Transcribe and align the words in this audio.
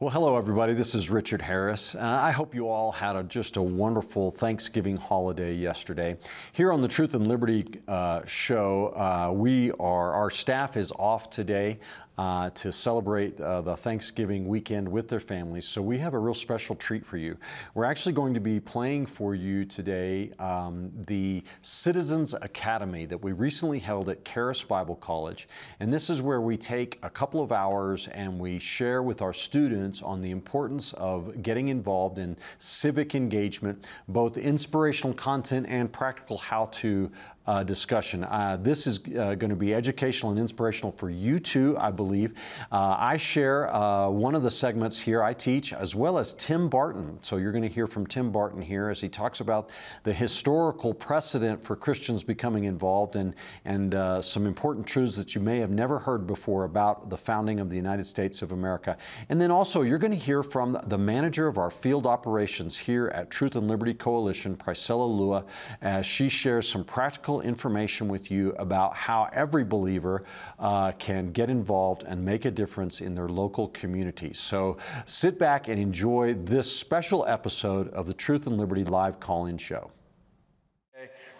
Well, 0.00 0.08
hello, 0.08 0.38
everybody. 0.38 0.72
This 0.72 0.94
is 0.94 1.10
Richard 1.10 1.42
Harris. 1.42 1.94
Uh, 1.94 1.98
I 2.00 2.30
hope 2.30 2.54
you 2.54 2.70
all 2.70 2.90
had 2.90 3.16
a, 3.16 3.22
just 3.22 3.58
a 3.58 3.62
wonderful 3.62 4.30
Thanksgiving 4.30 4.96
holiday 4.96 5.52
yesterday. 5.52 6.16
Here 6.52 6.72
on 6.72 6.80
the 6.80 6.88
Truth 6.88 7.12
and 7.12 7.26
Liberty 7.26 7.66
uh, 7.86 8.24
show, 8.24 8.94
uh, 8.96 9.30
we 9.30 9.72
are 9.72 10.14
our 10.14 10.30
staff 10.30 10.78
is 10.78 10.90
off 10.92 11.28
today 11.28 11.80
uh, 12.20 12.50
to 12.50 12.70
celebrate 12.70 13.40
uh, 13.40 13.62
the 13.62 13.74
Thanksgiving 13.74 14.46
weekend 14.46 14.86
with 14.86 15.08
their 15.08 15.20
families. 15.20 15.66
So 15.66 15.80
we 15.80 15.96
have 15.96 16.12
a 16.12 16.18
real 16.18 16.34
special 16.34 16.76
treat 16.76 17.06
for 17.06 17.16
you. 17.16 17.38
We're 17.72 17.86
actually 17.86 18.12
going 18.12 18.34
to 18.34 18.40
be 18.40 18.60
playing 18.60 19.06
for 19.06 19.34
you 19.34 19.64
today 19.64 20.30
um, 20.38 20.92
the 21.06 21.42
Citizens 21.62 22.34
Academy 22.34 23.06
that 23.06 23.16
we 23.16 23.32
recently 23.32 23.78
held 23.78 24.10
at 24.10 24.22
Charis 24.22 24.62
Bible 24.62 24.96
College. 24.96 25.48
And 25.80 25.90
this 25.90 26.10
is 26.10 26.20
where 26.20 26.42
we 26.42 26.58
take 26.58 26.98
a 27.02 27.08
couple 27.08 27.40
of 27.40 27.52
hours 27.52 28.06
and 28.08 28.38
we 28.38 28.58
share 28.58 29.02
with 29.02 29.22
our 29.22 29.32
students 29.32 30.02
on 30.02 30.20
the 30.20 30.30
importance 30.30 30.92
of 30.92 31.42
getting 31.42 31.68
involved 31.68 32.18
in 32.18 32.36
civic 32.58 33.14
engagement, 33.14 33.88
both 34.08 34.36
inspirational 34.36 35.14
content 35.14 35.64
and 35.70 35.90
practical 35.90 36.36
how 36.36 36.66
to 36.66 37.10
uh, 37.46 37.64
discussion. 37.64 38.24
Uh, 38.24 38.58
this 38.60 38.86
is 38.86 39.00
uh, 39.18 39.34
going 39.34 39.50
to 39.50 39.56
be 39.56 39.74
educational 39.74 40.30
and 40.30 40.38
inspirational 40.38 40.92
for 40.92 41.10
you 41.10 41.38
too, 41.38 41.76
I 41.78 41.90
believe. 41.90 42.34
Uh, 42.70 42.96
I 42.98 43.16
share 43.16 43.74
uh, 43.74 44.08
one 44.08 44.34
of 44.34 44.42
the 44.42 44.50
segments 44.50 45.00
here 45.00 45.22
I 45.22 45.32
teach, 45.32 45.72
as 45.72 45.94
well 45.94 46.18
as 46.18 46.34
Tim 46.34 46.68
Barton. 46.68 47.18
So 47.22 47.38
you're 47.38 47.52
going 47.52 47.62
to 47.62 47.68
hear 47.68 47.86
from 47.86 48.06
Tim 48.06 48.30
Barton 48.30 48.60
here 48.60 48.88
as 48.88 49.00
he 49.00 49.08
talks 49.08 49.40
about 49.40 49.70
the 50.02 50.12
historical 50.12 50.92
precedent 50.92 51.64
for 51.64 51.76
Christians 51.76 52.22
becoming 52.22 52.64
involved 52.64 53.16
and, 53.16 53.34
and 53.64 53.94
uh, 53.94 54.20
some 54.20 54.46
important 54.46 54.86
truths 54.86 55.16
that 55.16 55.34
you 55.34 55.40
may 55.40 55.58
have 55.58 55.70
never 55.70 55.98
heard 55.98 56.26
before 56.26 56.64
about 56.64 57.08
the 57.08 57.16
founding 57.16 57.58
of 57.58 57.70
the 57.70 57.76
United 57.76 58.04
States 58.04 58.42
of 58.42 58.52
America. 58.52 58.96
And 59.28 59.40
then 59.40 59.50
also, 59.50 59.82
you're 59.82 59.98
going 59.98 60.12
to 60.12 60.16
hear 60.16 60.42
from 60.42 60.78
the 60.86 60.98
manager 60.98 61.46
of 61.46 61.58
our 61.58 61.70
field 61.70 62.06
operations 62.06 62.76
here 62.76 63.08
at 63.08 63.30
Truth 63.30 63.56
and 63.56 63.66
Liberty 63.66 63.94
Coalition, 63.94 64.56
Priscilla 64.56 65.04
Lua, 65.04 65.44
as 65.80 66.04
she 66.04 66.28
shares 66.28 66.68
some 66.68 66.84
practical 66.84 67.29
information 67.38 68.08
with 68.08 68.32
you 68.32 68.52
about 68.58 68.96
how 68.96 69.28
every 69.32 69.62
believer 69.62 70.24
uh, 70.58 70.90
can 70.92 71.30
get 71.30 71.48
involved 71.48 72.02
and 72.02 72.24
make 72.24 72.46
a 72.46 72.50
difference 72.50 73.00
in 73.00 73.14
their 73.14 73.28
local 73.28 73.68
community. 73.68 74.32
So 74.32 74.78
sit 75.06 75.38
back 75.38 75.68
and 75.68 75.78
enjoy 75.78 76.34
this 76.34 76.74
special 76.74 77.24
episode 77.26 77.86
of 77.90 78.08
the 78.08 78.14
Truth 78.14 78.48
and 78.48 78.58
Liberty 78.58 78.82
live 78.84 79.20
call 79.20 79.46
in 79.46 79.56
show. 79.56 79.92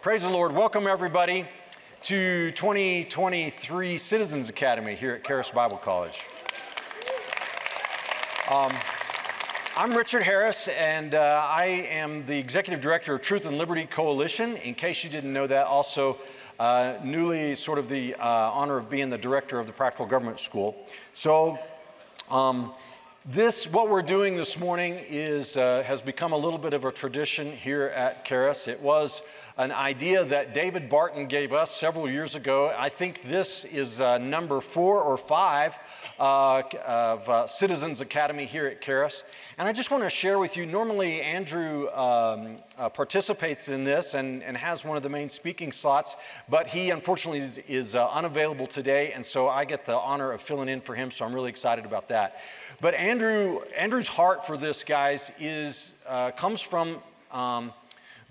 Praise 0.01 0.23
the 0.23 0.29
Lord. 0.29 0.53
Welcome, 0.55 0.87
everybody, 0.87 1.45
to 2.03 2.49
2023 2.51 3.97
Citizens 3.97 4.47
Academy 4.49 4.95
here 4.95 5.15
at 5.15 5.23
Charis 5.23 5.51
Bible 5.51 5.77
College. 5.77 6.21
Um, 8.49 8.71
I'm 9.73 9.93
Richard 9.93 10.23
Harris, 10.23 10.67
and 10.67 11.15
uh, 11.15 11.47
I 11.49 11.87
am 11.89 12.25
the 12.25 12.37
Executive 12.37 12.81
Director 12.81 13.15
of 13.15 13.21
Truth 13.21 13.45
and 13.45 13.57
Liberty 13.57 13.85
Coalition. 13.85 14.57
In 14.57 14.75
case 14.75 15.01
you 15.01 15.09
didn't 15.09 15.31
know 15.31 15.47
that, 15.47 15.65
also 15.65 16.17
uh, 16.59 16.97
newly 17.05 17.55
sort 17.55 17.79
of 17.79 17.87
the 17.87 18.13
uh, 18.15 18.19
honor 18.19 18.75
of 18.75 18.89
being 18.89 19.09
the 19.09 19.17
Director 19.17 19.59
of 19.59 19.67
the 19.67 19.73
Practical 19.73 20.05
Government 20.05 20.41
School. 20.41 20.75
So, 21.13 21.57
um, 22.29 22.73
this, 23.25 23.65
what 23.65 23.87
we're 23.87 24.01
doing 24.01 24.35
this 24.35 24.59
morning, 24.59 24.99
is, 25.09 25.55
uh, 25.55 25.83
has 25.83 26.01
become 26.01 26.33
a 26.33 26.37
little 26.37 26.59
bit 26.59 26.73
of 26.73 26.83
a 26.83 26.91
tradition 26.91 27.55
here 27.55 27.93
at 27.95 28.25
Charis. 28.25 28.67
It 28.67 28.81
was 28.81 29.21
an 29.57 29.71
idea 29.71 30.23
that 30.25 30.53
David 30.53 30.89
Barton 30.89 31.27
gave 31.27 31.53
us 31.53 31.75
several 31.75 32.09
years 32.09 32.35
ago. 32.35 32.73
I 32.77 32.89
think 32.89 33.23
this 33.27 33.65
is 33.65 33.99
uh, 33.99 34.17
number 34.17 34.61
four 34.61 35.01
or 35.01 35.17
five 35.17 35.75
uh, 36.19 36.63
of 36.85 37.29
uh, 37.29 37.47
Citizens 37.47 37.99
Academy 37.99 38.45
here 38.45 38.65
at 38.67 38.81
Charis. 38.81 39.23
And 39.57 39.67
I 39.67 39.73
just 39.73 39.91
want 39.91 40.03
to 40.03 40.09
share 40.09 40.39
with 40.39 40.55
you 40.55 40.65
normally, 40.65 41.21
Andrew 41.21 41.89
um, 41.89 42.57
uh, 42.77 42.89
participates 42.89 43.67
in 43.67 43.83
this 43.83 44.13
and, 44.13 44.41
and 44.43 44.55
has 44.55 44.85
one 44.85 44.97
of 44.97 45.03
the 45.03 45.09
main 45.09 45.29
speaking 45.29 45.71
slots, 45.71 46.15
but 46.47 46.67
he 46.67 46.89
unfortunately 46.91 47.39
is, 47.39 47.57
is 47.67 47.95
uh, 47.95 48.07
unavailable 48.09 48.67
today. 48.67 49.11
And 49.13 49.25
so 49.25 49.49
I 49.49 49.65
get 49.65 49.85
the 49.85 49.97
honor 49.97 50.31
of 50.31 50.41
filling 50.41 50.69
in 50.69 50.79
for 50.79 50.95
him. 50.95 51.11
So 51.11 51.25
I'm 51.25 51.33
really 51.33 51.49
excited 51.49 51.85
about 51.85 52.07
that. 52.09 52.39
But 52.79 52.93
Andrew, 52.93 53.61
Andrew's 53.77 54.07
heart 54.07 54.47
for 54.47 54.57
this, 54.57 54.83
guys, 54.83 55.31
is, 55.39 55.93
uh, 56.07 56.31
comes 56.31 56.61
from. 56.61 56.99
Um, 57.31 57.73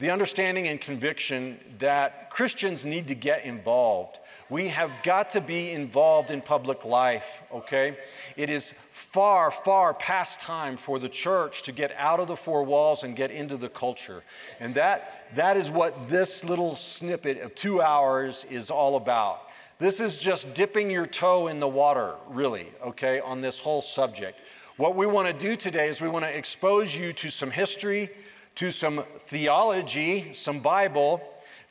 the 0.01 0.11
understanding 0.11 0.67
and 0.67 0.81
conviction 0.81 1.59
that 1.79 2.31
Christians 2.31 2.87
need 2.87 3.07
to 3.09 3.15
get 3.15 3.45
involved. 3.45 4.19
We 4.49 4.69
have 4.69 4.91
got 5.05 5.31
to 5.31 5.43
be 5.43 5.71
involved 5.71 6.31
in 6.31 6.41
public 6.41 6.87
life, 6.87 7.27
okay? 7.53 7.99
It 8.35 8.49
is 8.49 8.73
far, 8.93 9.51
far 9.51 9.93
past 9.93 10.41
time 10.41 10.79
for 10.79 10.99
the 10.99 11.09
church 11.09 11.63
to 11.65 11.73
get 11.73 11.93
out 11.99 12.19
of 12.19 12.29
the 12.29 12.37
four 12.37 12.65
walls 12.65 13.05
and 13.05 13.15
get 13.15 13.31
into 13.31 13.59
the 13.59 13.69
culture. 13.69 14.25
And 14.59 14.75
that, 14.75 15.27
that 15.37 15.59
is 15.59 15.71
what 15.71 16.09
this 16.09 16.45
little 16.45 16.75
snippet 16.75 17.39
of 17.39 17.55
two 17.55 17.83
hours 17.83 18.47
is 18.51 18.71
all 18.71 18.97
about. 18.97 19.43
This 19.79 20.01
is 20.01 20.19
just 20.19 20.55
dipping 20.55 20.91
your 20.91 21.07
toe 21.07 21.47
in 21.49 21.61
the 21.61 21.69
water, 21.69 22.15
really, 22.29 22.69
okay, 22.85 23.21
on 23.21 23.43
this 23.43 23.59
whole 23.59 23.83
subject. 23.83 24.41
What 24.79 24.97
we 24.97 25.07
want 25.07 25.29
to 25.29 25.35
do 25.35 25.57
today 25.57 25.89
is 25.89 26.01
we 26.01 26.09
want 26.09 26.25
to 26.25 26.37
expose 26.37 26.97
you 26.97 27.13
to 27.13 27.31
some 27.31 27.51
history, 27.51 28.11
to 28.57 28.71
some 28.71 29.05
theology, 29.27 30.33
some 30.33 30.61
Bible, 30.61 31.23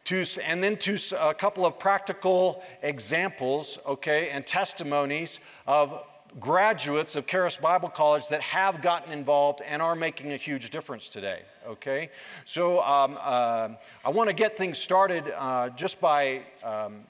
to, 0.06 0.26
and 0.44 0.64
then 0.64 0.78
to 0.78 0.98
a 1.20 1.34
couple 1.34 1.66
of 1.66 1.78
practical 1.78 2.64
examples, 2.82 3.78
okay, 3.86 4.30
and 4.30 4.46
testimonies 4.46 5.40
of 5.68 6.04
graduates 6.40 7.16
of 7.16 7.26
Charis 7.26 7.58
Bible 7.58 7.90
College 7.90 8.28
that 8.28 8.42
have 8.42 8.82
gotten 8.82 9.12
involved 9.12 9.62
and 9.66 9.82
are 9.82 9.96
making 9.96 10.34
a 10.34 10.38
huge 10.38 10.70
difference 10.70 11.10
today, 11.10 11.42
okay? 11.68 12.10
So 12.46 12.82
um, 12.82 13.18
uh, 13.20 13.70
I 14.06 14.10
want 14.10 14.30
to 14.30 14.34
get 14.34 14.58
things 14.58 14.78
started 14.78 15.26
uh, 15.36 15.70
just 15.70 16.00
by 16.00 16.42
um, 16.64 17.02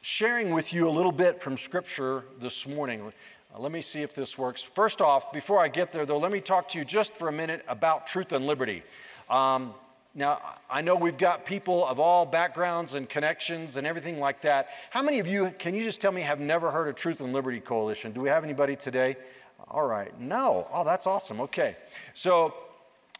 sharing 0.00 0.50
with 0.50 0.72
you 0.72 0.88
a 0.88 0.90
little 0.90 1.12
bit 1.12 1.42
from 1.42 1.56
Scripture 1.56 2.24
this 2.40 2.66
morning. 2.66 3.12
Uh, 3.54 3.58
let 3.60 3.72
me 3.72 3.82
see 3.82 4.02
if 4.02 4.14
this 4.14 4.38
works. 4.38 4.62
First 4.62 5.00
off, 5.00 5.32
before 5.32 5.58
I 5.58 5.68
get 5.68 5.92
there, 5.92 6.06
though, 6.06 6.18
let 6.18 6.32
me 6.32 6.40
talk 6.40 6.68
to 6.70 6.78
you 6.78 6.84
just 6.84 7.14
for 7.14 7.28
a 7.28 7.32
minute 7.32 7.64
about 7.68 8.06
truth 8.06 8.32
and 8.32 8.46
liberty. 8.46 8.82
Um, 9.28 9.74
now, 10.14 10.40
I 10.70 10.82
know 10.82 10.94
we've 10.94 11.16
got 11.16 11.46
people 11.46 11.86
of 11.86 11.98
all 11.98 12.26
backgrounds 12.26 12.94
and 12.94 13.08
connections 13.08 13.76
and 13.76 13.86
everything 13.86 14.20
like 14.20 14.42
that. 14.42 14.68
How 14.90 15.02
many 15.02 15.18
of 15.20 15.26
you, 15.26 15.50
can 15.58 15.74
you 15.74 15.84
just 15.84 16.00
tell 16.00 16.12
me, 16.12 16.20
have 16.20 16.40
never 16.40 16.70
heard 16.70 16.88
of 16.88 16.96
Truth 16.96 17.20
and 17.20 17.32
Liberty 17.32 17.60
Coalition? 17.60 18.12
Do 18.12 18.20
we 18.20 18.28
have 18.28 18.44
anybody 18.44 18.76
today? 18.76 19.16
All 19.68 19.86
right. 19.86 20.18
No. 20.20 20.66
Oh, 20.70 20.84
that's 20.84 21.06
awesome. 21.06 21.40
Okay. 21.40 21.76
So, 22.12 22.54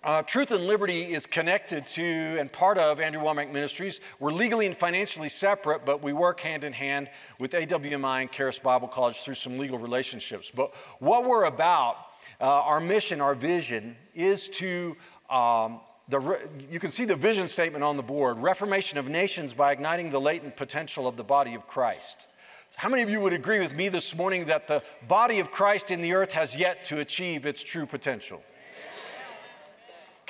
uh, 0.04 0.22
Truth 0.22 0.50
and 0.50 0.66
Liberty 0.66 1.12
is 1.12 1.26
connected 1.26 1.86
to 1.88 2.02
and 2.02 2.50
part 2.50 2.76
of 2.76 3.00
Andrew 3.00 3.22
Wommack 3.22 3.52
Ministries. 3.52 4.00
We're 4.18 4.32
legally 4.32 4.66
and 4.66 4.76
financially 4.76 5.28
separate, 5.28 5.84
but 5.84 6.02
we 6.02 6.12
work 6.12 6.40
hand 6.40 6.64
in 6.64 6.72
hand 6.72 7.08
with 7.38 7.52
AWMI 7.52 8.22
and 8.22 8.32
Charis 8.32 8.58
Bible 8.58 8.88
College 8.88 9.20
through 9.20 9.34
some 9.34 9.58
legal 9.58 9.78
relationships. 9.78 10.50
But 10.54 10.74
what 10.98 11.24
we're 11.24 11.44
about, 11.44 11.96
uh, 12.40 12.44
our 12.44 12.80
mission, 12.80 13.20
our 13.20 13.34
vision, 13.34 13.96
is 14.14 14.48
to 14.50 14.96
um, 15.30 15.80
the, 16.08 16.38
you 16.70 16.80
can 16.80 16.90
see 16.90 17.04
the 17.04 17.16
vision 17.16 17.46
statement 17.46 17.84
on 17.84 17.96
the 17.96 18.02
board 18.02 18.38
Reformation 18.38 18.98
of 18.98 19.08
nations 19.08 19.54
by 19.54 19.72
igniting 19.72 20.10
the 20.10 20.20
latent 20.20 20.56
potential 20.56 21.06
of 21.06 21.16
the 21.16 21.24
body 21.24 21.54
of 21.54 21.66
Christ. 21.68 22.26
How 22.74 22.88
many 22.88 23.02
of 23.02 23.10
you 23.10 23.20
would 23.20 23.34
agree 23.34 23.60
with 23.60 23.74
me 23.74 23.88
this 23.88 24.16
morning 24.16 24.46
that 24.46 24.66
the 24.66 24.82
body 25.06 25.38
of 25.38 25.50
Christ 25.50 25.90
in 25.90 26.00
the 26.00 26.14
earth 26.14 26.32
has 26.32 26.56
yet 26.56 26.84
to 26.86 26.98
achieve 26.98 27.46
its 27.46 27.62
true 27.62 27.86
potential? 27.86 28.42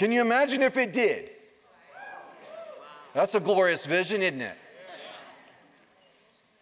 Can 0.02 0.10
you 0.10 0.20
imagine 0.20 0.64
if 0.64 0.76
it 0.76 0.92
did? 0.92 1.30
That's 3.14 3.36
a 3.36 3.38
glorious 3.38 3.86
vision, 3.86 4.20
isn't 4.20 4.40
it? 4.40 4.56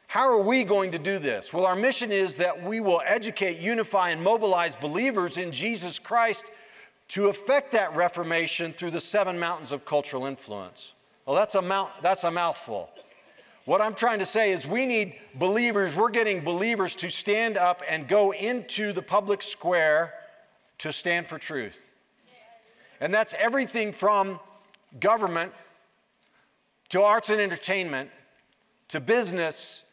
How 0.09 0.31
are 0.31 0.43
we 0.43 0.63
going 0.63 0.93
to 0.93 0.99
do 0.99 1.19
this? 1.19 1.51
Well, 1.51 1.65
our 1.65 1.75
mission 1.75 2.13
is 2.13 2.37
that 2.37 2.63
we 2.63 2.81
will 2.81 3.01
educate, 3.03 3.59
unify, 3.59 4.11
and 4.11 4.23
mobilize 4.23 4.77
believers 4.77 5.39
in 5.39 5.53
Jesus 5.53 5.99
Christ 5.99 6.51
to 7.09 7.29
effect 7.29 7.73
that 7.73 7.97
reformation 7.97 8.75
through 8.75 8.91
the 8.91 9.01
seven 9.01 9.39
mountains 9.39 9.73
of 9.73 9.87
cultural 9.87 10.27
influence. 10.27 10.93
Well, 11.25 11.35
that's 11.35 11.55
a, 11.55 11.63
mount, 11.63 11.93
that's 12.03 12.25
a 12.25 12.31
mouthful. 12.31 12.91
What 13.65 13.81
I'm 13.81 13.95
trying 13.95 14.19
to 14.19 14.27
say 14.27 14.53
is 14.53 14.67
we 14.67 14.85
need 14.85 15.15
believers, 15.37 15.97
we're 15.97 16.11
getting 16.11 16.45
believers 16.45 16.95
to 16.97 17.09
stand 17.09 17.57
up 17.57 17.81
and 17.89 18.07
go 18.07 18.35
into 18.35 18.93
the 18.93 19.01
public 19.01 19.41
square 19.41 20.13
to 20.77 20.93
stand 20.93 21.27
for 21.27 21.39
truth. 21.39 21.79
And 23.01 23.13
that's 23.13 23.35
everything 23.39 23.93
from 23.93 24.39
government 25.01 25.53
to 26.91 27.03
arts 27.03 27.31
and 27.31 27.41
entertainment 27.41 28.11
to 28.89 29.01
business 29.01 29.85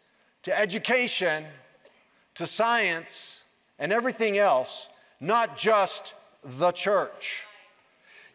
to 0.43 0.57
education 0.57 1.45
to 2.35 2.47
science 2.47 3.43
and 3.79 3.91
everything 3.91 4.37
else, 4.37 4.87
not 5.19 5.57
just 5.57 6.13
the 6.43 6.71
church. 6.71 7.41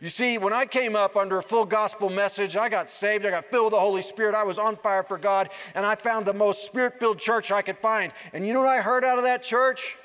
You 0.01 0.09
see, 0.09 0.37
when 0.37 0.53
I 0.53 0.67
came 0.67 0.97
up 0.97 1.17
under 1.17 1.39
a 1.39 1.43
full 1.43 1.65
gospel 1.65 2.11
message, 2.11 2.57
I 2.57 2.69
got 2.69 2.91
saved, 2.91 3.25
I 3.25 3.31
got 3.31 3.47
filled 3.47 3.67
with 3.67 3.73
the 3.73 3.81
Holy 3.81 4.03
Spirit, 4.03 4.35
I 4.35 4.43
was 4.43 4.59
on 4.59 4.77
fire 4.77 5.05
for 5.05 5.17
God, 5.17 5.51
and 5.75 5.87
I 5.87 5.95
found 5.95 6.27
the 6.27 6.35
most 6.35 6.67
spirit 6.67 6.99
filled 6.99 7.19
church 7.19 7.53
I 7.53 7.63
could 7.63 7.79
find. 7.79 8.13
And 8.33 8.47
you 8.47 8.53
know 8.53 8.61
what 8.61 8.69
I 8.69 8.83
heard 8.83 9.05
out 9.05 9.19
of 9.19 9.25
that 9.25 9.43
church? 9.43 9.97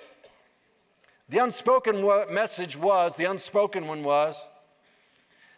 The 1.30 1.40
unspoken 1.40 2.08
message 2.32 2.78
was, 2.78 3.16
the 3.16 3.26
unspoken 3.26 3.88
one 3.88 4.04
was, 4.04 4.38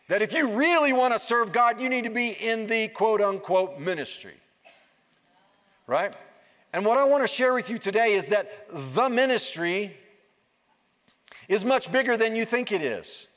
that 0.09 0.21
if 0.21 0.33
you 0.33 0.57
really 0.57 0.91
want 0.91 1.13
to 1.13 1.19
serve 1.19 1.53
God, 1.53 1.79
you 1.79 1.87
need 1.87 2.03
to 2.03 2.09
be 2.09 2.29
in 2.29 2.67
the 2.67 2.89
quote 2.89 3.21
unquote 3.21 3.79
ministry. 3.79 4.33
Right? 5.87 6.13
And 6.73 6.85
what 6.85 6.97
I 6.97 7.05
want 7.05 7.23
to 7.23 7.27
share 7.27 7.53
with 7.53 7.69
you 7.69 7.77
today 7.77 8.13
is 8.13 8.27
that 8.27 8.67
the 8.71 9.09
ministry 9.09 9.95
is 11.47 11.63
much 11.63 11.91
bigger 11.91 12.17
than 12.17 12.35
you 12.35 12.45
think 12.45 12.71
it 12.71 12.81
is. 12.81 13.27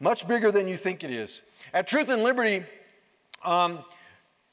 Much 0.00 0.28
bigger 0.28 0.52
than 0.52 0.68
you 0.68 0.76
think 0.76 1.02
it 1.02 1.10
is. 1.10 1.42
At 1.72 1.86
Truth 1.86 2.10
and 2.10 2.22
Liberty, 2.22 2.62
um, 3.42 3.78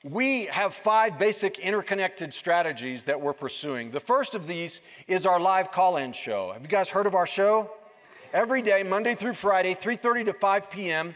we 0.03 0.45
have 0.45 0.73
five 0.73 1.19
basic 1.19 1.59
interconnected 1.59 2.33
strategies 2.33 3.03
that 3.05 3.19
we're 3.19 3.33
pursuing. 3.33 3.91
The 3.91 3.99
first 3.99 4.35
of 4.35 4.47
these 4.47 4.81
is 5.07 5.25
our 5.25 5.39
live 5.39 5.71
call-in 5.71 6.13
show. 6.13 6.51
Have 6.53 6.61
you 6.61 6.67
guys 6.69 6.89
heard 6.89 7.05
of 7.05 7.15
our 7.15 7.27
show? 7.27 7.69
Every 8.33 8.63
day, 8.63 8.81
Monday 8.81 9.13
through 9.13 9.35
Friday, 9.35 9.75
3:30 9.75 10.25
to 10.25 10.33
5 10.33 10.71
p.m. 10.71 11.15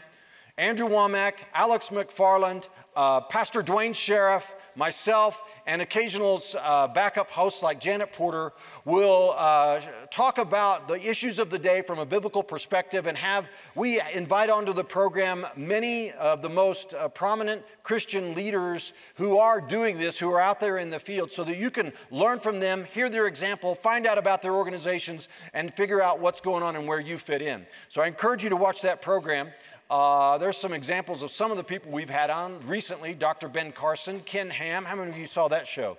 Andrew 0.56 0.88
Wommack, 0.88 1.32
Alex 1.52 1.88
McFarland, 1.88 2.68
uh, 2.94 3.22
Pastor 3.22 3.60
Duane 3.60 3.92
Sheriff, 3.92 4.46
myself, 4.78 5.42
and 5.66 5.82
occasional 5.82 6.40
uh, 6.56 6.86
backup 6.86 7.28
hosts 7.30 7.64
like 7.64 7.80
Janet 7.80 8.12
Porter 8.12 8.52
will 8.84 9.34
uh, 9.36 9.80
talk 10.10 10.38
about 10.38 10.86
the 10.86 10.94
issues 11.06 11.40
of 11.40 11.50
the 11.50 11.58
day 11.58 11.82
from 11.82 11.98
a 11.98 12.06
biblical 12.06 12.44
perspective 12.44 13.06
and 13.06 13.18
have, 13.18 13.48
we 13.74 14.00
invite 14.14 14.50
onto 14.50 14.72
the 14.72 14.84
program 14.84 15.44
many 15.56 16.12
of 16.12 16.42
the 16.42 16.48
most 16.48 16.94
uh, 16.94 17.08
prominent 17.08 17.62
Christian 17.82 18.34
leaders 18.34 18.92
who 19.16 19.38
are 19.38 19.60
doing 19.60 19.98
this, 19.98 20.16
who 20.16 20.30
are 20.30 20.40
out 20.40 20.60
there 20.60 20.78
in 20.78 20.90
the 20.90 21.00
field, 21.00 21.32
so 21.32 21.42
that 21.42 21.56
you 21.56 21.70
can 21.70 21.92
learn 22.12 22.38
from 22.38 22.60
them, 22.60 22.84
hear 22.84 23.10
their 23.10 23.26
example, 23.26 23.74
find 23.74 24.06
out 24.06 24.16
about 24.16 24.42
their 24.42 24.54
organizations, 24.54 25.28
and 25.54 25.74
figure 25.74 26.00
out 26.00 26.20
what's 26.20 26.40
going 26.40 26.62
on 26.62 26.76
and 26.76 26.86
where 26.86 27.00
you 27.00 27.18
fit 27.18 27.42
in. 27.42 27.66
So 27.88 28.00
I 28.00 28.06
encourage 28.06 28.44
you 28.44 28.50
to 28.50 28.56
watch 28.56 28.80
that 28.82 29.02
program. 29.02 29.50
Uh, 29.90 30.36
there's 30.36 30.58
some 30.58 30.74
examples 30.74 31.22
of 31.22 31.30
some 31.30 31.50
of 31.50 31.56
the 31.56 31.64
people 31.64 31.90
we've 31.90 32.10
had 32.10 32.28
on 32.28 32.60
recently 32.66 33.14
Dr. 33.14 33.48
Ben 33.48 33.72
Carson, 33.72 34.20
Ken 34.20 34.50
Ham. 34.50 34.84
How 34.84 34.94
many 34.94 35.10
of 35.10 35.16
you 35.16 35.26
saw 35.26 35.48
that 35.48 35.66
show? 35.66 35.96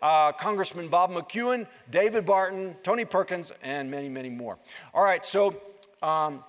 Uh, 0.00 0.32
Congressman 0.32 0.88
Bob 0.88 1.10
McEwen, 1.10 1.66
David 1.90 2.24
Barton, 2.24 2.74
Tony 2.82 3.04
Perkins, 3.04 3.52
and 3.62 3.90
many, 3.90 4.08
many 4.08 4.30
more. 4.30 4.58
All 4.94 5.04
right, 5.04 5.22
so 5.22 5.60
um, 6.02 6.44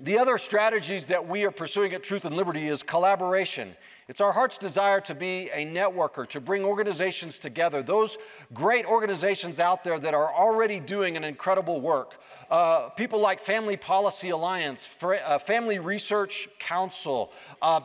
the 0.00 0.18
other 0.18 0.36
strategies 0.36 1.06
that 1.06 1.24
we 1.24 1.44
are 1.44 1.52
pursuing 1.52 1.92
at 1.92 2.02
Truth 2.02 2.24
and 2.24 2.36
Liberty 2.36 2.66
is 2.66 2.82
collaboration. 2.82 3.76
It's 4.06 4.20
our 4.20 4.32
heart's 4.32 4.58
desire 4.58 5.00
to 5.02 5.14
be 5.14 5.48
a 5.52 5.64
networker, 5.64 6.28
to 6.28 6.40
bring 6.40 6.62
organizations 6.62 7.38
together, 7.38 7.82
those 7.82 8.18
great 8.52 8.84
organizations 8.84 9.58
out 9.58 9.82
there 9.82 9.98
that 9.98 10.12
are 10.12 10.32
already 10.32 10.78
doing 10.78 11.16
an 11.16 11.24
incredible 11.24 11.80
work. 11.80 12.20
Uh, 12.50 12.90
people 12.90 13.18
like 13.18 13.40
Family 13.40 13.78
Policy 13.78 14.28
Alliance, 14.28 14.86
uh, 15.02 15.38
Family 15.38 15.78
Research 15.78 16.48
Council, 16.58 17.32
uh, 17.62 17.80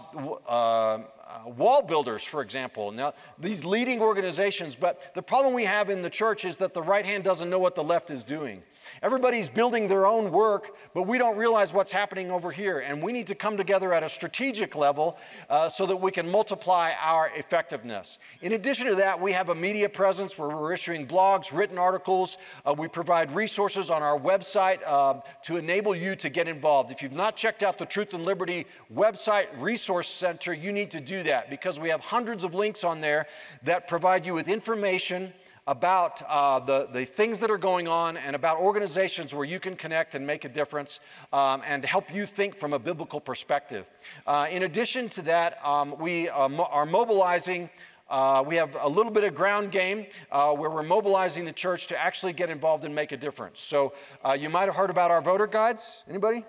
uh 0.48 1.04
uh, 1.30 1.48
WallBuilders, 1.48 2.26
for 2.26 2.42
example. 2.42 2.92
Now, 2.92 3.14
these 3.38 3.64
leading 3.64 4.02
organizations, 4.02 4.76
but 4.76 5.14
the 5.14 5.22
problem 5.22 5.54
we 5.54 5.66
have 5.66 5.90
in 5.90 6.02
the 6.02 6.10
church 6.10 6.44
is 6.44 6.58
that 6.58 6.74
the 6.74 6.82
right 6.82 7.06
hand 7.06 7.24
doesn't 7.24 7.50
know 7.50 7.60
what 7.60 7.76
the 7.76 7.84
left 7.84 8.10
is 8.10 8.24
doing. 8.24 8.64
Everybody's 9.04 9.50
building 9.50 9.88
their 9.88 10.08
own 10.08 10.32
work, 10.32 10.76
but 10.96 11.04
we 11.04 11.18
don't 11.18 11.38
realize 11.38 11.72
what's 11.72 11.92
happening 11.92 12.32
over 12.32 12.52
here. 12.52 12.80
And 12.80 13.04
we 13.04 13.12
need 13.12 13.28
to 13.28 13.36
come 13.36 13.58
together 13.58 13.94
at 13.94 14.04
a 14.04 14.10
strategic 14.10 14.76
level 14.76 15.18
uh, 15.50 15.70
so 15.70 15.86
that 15.86 15.98
we 15.98 16.12
can 16.12 16.28
multiply 16.28 16.94
our 17.00 17.30
effectiveness. 17.36 18.18
In 18.42 18.54
addition 18.54 18.88
to 18.88 18.96
that, 18.96 19.22
we 19.22 19.32
have 19.34 19.50
a 19.50 19.56
media 19.56 19.90
presence 19.90 20.38
where 20.38 20.50
we're 20.50 20.74
issuing 20.74 21.08
blogs, 21.08 21.54
written 21.56 21.78
articles. 21.78 22.38
Uh, 22.66 22.74
we 22.74 22.88
provide 22.88 23.34
resources 23.36 23.92
on 23.92 24.02
our 24.02 24.18
website 24.18 24.80
uh, 24.86 25.16
to 25.44 25.58
enable 25.58 25.96
you 25.96 26.16
to 26.16 26.30
get 26.30 26.48
involved. 26.48 26.92
If 26.92 27.04
you've 27.04 27.14
not 27.14 27.36
checked 27.36 27.64
out 27.64 27.78
the 27.78 27.86
Truth 27.86 28.14
and 28.14 28.26
Liberty 28.26 28.66
website 28.92 29.48
resource 29.60 30.08
center, 30.08 30.54
you 30.54 30.72
need 30.72 30.92
to 30.92 31.00
do 31.00 31.19
that 31.24 31.50
because 31.50 31.80
we 31.80 31.90
have 31.90 32.02
hundreds 32.02 32.44
of 32.44 32.54
links 32.54 32.84
on 32.84 33.02
there 33.02 33.28
that 33.64 33.88
provide 33.88 34.26
you 34.26 34.34
with 34.34 34.48
information 34.48 35.34
about 35.70 36.24
uh, 36.28 36.60
the, 36.60 36.88
the 36.92 37.06
things 37.06 37.40
that 37.40 37.52
are 37.52 37.58
going 37.58 37.88
on 37.88 38.18
and 38.18 38.36
about 38.36 38.58
organizations 38.58 39.36
where 39.36 39.46
you 39.46 39.60
can 39.60 39.76
connect 39.76 40.16
and 40.16 40.26
make 40.26 40.44
a 40.44 40.50
difference 40.50 41.00
um, 41.32 41.62
and 41.64 41.86
help 41.86 42.12
you 42.12 42.26
think 42.26 42.60
from 42.60 42.74
a 42.74 42.80
biblical 42.80 43.20
perspective. 43.20 43.86
Uh, 44.26 44.48
in 44.50 44.64
addition 44.64 45.08
to 45.08 45.22
that, 45.22 45.64
um, 45.64 45.96
we 46.00 46.28
uh, 46.30 46.50
mo- 46.50 46.68
are 46.72 46.88
mobilizing. 46.88 47.70
Uh, 48.10 48.44
we 48.46 48.56
have 48.56 48.76
a 48.82 48.90
little 48.90 49.12
bit 49.12 49.24
of 49.24 49.36
ground 49.36 49.72
game 49.72 50.08
uh, 50.32 50.52
where 50.54 50.72
we're 50.72 50.82
mobilizing 50.82 51.46
the 51.46 51.52
church 51.52 51.86
to 51.86 51.96
actually 51.96 52.34
get 52.34 52.50
involved 52.50 52.84
and 52.84 52.96
make 52.96 53.12
a 53.12 53.18
difference. 53.18 53.60
So 53.60 53.94
you 54.40 54.50
might 54.50 54.66
have 54.66 54.76
heard 54.76 54.90
about 54.90 55.12
our 55.12 55.22
voter 55.22 55.46
guides. 55.46 56.04
Anybody? 56.10 56.44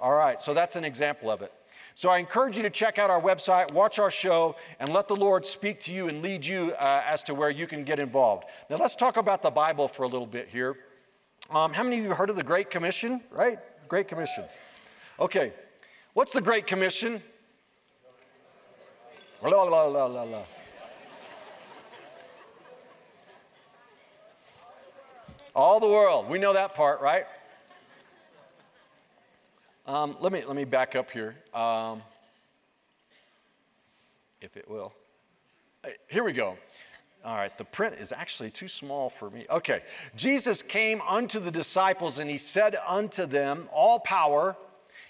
All 0.00 0.14
right, 0.14 0.40
so 0.40 0.54
that's 0.54 0.76
an 0.76 0.84
example 0.84 1.28
of 1.28 1.42
it. 1.42 1.52
So 1.94 2.08
I 2.08 2.18
encourage 2.18 2.56
you 2.56 2.62
to 2.62 2.70
check 2.70 2.98
out 2.98 3.10
our 3.10 3.20
website, 3.20 3.72
watch 3.72 3.98
our 3.98 4.10
show, 4.10 4.56
and 4.78 4.88
let 4.88 5.08
the 5.08 5.16
Lord 5.16 5.44
speak 5.44 5.80
to 5.82 5.92
you 5.92 6.08
and 6.08 6.22
lead 6.22 6.46
you 6.46 6.72
uh, 6.72 7.02
as 7.06 7.22
to 7.24 7.34
where 7.34 7.50
you 7.50 7.66
can 7.66 7.84
get 7.84 7.98
involved. 7.98 8.44
Now 8.68 8.76
let's 8.76 8.96
talk 8.96 9.16
about 9.16 9.42
the 9.42 9.50
Bible 9.50 9.88
for 9.88 10.04
a 10.04 10.08
little 10.08 10.26
bit 10.26 10.48
here. 10.48 10.76
Um, 11.50 11.72
how 11.72 11.82
many 11.82 11.96
of 11.96 12.02
you 12.02 12.08
have 12.08 12.18
heard 12.18 12.30
of 12.30 12.36
the 12.36 12.42
Great 12.42 12.70
Commission? 12.70 13.20
Right? 13.30 13.58
Great 13.88 14.08
Commission. 14.08 14.44
Okay, 15.18 15.52
what's 16.14 16.32
the 16.32 16.40
Great 16.40 16.66
Commission? 16.66 17.22
La, 19.42 19.62
la, 19.62 19.84
la, 19.84 20.06
la, 20.06 20.22
la. 20.22 20.42
All 25.54 25.80
the 25.80 25.88
world. 25.88 26.28
We 26.28 26.38
know 26.38 26.52
that 26.52 26.74
part, 26.74 27.00
right? 27.00 27.24
Um, 29.86 30.16
let, 30.20 30.32
me, 30.32 30.44
let 30.46 30.56
me 30.56 30.64
back 30.64 30.94
up 30.94 31.10
here, 31.10 31.34
um, 31.54 32.02
if 34.40 34.56
it 34.56 34.70
will. 34.70 34.92
Here 36.08 36.22
we 36.22 36.32
go. 36.32 36.56
All 37.24 37.34
right, 37.34 37.56
the 37.58 37.64
print 37.64 37.96
is 37.98 38.12
actually 38.12 38.50
too 38.50 38.68
small 38.68 39.10
for 39.10 39.30
me. 39.30 39.46
Okay. 39.50 39.82
Jesus 40.16 40.62
came 40.62 41.02
unto 41.02 41.38
the 41.38 41.50
disciples 41.50 42.18
and 42.18 42.30
he 42.30 42.38
said 42.38 42.76
unto 42.86 43.26
them, 43.26 43.68
All 43.72 44.00
power 44.00 44.56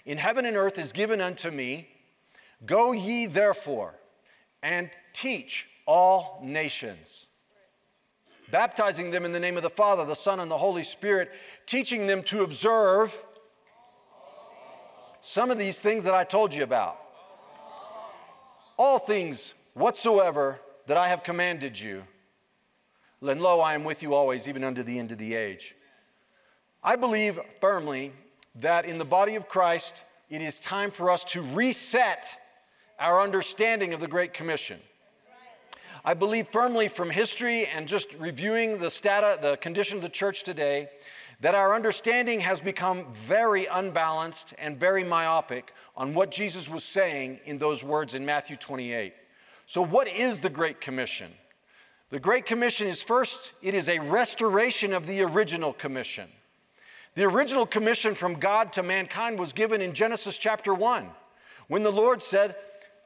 in 0.05 0.17
heaven 0.17 0.45
and 0.45 0.57
earth 0.57 0.77
is 0.77 0.91
given 0.91 1.21
unto 1.21 1.51
me. 1.51 1.87
Go 2.65 2.91
ye 2.91 3.27
therefore 3.27 3.95
and 4.61 4.89
teach 5.13 5.67
all 5.85 6.39
nations, 6.43 7.27
baptizing 8.51 9.11
them 9.11 9.25
in 9.25 9.31
the 9.31 9.39
name 9.39 9.57
of 9.57 9.63
the 9.63 9.69
Father, 9.69 10.05
the 10.05 10.15
Son, 10.15 10.39
and 10.39 10.51
the 10.51 10.57
Holy 10.57 10.83
Spirit, 10.83 11.31
teaching 11.65 12.07
them 12.07 12.23
to 12.23 12.43
observe 12.43 13.17
some 15.21 15.51
of 15.51 15.57
these 15.57 15.79
things 15.79 16.03
that 16.03 16.13
I 16.13 16.23
told 16.23 16.53
you 16.53 16.63
about. 16.63 16.97
All 18.77 18.99
things 18.99 19.53
whatsoever 19.73 20.59
that 20.87 20.97
I 20.97 21.07
have 21.07 21.23
commanded 21.23 21.79
you. 21.79 22.03
And 23.21 23.39
lo, 23.39 23.59
I 23.59 23.75
am 23.75 23.83
with 23.83 24.01
you 24.01 24.15
always, 24.15 24.47
even 24.47 24.63
unto 24.63 24.81
the 24.81 24.97
end 24.97 25.11
of 25.11 25.19
the 25.19 25.35
age. 25.35 25.75
I 26.83 26.95
believe 26.95 27.39
firmly 27.59 28.13
that 28.55 28.85
in 28.85 28.97
the 28.97 29.05
body 29.05 29.35
of 29.35 29.47
Christ, 29.47 30.03
it 30.29 30.41
is 30.41 30.59
time 30.59 30.89
for 30.89 31.11
us 31.11 31.23
to 31.25 31.41
reset 31.41 32.37
our 32.99 33.21
understanding 33.21 33.93
of 33.93 33.99
the 33.99 34.07
Great 34.07 34.33
Commission. 34.33 34.79
I 36.03 36.15
believe 36.15 36.47
firmly 36.51 36.87
from 36.87 37.11
history 37.11 37.67
and 37.67 37.87
just 37.87 38.11
reviewing 38.15 38.79
the 38.79 38.89
stata, 38.89 39.37
the 39.39 39.57
condition 39.57 39.97
of 39.97 40.01
the 40.01 40.09
church 40.09 40.41
today, 40.41 40.89
that 41.41 41.55
our 41.55 41.73
understanding 41.73 42.39
has 42.39 42.61
become 42.61 43.11
very 43.13 43.65
unbalanced 43.65 44.53
and 44.59 44.79
very 44.79 45.03
myopic 45.03 45.73
on 45.97 46.13
what 46.13 46.31
Jesus 46.31 46.69
was 46.69 46.83
saying 46.83 47.39
in 47.45 47.57
those 47.57 47.83
words 47.83 48.13
in 48.13 48.25
Matthew 48.25 48.55
28. 48.55 49.13
So, 49.65 49.81
what 49.81 50.07
is 50.07 50.39
the 50.39 50.49
Great 50.49 50.79
Commission? 50.79 51.31
The 52.11 52.19
Great 52.19 52.45
Commission 52.45 52.87
is 52.87 53.01
first, 53.01 53.53
it 53.61 53.73
is 53.73 53.89
a 53.89 53.99
restoration 53.99 54.93
of 54.93 55.07
the 55.07 55.23
original 55.23 55.73
commission. 55.73 56.29
The 57.15 57.23
original 57.23 57.65
commission 57.65 58.15
from 58.15 58.35
God 58.35 58.71
to 58.73 58.83
mankind 58.83 59.39
was 59.39 59.51
given 59.51 59.81
in 59.81 59.93
Genesis 59.93 60.37
chapter 60.37 60.73
1 60.73 61.09
when 61.67 61.83
the 61.83 61.91
Lord 61.91 62.21
said, 62.21 62.55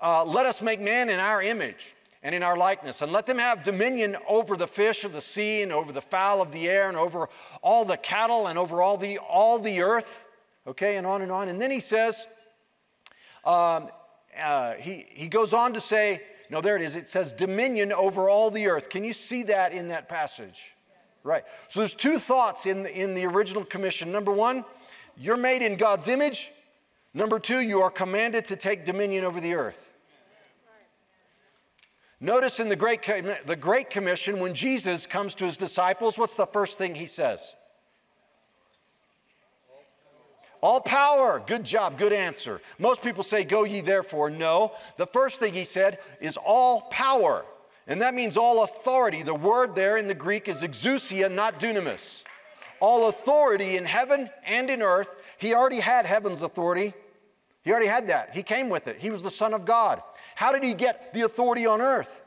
uh, 0.01 0.25
let 0.25 0.45
us 0.45 0.61
make 0.61 0.81
man 0.81 1.09
in 1.09 1.19
our 1.19 1.41
image 1.41 1.94
and 2.25 2.33
in 2.33 2.41
our 2.41 2.57
likeness, 2.57 3.03
and 3.03 3.11
let 3.11 3.27
them 3.27 3.37
have 3.37 3.63
dominion 3.63 4.17
over 4.27 4.57
the 4.57 4.65
fish 4.65 5.03
of 5.03 5.13
the 5.13 5.21
sea 5.21 5.61
and 5.61 5.71
over 5.71 5.91
the 5.91 6.01
fowl 6.01 6.41
of 6.41 6.51
the 6.51 6.67
air 6.67 6.89
and 6.89 6.97
over 6.97 7.29
all 7.61 7.85
the 7.85 7.97
cattle 7.97 8.47
and 8.47 8.57
over 8.57 8.81
all 8.81 8.97
the 8.97 9.19
all 9.19 9.59
the 9.59 9.81
earth. 9.81 10.25
Okay, 10.65 10.97
and 10.97 11.05
on 11.05 11.21
and 11.21 11.31
on. 11.31 11.49
And 11.49 11.61
then 11.61 11.69
he 11.69 11.79
says, 11.79 12.25
um, 13.45 13.89
uh, 14.41 14.73
he, 14.73 15.05
he 15.07 15.27
goes 15.27 15.53
on 15.53 15.73
to 15.73 15.81
say, 15.81 16.23
no, 16.49 16.61
there 16.61 16.75
it 16.75 16.81
is. 16.81 16.95
It 16.95 17.07
says 17.07 17.31
dominion 17.31 17.93
over 17.93 18.27
all 18.27 18.49
the 18.49 18.65
earth. 18.65 18.89
Can 18.89 19.03
you 19.03 19.13
see 19.13 19.43
that 19.43 19.71
in 19.71 19.89
that 19.89 20.09
passage? 20.09 20.73
Right. 21.23 21.43
So 21.69 21.81
there's 21.81 21.93
two 21.93 22.17
thoughts 22.17 22.65
in 22.65 22.81
the, 22.81 22.91
in 22.91 23.13
the 23.13 23.25
original 23.27 23.63
commission. 23.63 24.11
Number 24.11 24.31
one, 24.31 24.65
you're 25.15 25.37
made 25.37 25.61
in 25.61 25.77
God's 25.77 26.07
image. 26.07 26.51
Number 27.13 27.37
two, 27.37 27.59
you 27.59 27.81
are 27.81 27.91
commanded 27.91 28.45
to 28.45 28.55
take 28.55 28.83
dominion 28.83 29.25
over 29.25 29.39
the 29.39 29.53
earth. 29.53 29.84
Notice 32.19 32.59
in 32.59 32.69
the 32.69 32.75
Great, 32.75 33.01
the 33.45 33.55
Great 33.55 33.89
Commission, 33.89 34.39
when 34.39 34.53
Jesus 34.53 35.05
comes 35.05 35.35
to 35.35 35.45
his 35.45 35.57
disciples, 35.57 36.17
what's 36.17 36.35
the 36.35 36.47
first 36.47 36.77
thing 36.77 36.95
he 36.95 37.05
says? 37.05 37.55
All 40.61 40.81
power. 40.81 41.43
Good 41.45 41.63
job, 41.63 41.97
good 41.97 42.13
answer. 42.13 42.59
Most 42.79 43.03
people 43.03 43.21
say, 43.21 43.43
Go 43.43 43.65
ye 43.65 43.81
therefore. 43.81 44.31
No. 44.31 44.71
The 44.97 45.05
first 45.05 45.39
thing 45.39 45.53
he 45.53 45.63
said 45.63 45.99
is 46.19 46.37
all 46.37 46.81
power. 46.89 47.45
And 47.85 48.01
that 48.01 48.15
means 48.15 48.35
all 48.35 48.63
authority. 48.63 49.21
The 49.21 49.35
word 49.35 49.75
there 49.75 49.97
in 49.97 50.07
the 50.07 50.15
Greek 50.15 50.47
is 50.47 50.63
exousia, 50.63 51.31
not 51.31 51.59
dunamis. 51.59 52.23
All 52.79 53.09
authority 53.09 53.77
in 53.77 53.85
heaven 53.85 54.29
and 54.43 54.71
in 54.71 54.81
earth. 54.81 55.09
He 55.37 55.53
already 55.53 55.81
had 55.81 56.07
heaven's 56.07 56.41
authority. 56.41 56.93
He 57.63 57.71
already 57.71 57.87
had 57.87 58.07
that. 58.07 58.33
He 58.33 58.41
came 58.41 58.69
with 58.69 58.87
it. 58.87 58.97
He 58.97 59.11
was 59.11 59.21
the 59.21 59.29
Son 59.29 59.53
of 59.53 59.65
God. 59.65 60.01
How 60.35 60.51
did 60.51 60.63
he 60.63 60.73
get 60.73 61.13
the 61.13 61.21
authority 61.21 61.65
on 61.65 61.81
earth? 61.81 62.21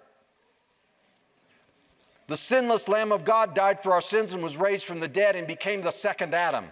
The 2.27 2.37
sinless 2.37 2.88
Lamb 2.88 3.12
of 3.12 3.25
God 3.25 3.55
died 3.55 3.83
for 3.83 3.93
our 3.93 4.03
sins 4.03 4.35
and 4.35 4.43
was 4.43 4.57
raised 4.57 4.85
from 4.85 5.00
the 5.00 5.09
dead 5.09 5.37
and 5.37 5.47
became 5.47 5.83
the 5.83 5.91
second 5.91 6.35
Adam. 6.35 6.67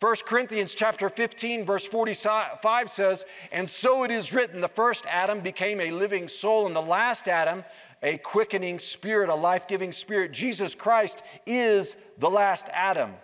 1 0.00 0.16
Corinthians 0.24 0.74
chapter 0.74 1.08
15 1.08 1.64
verse 1.64 1.84
45 1.84 2.90
says, 2.90 3.26
"And 3.52 3.68
so 3.68 4.02
it 4.02 4.10
is 4.10 4.32
written, 4.32 4.60
the 4.60 4.68
first 4.68 5.04
Adam 5.06 5.40
became 5.40 5.80
a 5.80 5.90
living 5.90 6.26
soul 6.26 6.66
and 6.66 6.74
the 6.74 6.82
last 6.82 7.28
Adam 7.28 7.64
a 8.02 8.16
quickening 8.16 8.78
spirit, 8.78 9.28
a 9.28 9.34
life-giving 9.34 9.92
spirit. 9.92 10.32
Jesus 10.32 10.74
Christ 10.74 11.22
is 11.44 11.96
the 12.18 12.30
last 12.30 12.68
Adam." 12.72 13.14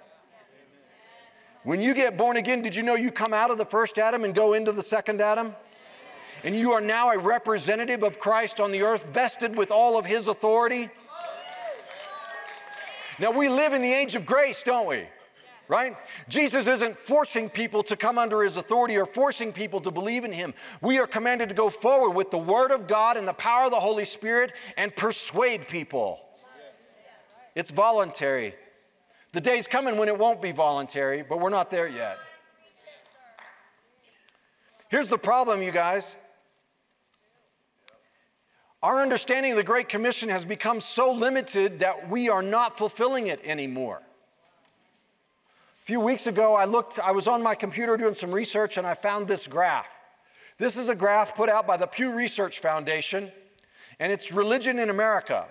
When 1.63 1.81
you 1.81 1.95
get 1.95 2.17
born 2.17 2.37
again, 2.37 2.63
did 2.63 2.77
you 2.77 2.83
know 2.85 2.95
you 2.95 3.11
come 3.11 3.33
out 3.33 3.51
of 3.51 3.59
the 3.59 3.65
first 3.65 3.99
Adam 3.99 4.23
and 4.23 4.35
go 4.35 4.53
into 4.53 4.71
the 4.71 4.83
second 4.83 5.21
Adam? 5.21 5.57
And 6.45 6.55
you 6.57 6.73
are 6.73 6.81
now 6.81 7.11
a 7.11 7.19
representative 7.19 8.03
of 8.03 8.19
Christ 8.19 8.61
on 8.61 8.73
the 8.73 8.83
earth, 8.83 9.07
vested 9.07 9.57
with 9.57 9.71
all 9.71 9.99
of 9.99 10.07
his 10.07 10.29
authority. 10.29 10.91
Now, 13.19 13.31
we 13.31 13.49
live 13.49 13.73
in 13.73 13.83
the 13.83 13.93
age 13.93 14.15
of 14.15 14.27
grace, 14.27 14.63
don't 14.63 14.87
we? 14.87 15.07
Right? 15.69 15.97
Jesus 16.29 16.69
isn't 16.69 16.97
forcing 16.97 17.49
people 17.49 17.83
to 17.85 17.97
come 17.97 18.19
under 18.19 18.43
his 18.43 18.57
authority 18.57 18.97
or 18.97 19.05
forcing 19.05 19.53
people 19.53 19.81
to 19.81 19.91
believe 19.91 20.25
in 20.25 20.33
him. 20.33 20.55
We 20.81 20.99
are 20.99 21.07
commanded 21.09 21.49
to 21.49 21.55
go 21.57 21.71
forward 21.71 22.11
with 22.11 22.31
the 22.31 22.39
word 22.39 22.71
of 22.71 22.87
God 22.87 23.17
and 23.17 23.27
the 23.27 23.33
power 23.33 23.65
of 23.65 23.73
the 23.73 23.81
Holy 23.81 24.05
Spirit 24.05 24.53
and 24.77 24.95
persuade 24.95 25.67
people. 25.67 26.21
It's 27.57 27.71
voluntary. 27.71 28.55
The 29.33 29.41
day's 29.41 29.67
coming 29.67 29.97
when 29.97 30.09
it 30.09 30.17
won't 30.17 30.41
be 30.41 30.53
voluntary, 30.53 31.23
but 31.23 31.41
we're 31.41 31.51
not 31.51 31.71
there 31.71 31.89
yet. 31.89 32.19
Here's 34.89 35.09
the 35.09 35.19
problem, 35.19 35.63
you 35.63 35.73
guys. 35.73 36.17
Our 38.87 39.03
understanding 39.03 39.51
of 39.51 39.57
the 39.57 39.65
Great 39.65 39.89
Commission 39.89 40.29
has 40.29 40.45
become 40.45 40.81
so 40.81 41.11
limited 41.11 41.81
that 41.81 42.09
we 42.09 42.29
are 42.29 42.41
not 42.41 42.79
fulfilling 42.79 43.27
it 43.27 43.41
anymore. 43.43 44.01
A 45.83 45.87
few 45.87 45.99
weeks 45.99 46.29
ago, 46.29 46.55
I 46.55 46.67
looked, 46.67 47.01
I 47.01 47.11
was 47.11 47.27
on 47.27 47.43
my 47.43 47.57
computer 47.57 47.97
doing 47.97 48.15
some 48.15 48.31
research 48.31 48.77
and 48.77 48.87
I 48.87 48.95
found 48.95 49.27
this 49.27 49.49
graph. 49.49 49.89
This 50.59 50.77
is 50.77 50.89
a 50.89 50.95
graph 50.95 51.35
put 51.35 51.49
out 51.49 51.67
by 51.67 51.77
the 51.77 51.89
Pew 51.89 52.13
Research 52.13 52.61
Foundation, 52.61 53.33
and 53.99 54.13
it's 54.13 54.31
Religion 54.31 54.79
in 54.79 54.89
America. 54.89 55.47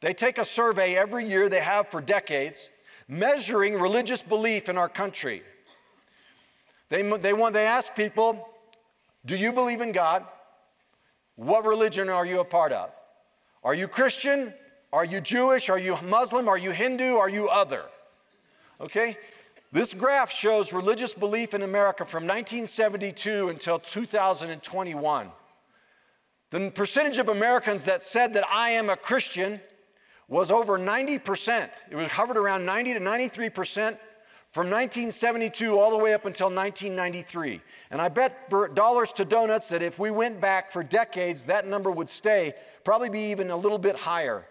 They 0.00 0.14
take 0.14 0.38
a 0.38 0.44
survey 0.44 0.94
every 0.94 1.28
year, 1.28 1.48
they 1.48 1.62
have 1.62 1.88
for 1.88 2.00
decades 2.00 2.68
measuring 3.08 3.74
religious 3.74 4.22
belief 4.22 4.68
in 4.68 4.78
our 4.78 4.88
country. 4.88 5.42
They, 6.88 7.02
they, 7.18 7.32
want, 7.32 7.52
they 7.52 7.66
ask 7.66 7.96
people, 7.96 8.48
Do 9.24 9.34
you 9.34 9.52
believe 9.52 9.80
in 9.80 9.90
God? 9.90 10.24
What 11.36 11.64
religion 11.64 12.08
are 12.08 12.26
you 12.26 12.40
a 12.40 12.44
part 12.44 12.72
of? 12.72 12.90
Are 13.62 13.74
you 13.74 13.88
Christian? 13.88 14.52
Are 14.92 15.04
you 15.04 15.20
Jewish? 15.20 15.68
Are 15.68 15.78
you 15.78 15.96
Muslim? 16.06 16.48
Are 16.48 16.58
you 16.58 16.70
Hindu? 16.70 17.16
Are 17.16 17.28
you 17.28 17.48
other? 17.48 17.84
Okay? 18.80 19.16
This 19.72 19.92
graph 19.92 20.32
shows 20.32 20.72
religious 20.72 21.12
belief 21.12 21.52
in 21.52 21.62
America 21.62 22.04
from 22.04 22.24
1972 22.24 23.50
until 23.50 23.78
2021. 23.78 25.30
The 26.50 26.70
percentage 26.70 27.18
of 27.18 27.28
Americans 27.28 27.84
that 27.84 28.02
said 28.02 28.32
that 28.34 28.44
I 28.50 28.70
am 28.70 28.88
a 28.88 28.96
Christian 28.96 29.60
was 30.28 30.50
over 30.50 30.78
90%. 30.78 31.68
It 31.90 31.96
was 31.96 32.08
hovered 32.08 32.36
around 32.36 32.64
90 32.64 32.94
to 32.94 33.00
93% 33.00 33.98
from 34.56 34.68
1972 34.68 35.78
all 35.78 35.90
the 35.90 35.98
way 35.98 36.14
up 36.14 36.24
until 36.24 36.46
1993. 36.46 37.60
And 37.90 38.00
I 38.00 38.08
bet 38.08 38.48
for 38.48 38.68
dollars 38.68 39.12
to 39.12 39.26
donuts 39.26 39.68
that 39.68 39.82
if 39.82 39.98
we 39.98 40.10
went 40.10 40.40
back 40.40 40.72
for 40.72 40.82
decades, 40.82 41.44
that 41.44 41.66
number 41.66 41.90
would 41.90 42.08
stay, 42.08 42.54
probably 42.82 43.10
be 43.10 43.30
even 43.30 43.50
a 43.50 43.56
little 43.56 43.76
bit 43.76 43.96
higher 43.96 44.46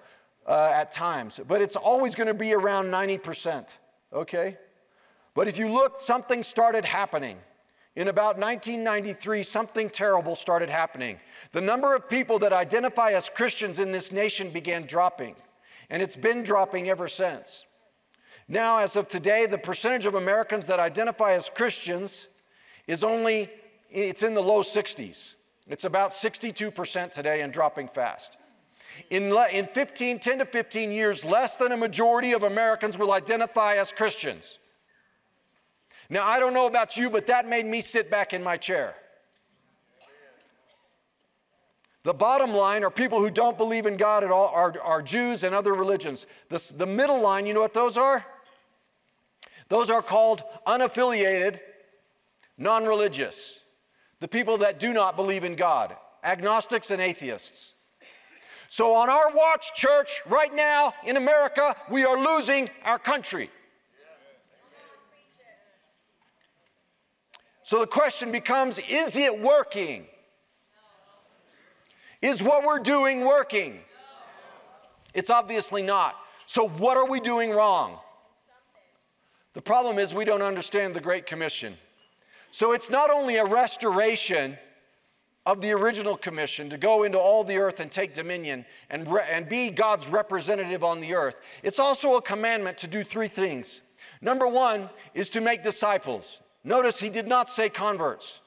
uh, 0.46 0.72
at 0.76 0.92
times. 0.92 1.40
But 1.48 1.64
it's 1.64 1.76
always 1.76 2.14
going 2.14 2.28
to 2.28 2.36
be 2.36 2.54
around 2.54 2.92
90%, 2.92 3.66
okay? 4.14 4.60
But 5.34 5.48
if 5.48 5.58
you 5.58 5.70
look, 5.70 6.00
something 6.00 6.44
started 6.44 6.86
happening. 6.86 7.40
In 7.96 8.08
about 8.08 8.38
1993, 8.38 9.42
something 9.42 9.90
terrible 9.90 10.36
started 10.36 10.70
happening. 10.70 11.20
The 11.52 11.62
number 11.62 11.96
of 11.96 12.08
people 12.08 12.38
that 12.40 12.54
identify 12.54 13.14
as 13.14 13.28
Christians 13.28 13.80
in 13.80 13.92
this 13.92 14.12
nation 14.12 14.52
began 14.52 14.84
dropping 14.84 15.34
and 15.90 16.04
it's 16.04 16.16
been 16.16 16.44
dropping 16.44 16.90
ever 16.90 17.08
since. 17.08 17.66
Now, 18.48 18.78
as 18.78 18.96
of 18.96 19.08
today, 19.08 19.48
the 19.48 19.58
percentage 19.58 20.06
of 20.06 20.16
Americans 20.16 20.68
that 20.68 20.80
identify 20.80 21.34
as 21.34 21.50
Christians 21.50 22.28
is 22.88 23.04
only, 23.04 23.50
it's 23.90 24.22
in 24.22 24.36
the 24.36 24.44
low 24.44 24.62
60s. 24.62 25.34
It's 25.68 25.84
about 25.84 26.12
62% 26.12 27.12
today 27.12 27.42
and 27.42 27.52
dropping 27.52 27.88
fast. 27.88 28.38
In, 29.10 29.34
le, 29.34 29.48
in 29.50 29.66
15, 29.66 30.20
10 30.20 30.40
to 30.40 30.46
15 30.46 30.92
years, 30.92 31.25
less 31.25 31.58
than 31.58 31.72
a 31.72 31.78
majority 31.78 32.34
of 32.34 32.44
Americans 32.44 32.98
will 32.98 33.12
identify 33.12 33.75
as 33.75 33.92
Christians. 33.92 34.60
Now, 36.08 36.25
I 36.25 36.40
don't 36.40 36.54
know 36.54 36.68
about 36.68 36.98
you, 36.98 37.10
but 37.10 37.25
that 37.28 37.50
made 37.50 37.66
me 37.66 37.82
sit 37.82 38.12
back 38.12 38.32
in 38.32 38.44
my 38.44 38.58
chair. 38.58 38.96
The 42.04 42.14
bottom 42.14 42.54
line 42.54 42.84
are 42.84 42.92
people 42.92 43.20
who 43.20 43.32
don't 43.32 43.58
believe 43.58 43.88
in 43.88 43.98
God 43.98 44.24
at 44.24 44.30
all, 44.30 44.50
are, 44.50 44.75
are 44.84 45.02
Jews 45.02 45.44
and 45.44 45.56
other 45.56 45.74
religions. 45.74 46.28
The, 46.50 46.74
the 46.78 46.86
middle 46.86 47.20
line, 47.20 47.48
you 47.48 47.56
know 47.56 47.62
what 47.62 47.74
those 47.74 47.98
are? 47.98 48.24
Those 49.70 49.90
are 49.90 50.02
called 50.02 50.44
unaffiliated, 50.68 51.60
non 52.58 52.86
religious. 52.86 53.60
The 54.20 54.28
people 54.28 54.60
that 54.60 54.80
do 54.80 54.94
not 54.94 55.16
believe 55.16 55.44
in 55.44 55.56
God, 55.56 55.96
agnostics 56.24 56.92
and 56.92 57.02
atheists. 57.02 57.74
So, 58.70 58.96
on 58.96 59.10
our 59.10 59.32
watch, 59.32 59.74
church, 59.76 60.22
right 60.26 60.54
now 60.54 60.94
in 61.04 61.18
America, 61.18 61.76
we 61.90 62.06
are 62.06 62.18
losing 62.18 62.70
our 62.84 63.00
country. 63.00 63.50
So 67.66 67.80
the 67.80 67.88
question 67.88 68.32
becomes 68.32 68.80
is 68.88 69.16
it 69.16 69.42
working? 69.42 70.06
Is 72.22 72.44
what 72.44 72.64
we're 72.64 72.80
doing 72.80 73.22
working? 73.22 73.80
It's 75.16 75.32
obviously 75.32 75.82
not. 75.82 76.16
So, 76.46 76.68
what 76.68 76.96
are 76.96 77.08
we 77.10 77.20
doing 77.20 77.50
wrong? 77.50 77.98
The 79.56 79.62
problem 79.62 79.98
is 79.98 80.14
we 80.14 80.26
don't 80.26 80.42
understand 80.42 80.94
the 80.94 81.02
Great 81.02 81.26
Commission. 81.26 81.78
So, 82.52 82.74
it's 82.74 82.90
not 82.90 83.10
only 83.10 83.38
a 83.38 83.46
restoration 83.46 84.58
of 85.46 85.62
the 85.62 85.72
original 85.72 86.18
commission 86.18 86.70
to 86.70 86.78
go 86.78 87.04
into 87.04 87.18
all 87.18 87.44
the 87.44 87.58
earth 87.58 87.80
and 87.80 87.92
take 87.92 88.14
dominion 88.14 88.66
and, 88.90 89.08
re- 89.08 89.26
and 89.30 89.48
be 89.48 89.70
God's 89.70 90.08
representative 90.08 90.84
on 90.84 91.00
the 91.00 91.14
earth, 91.14 91.36
it's 91.64 91.80
also 91.80 92.16
a 92.16 92.22
commandment 92.22 92.78
to 92.80 92.88
do 92.88 93.04
three 93.04 93.28
things. 93.28 93.82
Number 94.22 94.48
one 94.48 94.90
is 95.14 95.30
to 95.32 95.42
make 95.42 95.64
disciples. 95.64 96.40
Notice 96.64 97.00
he 97.00 97.10
did 97.10 97.28
not 97.28 97.48
say 97.48 97.70
converts. 97.70 98.40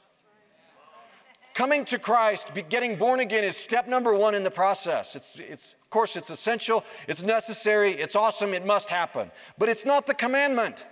Coming 1.55 1.85
to 1.87 1.99
Christ, 1.99 2.49
getting 2.69 2.97
born 2.97 3.21
again 3.21 3.45
is 3.45 3.57
step 3.57 3.89
number 3.89 4.15
one 4.15 4.35
in 4.35 4.45
the 4.45 4.51
process. 4.51 5.17
It's, 5.17 5.37
it's, 5.39 5.75
of 5.83 5.91
course, 5.91 6.17
it's 6.17 6.31
essential, 6.31 6.85
it's 7.09 7.23
necessary, 7.23 7.93
it's 7.93 8.15
awesome, 8.15 8.55
it 8.55 8.65
must 8.65 8.91
happen. 8.91 9.31
But 9.57 9.69
it's 9.69 9.85
not 9.85 10.07
the 10.07 10.15
commandment 10.15 10.87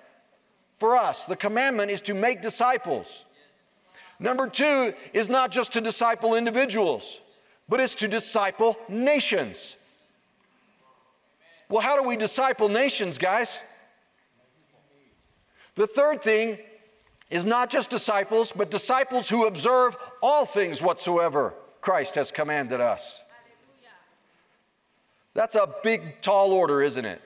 for 0.78 0.96
us. 0.96 1.24
The 1.24 1.36
commandment 1.36 1.90
is 1.90 2.02
to 2.02 2.14
make 2.14 2.42
disciples. 2.42 3.24
Number 4.18 4.48
two 4.48 4.94
is 5.12 5.28
not 5.28 5.50
just 5.50 5.72
to 5.74 5.80
disciple 5.80 6.34
individuals, 6.34 7.20
but 7.68 7.80
it's 7.80 7.94
to 7.96 8.08
disciple 8.08 8.76
nations. 8.88 9.76
Well, 11.68 11.82
how 11.82 12.00
do 12.00 12.08
we 12.08 12.16
disciple 12.16 12.68
nations, 12.68 13.18
guys? 13.18 13.58
The 15.74 15.86
third 15.86 16.22
thing 16.22 16.58
is 17.28 17.44
not 17.44 17.70
just 17.70 17.90
disciples, 17.90 18.52
but 18.52 18.70
disciples 18.70 19.28
who 19.28 19.46
observe 19.46 19.96
all 20.22 20.46
things 20.46 20.80
whatsoever 20.80 21.54
Christ 21.80 22.14
has 22.14 22.30
commanded 22.30 22.80
us. 22.80 23.22
That's 25.34 25.54
a 25.54 25.68
big, 25.82 26.22
tall 26.22 26.52
order, 26.52 26.82
isn't 26.82 27.04
it? 27.04 27.20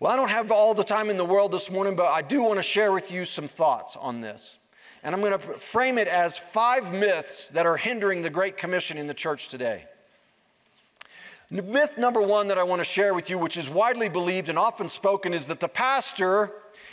Well, 0.00 0.10
I 0.10 0.16
don't 0.16 0.30
have 0.30 0.50
all 0.50 0.72
the 0.72 0.82
time 0.82 1.10
in 1.10 1.18
the 1.18 1.26
world 1.26 1.52
this 1.52 1.70
morning, 1.70 1.94
but 1.94 2.06
I 2.06 2.22
do 2.22 2.42
want 2.42 2.58
to 2.58 2.62
share 2.62 2.90
with 2.90 3.12
you 3.12 3.26
some 3.26 3.46
thoughts 3.46 3.96
on 3.96 4.22
this. 4.22 4.56
And 5.02 5.14
I'm 5.14 5.20
going 5.20 5.38
to 5.38 5.58
frame 5.58 5.98
it 5.98 6.08
as 6.08 6.38
five 6.38 6.90
myths 6.90 7.48
that 7.50 7.66
are 7.66 7.76
hindering 7.76 8.22
the 8.22 8.30
Great 8.30 8.56
Commission 8.56 8.96
in 8.96 9.06
the 9.06 9.14
church 9.14 9.48
today. 9.48 9.84
Myth 11.50 11.98
number 11.98 12.22
one 12.22 12.48
that 12.48 12.56
I 12.56 12.62
want 12.62 12.80
to 12.80 12.84
share 12.84 13.12
with 13.12 13.28
you, 13.28 13.36
which 13.36 13.58
is 13.58 13.68
widely 13.68 14.08
believed 14.08 14.48
and 14.48 14.58
often 14.58 14.88
spoken, 14.88 15.34
is 15.34 15.48
that 15.48 15.60
the 15.60 15.68
pastor 15.68 16.50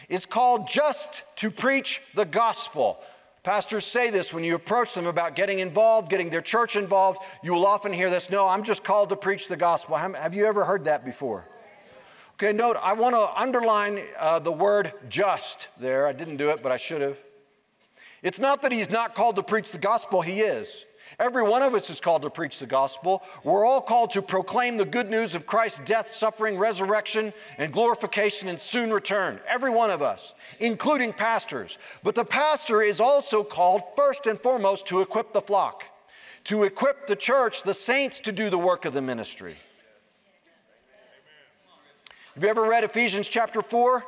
is 0.09 0.25
called 0.25 0.67
just 0.67 1.23
to 1.37 1.49
preach 1.49 2.01
the 2.13 2.25
gospel. 2.25 2.99
Pastors 3.41 3.85
say 3.85 4.09
this 4.09 4.33
when 4.33 4.43
you 4.43 4.53
approach 4.53 4.93
them 4.93 5.07
about 5.07 5.33
getting 5.33 5.59
involved, 5.59 6.09
getting 6.09 6.29
their 6.29 6.41
church 6.41 6.75
involved. 6.75 7.19
You 7.41 7.53
will 7.53 7.67
often 7.67 7.93
hear 7.93 8.09
this 8.09 8.29
no, 8.29 8.45
I'm 8.45 8.63
just 8.63 8.83
called 8.83 9.07
to 9.09 9.15
preach 9.15 9.47
the 9.47 9.55
gospel. 9.55 9.95
Have 9.95 10.35
you 10.35 10.45
ever 10.45 10.65
heard 10.65 10.83
that 10.85 11.05
before? 11.05 11.47
Okay, 12.39 12.53
note, 12.53 12.77
I 12.83 12.93
want 12.93 13.15
to 13.15 13.35
underline 13.35 14.03
uh, 14.19 14.37
the 14.37 14.51
word 14.51 14.93
just 15.09 15.69
there. 15.79 16.05
I 16.05 16.13
didn't 16.13 16.37
do 16.37 16.51
it, 16.51 16.61
but 16.61 16.71
I 16.71 16.77
should 16.77 17.01
have. 17.01 17.17
It's 18.21 18.37
not 18.37 18.61
that 18.61 18.71
he's 18.71 18.91
not 18.91 19.15
called 19.15 19.37
to 19.37 19.43
preach 19.43 19.71
the 19.71 19.79
gospel, 19.79 20.21
he 20.21 20.41
is. 20.41 20.85
Every 21.17 21.41
one 21.41 21.63
of 21.63 21.73
us 21.73 21.89
is 21.89 21.99
called 21.99 22.21
to 22.21 22.29
preach 22.29 22.59
the 22.59 22.67
gospel. 22.67 23.23
We're 23.43 23.65
all 23.65 23.81
called 23.81 24.11
to 24.11 24.21
proclaim 24.21 24.77
the 24.77 24.85
good 24.85 25.09
news 25.09 25.33
of 25.33 25.47
Christ's 25.47 25.79
death, 25.79 26.11
suffering, 26.11 26.59
resurrection, 26.59 27.33
and 27.57 27.73
glorification 27.73 28.49
and 28.49 28.59
soon 28.59 28.93
return. 28.93 29.39
Every 29.47 29.71
one 29.71 29.89
of 29.89 30.03
us, 30.03 30.35
including 30.59 31.13
pastors. 31.13 31.79
But 32.03 32.13
the 32.13 32.23
pastor 32.23 32.83
is 32.83 33.01
also 33.01 33.43
called, 33.43 33.81
first 33.95 34.27
and 34.27 34.39
foremost, 34.39 34.85
to 34.87 35.01
equip 35.01 35.33
the 35.33 35.41
flock, 35.41 35.85
to 36.43 36.65
equip 36.65 37.07
the 37.07 37.15
church, 37.15 37.63
the 37.63 37.73
saints, 37.73 38.19
to 38.19 38.31
do 38.31 38.51
the 38.51 38.59
work 38.59 38.85
of 38.85 38.93
the 38.93 39.01
ministry. 39.01 39.57
Have 42.37 42.43
you 42.43 42.49
ever 42.51 42.67
read 42.69 42.83
Ephesians 42.83 43.27
chapter 43.27 43.63
4? 43.63 44.05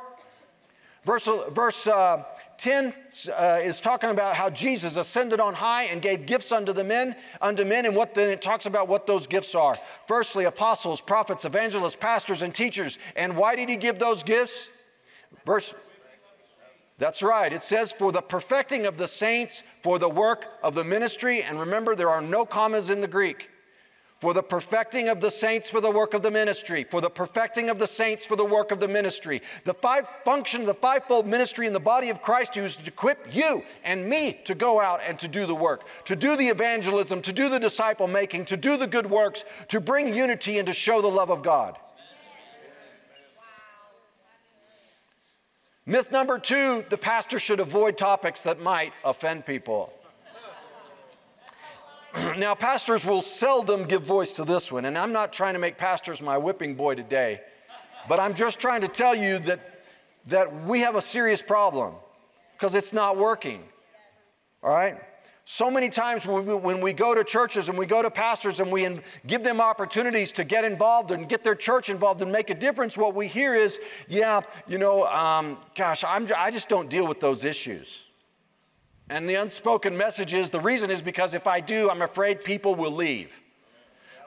Verse, 1.04 1.28
verse 1.50 1.88
uh, 1.88 2.22
10 2.58 2.94
uh, 3.36 3.58
is 3.60 3.80
talking 3.80 4.10
about 4.10 4.36
how 4.36 4.48
Jesus 4.48 4.94
ascended 4.94 5.40
on 5.40 5.52
high 5.52 5.86
and 5.86 6.00
gave 6.00 6.26
gifts 6.26 6.52
unto 6.52 6.72
the 6.72 6.84
men, 6.84 7.16
unto 7.42 7.64
men, 7.64 7.86
and 7.86 7.96
what 7.96 8.14
then 8.14 8.30
it 8.30 8.40
talks 8.40 8.66
about 8.66 8.86
what 8.86 9.04
those 9.04 9.26
gifts 9.26 9.56
are. 9.56 9.76
Firstly, 10.06 10.44
apostles, 10.44 11.00
prophets, 11.00 11.44
evangelists, 11.44 11.96
pastors, 11.96 12.42
and 12.42 12.54
teachers. 12.54 13.00
And 13.16 13.36
why 13.36 13.56
did 13.56 13.68
he 13.68 13.74
give 13.74 13.98
those 13.98 14.22
gifts? 14.22 14.68
Verse 15.44 15.74
that's 16.98 17.24
right. 17.24 17.52
It 17.52 17.64
says, 17.64 17.90
for 17.90 18.12
the 18.12 18.22
perfecting 18.22 18.86
of 18.86 18.96
the 18.96 19.08
saints, 19.08 19.64
for 19.82 19.98
the 19.98 20.08
work 20.08 20.46
of 20.62 20.76
the 20.76 20.84
ministry. 20.84 21.42
And 21.42 21.58
remember, 21.58 21.96
there 21.96 22.10
are 22.10 22.22
no 22.22 22.46
commas 22.46 22.90
in 22.90 23.00
the 23.00 23.08
Greek 23.08 23.49
for 24.20 24.34
the 24.34 24.42
perfecting 24.42 25.08
of 25.08 25.20
the 25.20 25.30
saints 25.30 25.70
for 25.70 25.80
the 25.80 25.90
work 25.90 26.12
of 26.12 26.22
the 26.22 26.30
ministry, 26.30 26.84
for 26.84 27.00
the 27.00 27.08
perfecting 27.08 27.70
of 27.70 27.78
the 27.78 27.86
saints 27.86 28.24
for 28.24 28.36
the 28.36 28.44
work 28.44 28.70
of 28.70 28.78
the 28.78 28.86
ministry. 28.86 29.40
The 29.64 29.72
five 29.72 30.06
function 30.24 30.66
the 30.66 30.74
fivefold 30.74 31.26
ministry 31.26 31.66
in 31.66 31.72
the 31.72 31.80
body 31.80 32.10
of 32.10 32.20
Christ 32.20 32.56
is 32.58 32.76
to 32.76 32.86
equip 32.86 33.34
you 33.34 33.62
and 33.82 34.06
me 34.06 34.38
to 34.44 34.54
go 34.54 34.78
out 34.78 35.00
and 35.06 35.18
to 35.20 35.28
do 35.28 35.46
the 35.46 35.54
work, 35.54 35.86
to 36.04 36.14
do 36.14 36.36
the 36.36 36.48
evangelism, 36.48 37.22
to 37.22 37.32
do 37.32 37.48
the 37.48 37.58
disciple 37.58 38.06
making, 38.06 38.44
to 38.46 38.58
do 38.58 38.76
the 38.76 38.86
good 38.86 39.08
works, 39.08 39.44
to 39.68 39.80
bring 39.80 40.14
unity 40.14 40.58
and 40.58 40.66
to 40.66 40.74
show 40.74 41.00
the 41.00 41.08
love 41.08 41.30
of 41.30 41.42
God. 41.42 41.78
Myth 45.86 46.12
number 46.12 46.38
two 46.38 46.84
the 46.90 46.98
pastor 46.98 47.38
should 47.38 47.58
avoid 47.58 47.96
topics 47.96 48.42
that 48.42 48.60
might 48.60 48.92
offend 49.02 49.46
people. 49.46 49.94
now, 52.36 52.54
pastors 52.54 53.04
will 53.04 53.22
seldom 53.22 53.84
give 53.84 54.02
voice 54.02 54.34
to 54.36 54.44
this 54.44 54.72
one, 54.72 54.84
and 54.84 54.98
I'm 54.98 55.12
not 55.12 55.32
trying 55.32 55.54
to 55.54 55.60
make 55.60 55.78
pastors 55.78 56.20
my 56.20 56.38
whipping 56.38 56.74
boy 56.74 56.94
today, 56.94 57.40
but 58.08 58.18
I'm 58.18 58.34
just 58.34 58.58
trying 58.58 58.80
to 58.80 58.88
tell 58.88 59.14
you 59.14 59.38
that, 59.40 59.84
that 60.26 60.64
we 60.64 60.80
have 60.80 60.96
a 60.96 61.02
serious 61.02 61.42
problem 61.42 61.94
because 62.52 62.74
it's 62.74 62.92
not 62.92 63.16
working. 63.16 63.62
All 64.62 64.70
right? 64.70 65.00
So 65.44 65.70
many 65.70 65.88
times 65.88 66.26
when 66.26 66.80
we, 66.80 66.92
go 66.92 67.14
to 67.14 67.24
churches 67.24 67.68
and 67.68 67.76
we 67.76 67.86
go 67.86 68.02
to 68.02 68.10
pastors 68.10 68.60
and 68.60 68.70
we 68.70 68.88
give 69.26 69.42
them 69.42 69.60
opportunities 69.60 70.32
to 70.32 70.44
get 70.44 70.64
involved 70.64 71.10
and 71.10 71.28
get 71.28 71.42
their 71.42 71.56
church 71.56 71.90
involved 71.90 72.22
and 72.22 72.30
make 72.30 72.50
a 72.50 72.54
difference, 72.54 72.96
what 72.96 73.14
we 73.14 73.26
hear 73.26 73.54
is, 73.54 73.80
yeah, 74.08 74.42
you 74.68 74.78
know, 74.78 75.06
um, 75.06 75.58
gosh, 75.74 76.04
I'm, 76.04 76.28
I 76.36 76.50
just 76.50 76.68
don't 76.68 76.88
deal 76.88 77.06
with 77.06 77.18
those 77.18 77.44
issues. 77.44 78.04
And 79.10 79.28
the 79.28 79.34
unspoken 79.34 79.96
message 79.96 80.32
is 80.32 80.50
the 80.50 80.60
reason 80.60 80.88
is 80.88 81.02
because 81.02 81.34
if 81.34 81.48
I 81.48 81.58
do, 81.58 81.90
I'm 81.90 82.00
afraid 82.00 82.44
people 82.44 82.76
will 82.76 82.92
leave. 82.92 83.32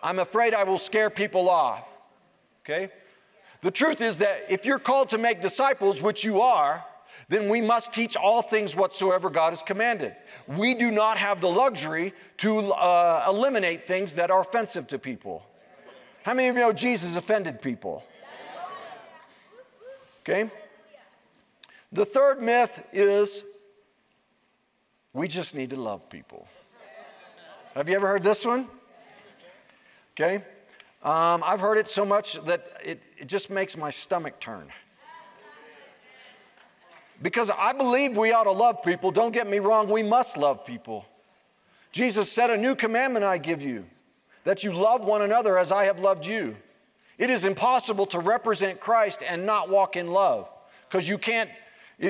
I'm 0.03 0.19
afraid 0.19 0.53
I 0.53 0.65
will 0.65 0.77
scare 0.77 1.09
people 1.09 1.49
off. 1.49 1.85
Okay? 2.65 2.91
The 3.61 3.71
truth 3.71 4.01
is 4.01 4.17
that 4.17 4.45
if 4.49 4.65
you're 4.65 4.79
called 4.79 5.09
to 5.11 5.17
make 5.17 5.41
disciples, 5.41 6.01
which 6.01 6.25
you 6.25 6.41
are, 6.41 6.83
then 7.29 7.47
we 7.47 7.61
must 7.61 7.93
teach 7.93 8.17
all 8.17 8.41
things 8.41 8.75
whatsoever 8.75 9.29
God 9.29 9.51
has 9.51 9.61
commanded. 9.61 10.17
We 10.47 10.73
do 10.73 10.91
not 10.91 11.17
have 11.17 11.39
the 11.39 11.47
luxury 11.47 12.13
to 12.39 12.73
uh, 12.73 13.25
eliminate 13.29 13.87
things 13.87 14.15
that 14.15 14.31
are 14.31 14.41
offensive 14.41 14.87
to 14.87 14.99
people. 14.99 15.45
How 16.23 16.33
many 16.33 16.49
of 16.49 16.55
you 16.55 16.61
know 16.61 16.73
Jesus 16.73 17.15
offended 17.15 17.61
people? 17.61 18.03
Okay? 20.23 20.51
The 21.93 22.05
third 22.05 22.41
myth 22.41 22.83
is 22.91 23.43
we 25.13 25.28
just 25.28 25.56
need 25.56 25.69
to 25.69 25.76
love 25.76 26.10
people. 26.10 26.47
Have 27.76 27.88
you 27.89 27.95
ever 27.95 28.08
heard 28.08 28.23
this 28.23 28.45
one? 28.45 28.67
Okay. 30.13 30.43
Um, 31.04 31.43
I've 31.45 31.60
heard 31.60 31.78
it 31.78 31.88
so 31.88 32.06
much 32.06 32.34
that 32.45 32.65
it, 32.84 33.02
it 33.17 33.28
just 33.28 33.49
makes 33.49 33.76
my 33.76 33.89
stomach 33.89 34.39
turn. 34.39 34.69
Because 37.21 37.49
I 37.49 37.73
believe 37.73 38.17
we 38.17 38.32
ought 38.32 38.43
to 38.45 38.52
love 38.52 38.84
people. 38.84 39.12
Don't 39.12 39.32
get 39.32 39.49
me 39.49 39.60
wrong, 39.60 39.89
we 39.89 40.04
must 40.04 40.38
love 40.38 40.65
people. 40.65 41.06
Jesus 41.91 42.32
said, 42.32 42.49
A 42.49 42.58
new 42.58 42.76
commandment 42.76 43.23
I 43.23 43.38
give 43.38 43.62
you, 43.62 43.86
that 44.43 44.63
you 44.63 44.73
love 44.73 45.06
one 45.06 45.21
another 45.21 45.58
as 45.58 45.71
I 45.71 45.86
have 45.86 45.99
loved 45.99 46.26
you. 46.26 46.56
It 47.17 47.30
is 47.30 47.45
impossible 47.45 48.08
to 48.08 48.19
represent 48.19 48.80
Christ 48.80 49.23
and 49.28 49.45
not 49.45 49.69
walk 49.69 49.95
in 49.95 50.08
love 50.08 50.49
because 50.89 51.08
you 51.08 51.17
can't 51.17 51.49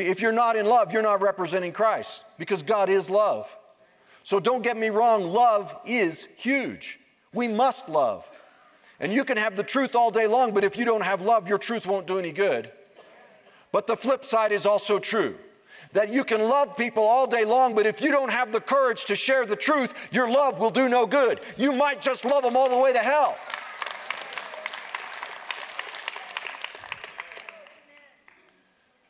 if 0.01 0.21
you're 0.21 0.31
not 0.31 0.55
in 0.55 0.65
love, 0.65 0.91
you're 0.91 1.01
not 1.01 1.21
representing 1.21 1.71
Christ 1.71 2.23
because 2.37 2.63
God 2.63 2.89
is 2.89 3.09
love. 3.09 3.47
So 4.23 4.39
don't 4.39 4.61
get 4.61 4.77
me 4.77 4.89
wrong, 4.89 5.25
love 5.25 5.75
is 5.85 6.27
huge. 6.35 6.99
We 7.33 7.47
must 7.47 7.89
love. 7.89 8.27
And 8.99 9.13
you 9.13 9.25
can 9.25 9.37
have 9.37 9.55
the 9.55 9.63
truth 9.63 9.95
all 9.95 10.11
day 10.11 10.27
long, 10.27 10.53
but 10.53 10.63
if 10.63 10.77
you 10.77 10.85
don't 10.85 11.03
have 11.03 11.21
love, 11.21 11.47
your 11.47 11.57
truth 11.57 11.85
won't 11.85 12.07
do 12.07 12.19
any 12.19 12.31
good. 12.31 12.71
But 13.71 13.87
the 13.87 13.97
flip 13.97 14.23
side 14.23 14.51
is 14.51 14.65
also 14.65 14.99
true 14.99 15.35
that 15.91 16.11
you 16.11 16.23
can 16.23 16.41
love 16.41 16.75
people 16.75 17.03
all 17.03 17.27
day 17.27 17.45
long, 17.45 17.75
but 17.75 17.85
if 17.85 18.01
you 18.01 18.11
don't 18.11 18.31
have 18.31 18.51
the 18.51 18.59
courage 18.59 19.05
to 19.05 19.15
share 19.15 19.45
the 19.45 19.55
truth, 19.55 19.93
your 20.11 20.29
love 20.29 20.59
will 20.59 20.71
do 20.71 20.89
no 20.89 21.05
good. 21.05 21.39
You 21.55 21.71
might 21.71 22.01
just 22.01 22.25
love 22.25 22.43
them 22.43 22.57
all 22.57 22.69
the 22.69 22.77
way 22.77 22.93
to 22.93 22.99
hell. 22.99 23.37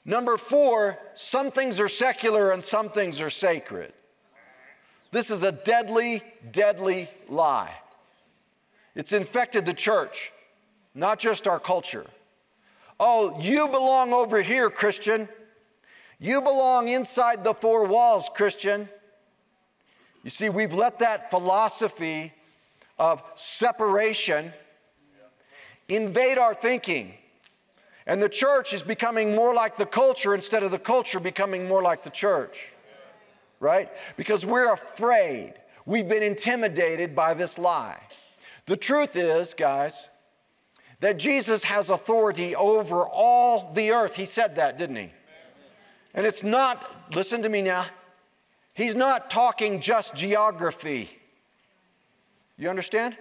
Number 0.05 0.37
four, 0.37 0.99
some 1.13 1.51
things 1.51 1.79
are 1.79 1.87
secular 1.87 2.51
and 2.51 2.63
some 2.63 2.89
things 2.89 3.21
are 3.21 3.29
sacred. 3.29 3.93
This 5.11 5.29
is 5.29 5.43
a 5.43 5.51
deadly, 5.51 6.23
deadly 6.51 7.09
lie. 7.29 7.73
It's 8.95 9.13
infected 9.13 9.65
the 9.65 9.73
church, 9.73 10.31
not 10.93 11.19
just 11.19 11.47
our 11.47 11.59
culture. 11.59 12.05
Oh, 12.99 13.39
you 13.39 13.67
belong 13.67 14.13
over 14.13 14.41
here, 14.41 14.69
Christian. 14.69 15.29
You 16.19 16.41
belong 16.41 16.87
inside 16.87 17.43
the 17.43 17.53
four 17.53 17.85
walls, 17.85 18.29
Christian. 18.33 18.89
You 20.23 20.29
see, 20.29 20.49
we've 20.49 20.73
let 20.73 20.99
that 20.99 21.29
philosophy 21.29 22.33
of 22.97 23.21
separation 23.35 24.53
invade 25.89 26.37
our 26.37 26.53
thinking. 26.53 27.13
And 28.05 28.21
the 28.21 28.29
church 28.29 28.73
is 28.73 28.83
becoming 28.83 29.35
more 29.35 29.53
like 29.53 29.77
the 29.77 29.85
culture 29.85 30.35
instead 30.35 30.63
of 30.63 30.71
the 30.71 30.79
culture 30.79 31.19
becoming 31.19 31.67
more 31.67 31.81
like 31.81 32.03
the 32.03 32.09
church. 32.09 32.73
Right? 33.59 33.89
Because 34.17 34.45
we're 34.45 34.73
afraid. 34.73 35.53
We've 35.85 36.07
been 36.07 36.23
intimidated 36.23 37.15
by 37.15 37.33
this 37.33 37.57
lie. 37.57 38.01
The 38.65 38.77
truth 38.77 39.15
is, 39.15 39.53
guys, 39.53 40.09
that 40.99 41.17
Jesus 41.17 41.65
has 41.65 41.89
authority 41.89 42.55
over 42.55 43.03
all 43.03 43.71
the 43.73 43.91
earth. 43.91 44.15
He 44.15 44.25
said 44.25 44.55
that, 44.55 44.77
didn't 44.77 44.95
he? 44.95 45.11
And 46.13 46.25
it's 46.25 46.43
not, 46.43 47.13
listen 47.15 47.41
to 47.43 47.49
me 47.49 47.61
now, 47.61 47.85
He's 48.73 48.95
not 48.95 49.29
talking 49.29 49.81
just 49.81 50.15
geography. 50.15 51.09
You 52.57 52.69
understand? 52.69 53.17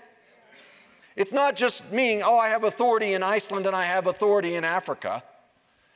It's 1.16 1.33
not 1.33 1.57
just 1.57 1.90
meaning, 1.92 2.22
oh, 2.22 2.38
I 2.38 2.48
have 2.48 2.64
authority 2.64 3.14
in 3.14 3.22
Iceland 3.22 3.66
and 3.66 3.77
I 3.77 3.85
have 3.85 4.07
authority 4.07 4.55
in 4.55 4.64
Africa. 4.64 5.22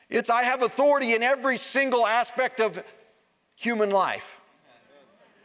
It's 0.09 0.29
I 0.29 0.43
have 0.43 0.61
authority 0.61 1.13
in 1.13 1.23
every 1.23 1.57
single 1.57 2.05
aspect 2.05 2.59
of 2.59 2.83
human 3.55 3.89
life. 3.89 4.39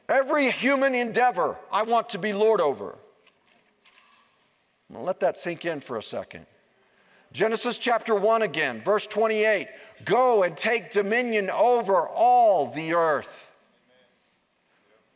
Every 0.08 0.50
human 0.50 0.94
endeavor 0.94 1.56
I 1.70 1.82
want 1.82 2.10
to 2.10 2.18
be 2.18 2.32
Lord 2.32 2.60
over. 2.60 2.96
let 4.90 5.20
that 5.20 5.38
sink 5.38 5.64
in 5.64 5.80
for 5.80 5.96
a 5.96 6.02
second. 6.02 6.46
Genesis 7.32 7.78
chapter 7.78 8.14
1 8.14 8.42
again, 8.42 8.82
verse 8.84 9.06
28 9.06 9.68
Go 10.04 10.42
and 10.42 10.56
take 10.56 10.90
dominion 10.90 11.48
over 11.48 12.06
all 12.06 12.70
the 12.70 12.92
earth. 12.92 13.51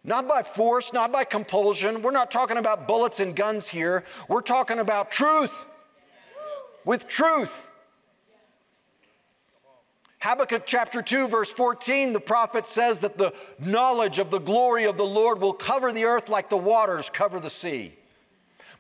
Not 0.07 0.29
by 0.29 0.45
force, 0.45 0.92
not 0.92 1.11
by 1.11 1.25
compulsion. 1.25 2.01
We're 2.01 2.12
not 2.12 2.31
talking 2.31 2.59
about 2.59 2.87
bullets 2.87 3.19
and 3.19 3.35
guns 3.35 3.69
here. 3.69 4.05
We're 4.29 4.40
talking 4.40 4.79
about 4.79 5.11
truth. 5.11 5.66
With 6.85 7.09
truth. 7.09 7.66
Habakkuk 10.21 10.62
chapter 10.64 11.03
2, 11.03 11.27
verse 11.27 11.51
14, 11.51 12.12
the 12.12 12.21
prophet 12.21 12.69
says 12.69 13.01
that 13.01 13.19
the 13.19 13.33
knowledge 13.59 14.21
of 14.21 14.31
the 14.31 14.38
glory 14.38 14.85
of 14.85 14.97
the 14.97 15.05
Lord 15.05 15.40
will 15.40 15.53
cover 15.53 15.92
the 15.92 16.05
earth 16.05 16.29
like 16.29 16.51
the 16.51 16.57
waters 16.57 17.11
cover 17.12 17.40
the 17.40 17.51
sea. 17.51 17.92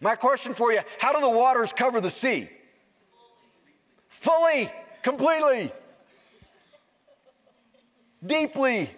My 0.00 0.14
question 0.14 0.54
for 0.54 0.72
you 0.72 0.80
how 1.00 1.12
do 1.12 1.20
the 1.20 1.28
waters 1.28 1.72
cover 1.72 2.00
the 2.00 2.10
sea? 2.10 2.48
Fully, 4.08 4.70
completely, 5.02 5.72
deeply. 8.24 8.90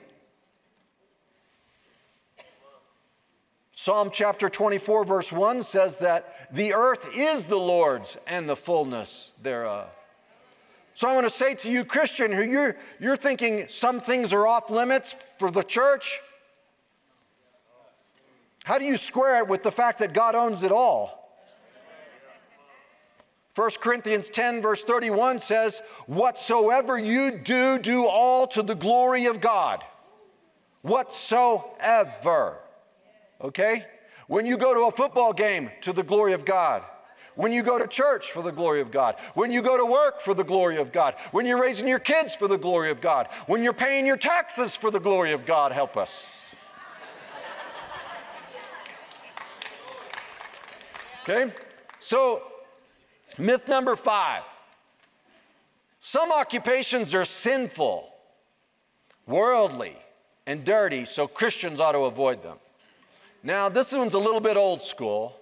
Psalm 3.88 4.10
chapter 4.12 4.50
24, 4.50 5.04
verse 5.04 5.32
1 5.32 5.62
says 5.62 5.96
that 5.96 6.54
the 6.54 6.74
earth 6.74 7.08
is 7.14 7.46
the 7.46 7.56
Lord's 7.56 8.18
and 8.26 8.46
the 8.46 8.54
fullness 8.54 9.34
thereof. 9.42 9.88
So 10.92 11.08
I 11.08 11.14
want 11.14 11.24
to 11.24 11.30
say 11.30 11.54
to 11.54 11.70
you, 11.70 11.86
Christian, 11.86 12.30
who 12.30 12.42
you're, 12.42 12.76
you're 13.00 13.16
thinking 13.16 13.64
some 13.66 13.98
things 13.98 14.34
are 14.34 14.46
off 14.46 14.68
limits 14.68 15.14
for 15.38 15.50
the 15.50 15.62
church, 15.62 16.20
how 18.64 18.76
do 18.76 18.84
you 18.84 18.98
square 18.98 19.38
it 19.38 19.48
with 19.48 19.62
the 19.62 19.72
fact 19.72 20.00
that 20.00 20.12
God 20.12 20.34
owns 20.34 20.62
it 20.64 20.70
all? 20.70 21.32
1 23.54 23.70
Corinthians 23.80 24.28
10, 24.28 24.60
verse 24.60 24.84
31 24.84 25.38
says, 25.38 25.80
Whatsoever 26.06 26.98
you 26.98 27.38
do, 27.38 27.78
do 27.78 28.06
all 28.06 28.46
to 28.48 28.62
the 28.62 28.74
glory 28.74 29.24
of 29.24 29.40
God. 29.40 29.82
Whatsoever. 30.82 32.58
Okay? 33.42 33.86
When 34.26 34.46
you 34.46 34.56
go 34.56 34.74
to 34.74 34.80
a 34.82 34.90
football 34.90 35.32
game, 35.32 35.70
to 35.82 35.92
the 35.92 36.02
glory 36.02 36.32
of 36.32 36.44
God. 36.44 36.82
When 37.34 37.52
you 37.52 37.62
go 37.62 37.78
to 37.78 37.86
church, 37.86 38.32
for 38.32 38.42
the 38.42 38.50
glory 38.50 38.80
of 38.80 38.90
God. 38.90 39.16
When 39.34 39.52
you 39.52 39.62
go 39.62 39.76
to 39.76 39.86
work, 39.86 40.20
for 40.20 40.34
the 40.34 40.42
glory 40.42 40.76
of 40.76 40.92
God. 40.92 41.14
When 41.30 41.46
you're 41.46 41.60
raising 41.60 41.86
your 41.86 42.00
kids, 42.00 42.34
for 42.34 42.48
the 42.48 42.58
glory 42.58 42.90
of 42.90 43.00
God. 43.00 43.28
When 43.46 43.62
you're 43.62 43.72
paying 43.72 44.06
your 44.06 44.16
taxes, 44.16 44.74
for 44.74 44.90
the 44.90 44.98
glory 44.98 45.32
of 45.32 45.46
God. 45.46 45.72
Help 45.72 45.96
us. 45.96 46.26
Okay? 51.22 51.52
So, 52.00 52.42
myth 53.36 53.68
number 53.68 53.94
five 53.96 54.42
some 56.00 56.32
occupations 56.32 57.14
are 57.14 57.24
sinful, 57.24 58.08
worldly, 59.26 59.96
and 60.46 60.64
dirty, 60.64 61.04
so 61.04 61.26
Christians 61.26 61.80
ought 61.80 61.92
to 61.92 62.00
avoid 62.00 62.42
them. 62.42 62.56
Now, 63.48 63.70
this 63.70 63.94
one's 63.94 64.12
a 64.12 64.18
little 64.18 64.42
bit 64.42 64.58
old 64.58 64.82
school, 64.82 65.34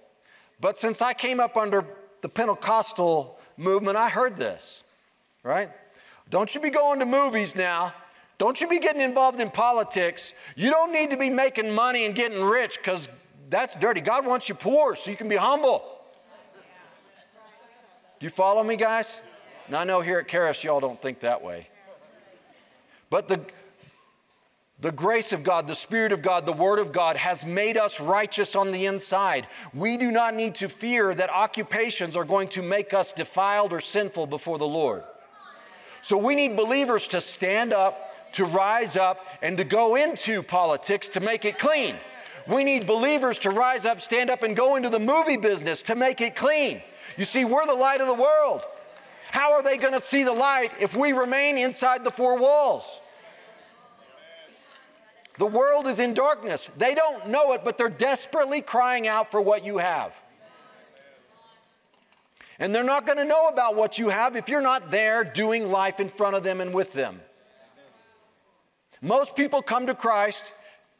but 0.61 0.77
since 0.77 1.01
I 1.01 1.13
came 1.13 1.41
up 1.41 1.57
under 1.57 1.83
the 2.21 2.29
Pentecostal 2.29 3.37
movement, 3.57 3.97
I 3.97 4.07
heard 4.07 4.37
this, 4.37 4.85
right? 5.43 5.69
Don't 6.29 6.55
you 6.55 6.61
be 6.61 6.69
going 6.69 6.99
to 6.99 7.05
movies 7.05 7.53
now. 7.53 7.93
Don't 8.37 8.61
you 8.61 8.69
be 8.69 8.79
getting 8.79 9.01
involved 9.01 9.41
in 9.41 9.51
politics. 9.51 10.33
You 10.55 10.69
don't 10.69 10.93
need 10.93 11.09
to 11.09 11.17
be 11.17 11.29
making 11.29 11.75
money 11.75 12.05
and 12.05 12.15
getting 12.15 12.41
rich 12.41 12.77
because 12.77 13.09
that's 13.49 13.75
dirty. 13.75 13.99
God 13.99 14.25
wants 14.25 14.47
you 14.47 14.55
poor 14.55 14.95
so 14.95 15.11
you 15.11 15.17
can 15.17 15.27
be 15.27 15.35
humble. 15.35 15.83
Do 18.21 18.25
you 18.25 18.29
follow 18.29 18.63
me, 18.63 18.77
guys? 18.77 19.21
Now, 19.67 19.81
I 19.81 19.83
know 19.83 19.99
here 19.99 20.19
at 20.19 20.29
Charis, 20.29 20.63
y'all 20.63 20.79
don't 20.79 21.01
think 21.01 21.19
that 21.19 21.43
way. 21.43 21.67
But 23.09 23.27
the, 23.27 23.41
the 24.79 24.91
grace 24.91 25.33
of 25.33 25.43
God, 25.43 25.67
the 25.67 25.75
Spirit 25.75 26.11
of 26.11 26.21
God, 26.21 26.45
the 26.45 26.53
Word 26.53 26.77
of 26.77 26.91
God 26.91 27.17
has 27.17 27.43
made 27.43 27.77
us 27.77 27.99
righteous 27.99 28.55
on 28.55 28.71
the 28.71 28.85
inside. 28.85 29.47
We 29.73 29.97
do 29.97 30.11
not 30.11 30.35
need 30.35 30.53
to 30.55 30.69
fear 30.69 31.15
that 31.15 31.31
occupations 31.31 32.15
are 32.15 32.25
going 32.25 32.49
to 32.49 32.61
make 32.61 32.93
us 32.93 33.11
defiled 33.11 33.73
or 33.73 33.79
sinful 33.79 34.27
before 34.27 34.59
the 34.59 34.67
Lord. 34.67 35.03
So 36.03 36.15
we 36.15 36.35
need 36.35 36.55
believers 36.55 37.07
to 37.09 37.21
stand 37.21 37.73
up, 37.73 38.33
to 38.33 38.45
rise 38.45 38.95
up, 38.95 39.25
and 39.41 39.57
to 39.57 39.63
go 39.63 39.95
into 39.95 40.43
politics 40.43 41.09
to 41.09 41.19
make 41.21 41.43
it 41.43 41.57
clean. 41.57 41.95
We 42.47 42.63
need 42.63 42.85
believers 42.85 43.39
to 43.39 43.49
rise 43.49 43.83
up, 43.83 43.99
stand 43.99 44.29
up, 44.29 44.43
and 44.43 44.55
go 44.55 44.75
into 44.75 44.89
the 44.89 44.99
movie 44.99 45.37
business 45.37 45.81
to 45.83 45.95
make 45.95 46.21
it 46.21 46.35
clean. 46.35 46.83
You 47.17 47.25
see, 47.25 47.45
we're 47.45 47.65
the 47.65 47.73
light 47.73 47.99
of 47.99 48.07
the 48.07 48.13
world. 48.13 48.61
How 49.31 49.53
are 49.53 49.63
they 49.63 49.77
going 49.77 49.93
to 49.93 50.01
see 50.01 50.23
the 50.23 50.33
light 50.33 50.71
if 50.79 50.95
we 50.95 51.13
remain 51.13 51.57
inside 51.57 52.03
the 52.03 52.11
four 52.11 52.37
walls? 52.37 53.01
The 55.37 55.45
world 55.45 55.87
is 55.87 55.99
in 55.99 56.13
darkness. 56.13 56.69
They 56.77 56.95
don't 56.95 57.27
know 57.27 57.53
it, 57.53 57.63
but 57.63 57.77
they're 57.77 57.89
desperately 57.89 58.61
crying 58.61 59.07
out 59.07 59.31
for 59.31 59.39
what 59.39 59.63
you 59.63 59.77
have. 59.77 60.13
And 62.59 62.73
they're 62.73 62.83
not 62.83 63.05
going 63.05 63.19
to 63.19 63.25
know 63.25 63.47
about 63.47 63.75
what 63.75 63.99
you 63.99 64.09
have 64.09 64.35
if 64.35 64.49
you're 64.49 64.61
not 64.61 64.89
there 64.89 65.23
doing 65.23 65.69
life 65.69 65.99
in 65.99 66.09
front 66.09 66.35
of 66.35 66.43
them 66.43 66.59
and 66.59 66.73
with 66.73 66.91
them. 66.93 67.21
Most 68.99 69.35
people 69.35 69.61
come 69.61 69.85
to 69.85 69.93
Christ 69.93 70.53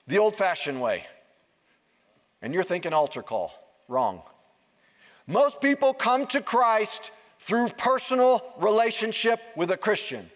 the 0.05 0.19
old 0.19 0.35
fashioned 0.35 0.79
way. 0.79 1.07
And 2.43 2.53
you're 2.53 2.63
thinking 2.63 2.93
altar 2.93 3.23
call. 3.23 3.51
Wrong. 3.87 4.21
Most 5.25 5.61
people 5.61 5.95
come 5.95 6.27
to 6.27 6.41
Christ 6.41 7.09
through 7.39 7.69
personal 7.69 8.43
relationship 8.59 9.39
with 9.55 9.71
a 9.71 9.77
Christian 9.77 10.29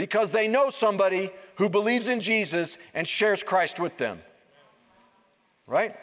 because 0.00 0.30
they 0.30 0.48
know 0.48 0.70
somebody 0.70 1.30
who 1.56 1.68
believes 1.68 2.08
in 2.08 2.20
Jesus 2.20 2.78
and 2.94 3.06
shares 3.06 3.42
Christ 3.42 3.78
with 3.78 3.98
them. 3.98 4.18
Right? 5.66 5.94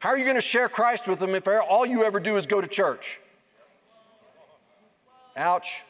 How 0.00 0.10
are 0.10 0.18
you 0.18 0.24
going 0.24 0.36
to 0.36 0.42
share 0.42 0.68
Christ 0.68 1.08
with 1.08 1.18
them 1.18 1.34
if 1.34 1.48
all 1.48 1.86
you 1.86 2.04
ever 2.04 2.20
do 2.20 2.36
is 2.36 2.44
go 2.44 2.60
to 2.60 2.68
church? 2.68 3.18
Ouch. 5.34 5.82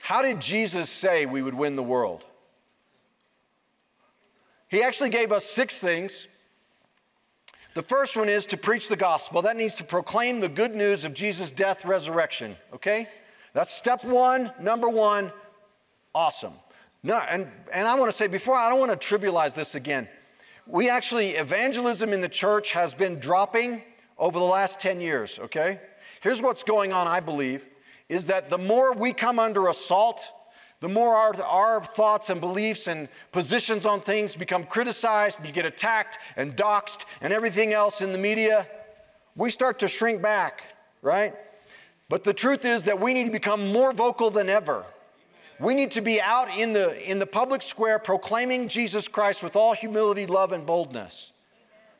How 0.00 0.20
did 0.20 0.40
Jesus 0.40 0.90
say 0.90 1.26
we 1.26 1.42
would 1.42 1.54
win 1.54 1.76
the 1.76 1.82
world? 1.84 2.24
He 4.66 4.82
actually 4.82 5.10
gave 5.10 5.30
us 5.30 5.44
six 5.44 5.78
things 5.78 6.26
the 7.74 7.82
first 7.82 8.16
one 8.16 8.28
is 8.28 8.46
to 8.46 8.56
preach 8.56 8.88
the 8.88 8.96
gospel. 8.96 9.42
That 9.42 9.56
needs 9.56 9.74
to 9.76 9.84
proclaim 9.84 10.40
the 10.40 10.48
good 10.48 10.74
news 10.74 11.04
of 11.04 11.12
Jesus' 11.12 11.52
death, 11.52 11.84
resurrection. 11.84 12.56
Okay? 12.72 13.08
That's 13.52 13.72
step 13.72 14.04
one, 14.04 14.52
number 14.60 14.88
one. 14.88 15.32
Awesome. 16.14 16.54
No, 17.02 17.18
and, 17.18 17.48
and 17.72 17.86
I 17.86 17.96
want 17.96 18.10
to 18.10 18.16
say 18.16 18.28
before, 18.28 18.56
I 18.56 18.70
don't 18.70 18.78
want 18.78 18.98
to 18.98 19.06
trivialize 19.18 19.54
this 19.54 19.74
again. 19.74 20.08
We 20.66 20.88
actually, 20.88 21.30
evangelism 21.30 22.12
in 22.12 22.20
the 22.20 22.28
church 22.28 22.72
has 22.72 22.94
been 22.94 23.18
dropping 23.18 23.82
over 24.16 24.38
the 24.38 24.44
last 24.44 24.80
10 24.80 25.00
years, 25.00 25.38
okay? 25.38 25.80
Here's 26.22 26.40
what's 26.40 26.62
going 26.62 26.92
on, 26.92 27.06
I 27.06 27.20
believe, 27.20 27.66
is 28.08 28.26
that 28.28 28.48
the 28.48 28.58
more 28.58 28.94
we 28.94 29.12
come 29.12 29.38
under 29.38 29.66
assault 29.66 30.32
the 30.84 30.88
more 30.90 31.14
our, 31.14 31.34
our 31.44 31.82
thoughts 31.82 32.28
and 32.28 32.42
beliefs 32.42 32.88
and 32.88 33.08
positions 33.32 33.86
on 33.86 34.02
things 34.02 34.34
become 34.34 34.64
criticized, 34.64 35.38
and 35.38 35.48
you 35.48 35.54
get 35.54 35.64
attacked 35.64 36.18
and 36.36 36.54
doxxed 36.54 37.06
and 37.22 37.32
everything 37.32 37.72
else 37.72 38.02
in 38.02 38.12
the 38.12 38.18
media, 38.18 38.66
we 39.34 39.48
start 39.48 39.78
to 39.78 39.88
shrink 39.88 40.20
back, 40.20 40.62
right? 41.00 41.34
But 42.10 42.22
the 42.22 42.34
truth 42.34 42.66
is 42.66 42.84
that 42.84 43.00
we 43.00 43.14
need 43.14 43.24
to 43.24 43.30
become 43.30 43.72
more 43.72 43.94
vocal 43.94 44.28
than 44.28 44.50
ever. 44.50 44.84
We 45.58 45.72
need 45.72 45.90
to 45.92 46.02
be 46.02 46.20
out 46.20 46.50
in 46.50 46.74
the, 46.74 47.10
in 47.10 47.18
the 47.18 47.26
public 47.26 47.62
square 47.62 47.98
proclaiming 47.98 48.68
Jesus 48.68 49.08
Christ 49.08 49.42
with 49.42 49.56
all 49.56 49.72
humility, 49.72 50.26
love, 50.26 50.52
and 50.52 50.66
boldness. 50.66 51.32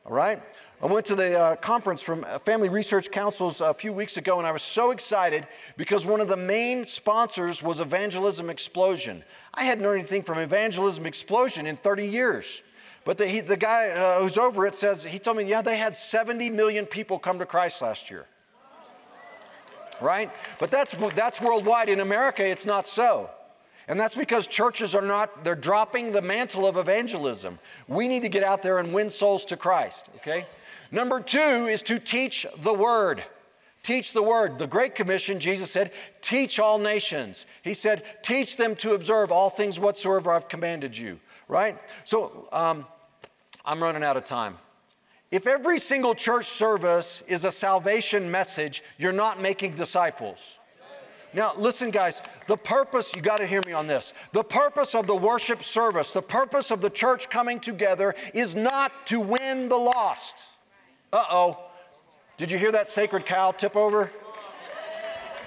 All 0.05 0.12
right? 0.12 0.42
I 0.83 0.87
went 0.87 1.07
to 1.07 1.15
the 1.15 1.39
uh, 1.39 1.57
conference 1.57 2.03
from 2.03 2.25
uh, 2.25 2.39
Family 2.41 2.69
Research 2.69 3.11
Councils 3.11 3.61
a 3.61 3.73
few 3.73 3.93
weeks 3.93 4.17
ago, 4.17 4.39
and 4.39 4.47
I 4.47 4.51
was 4.51 4.63
so 4.63 4.91
excited 4.91 5.47
because 5.77 6.05
one 6.05 6.21
of 6.21 6.29
the 6.29 6.37
main 6.37 6.85
sponsors 6.85 7.63
was 7.63 7.81
Evangelism 7.81 8.51
Explosion. 8.51 9.23
I 9.55 9.65
hadn't 9.65 9.85
heard 9.85 9.95
anything 9.95 10.23
from 10.23 10.39
Evangelism 10.39 11.07
Explosion 11.07 11.67
in 11.67 11.77
30 11.77 12.07
years. 12.07 12.63
But 13.05 13.19
the, 13.19 13.27
he, 13.27 13.41
the 13.41 13.57
guy 13.57 13.91
uh, 13.91 14.21
who's 14.21 14.37
over 14.37 14.67
it 14.67 14.75
says, 14.75 15.05
he 15.05 15.19
told 15.19 15.37
me, 15.37 15.45
yeah, 15.45 15.63
they 15.63 15.77
had 15.77 15.95
70 15.95 16.51
million 16.51 16.87
people 16.87 17.19
come 17.19 17.39
to 17.39 17.47
Christ 17.47 17.81
last 17.81 18.11
year. 18.11 18.27
right? 20.01 20.31
But 20.59 20.71
that's, 20.71 20.95
that's 21.15 21.41
worldwide. 21.41 21.89
In 21.89 22.01
America, 22.01 22.45
it's 22.45 22.67
not 22.67 22.87
so. 22.87 23.31
And 23.87 24.01
that's 24.01 24.15
because 24.15 24.47
churches 24.47 24.95
are 24.95 25.03
not, 25.03 25.45
they're 25.45 25.55
dropping 25.55 26.13
the 26.13 26.23
mantle 26.23 26.67
of 26.67 26.77
evangelism. 26.77 27.59
We 27.87 28.09
need 28.09 28.23
to 28.23 28.31
get 28.31 28.43
out 28.43 28.63
there 28.63 28.79
and 28.79 28.93
win 28.93 29.11
souls 29.11 29.45
to 29.47 29.57
Christ, 29.57 30.09
okay? 30.17 30.47
Number 30.95 31.19
two 31.19 31.67
is 31.67 31.83
to 31.83 31.99
teach 31.99 32.47
the 32.63 32.73
word. 32.73 33.25
Teach 33.83 34.13
the 34.13 34.23
word. 34.23 34.61
The 34.61 34.69
Great 34.69 34.95
Commission, 34.95 35.41
Jesus 35.41 35.73
said, 35.73 35.91
teach 36.23 36.61
all 36.61 36.79
nations. 36.79 37.47
He 37.63 37.75
said, 37.75 38.05
teach 38.23 38.57
them 38.57 38.77
to 38.77 38.95
observe 38.95 39.33
all 39.33 39.51
things 39.51 39.81
whatsoever 39.81 40.31
I've 40.31 40.49
commanded 40.49 40.97
you, 40.97 41.19
right? 41.49 41.77
So 42.05 42.49
um, 42.53 42.87
I'm 43.65 43.83
running 43.83 44.05
out 44.05 44.17
of 44.17 44.25
time. 44.25 44.57
If 45.33 45.49
every 45.49 45.81
single 45.81 46.15
church 46.15 46.47
service 46.47 47.25
is 47.27 47.45
a 47.45 47.51
salvation 47.51 48.31
message, 48.31 48.85
you're 48.97 49.13
not 49.13 49.43
making 49.43 49.75
disciples. 49.75 50.39
Now, 51.33 51.55
listen, 51.57 51.91
guys, 51.91 52.23
the 52.47 52.57
purpose, 52.57 53.17
you 53.17 53.21
got 53.21 53.39
to 53.39 53.47
hear 53.49 53.63
me 53.63 53.73
on 53.73 53.89
this. 53.89 54.15
The 54.31 54.45
purpose 54.45 54.95
of 54.95 55.09
the 55.09 55.17
worship 55.17 55.65
service, 55.65 56.13
the 56.13 56.23
purpose 56.23 56.71
of 56.71 56.81
the 56.81 56.91
church 56.91 57.29
coming 57.31 57.59
together 57.59 58.15
is 58.33 58.55
not 58.55 59.09
to 59.09 59.19
win 59.19 59.69
the 59.69 59.77
lost. 59.77 60.51
Uh 61.14 61.24
oh. 61.31 61.59
Did 62.38 62.50
you 62.50 62.59
hear 62.59 62.72
that 62.72 62.88
sacred 62.88 63.24
cow 63.24 63.53
tip 63.53 63.77
over? 63.77 64.11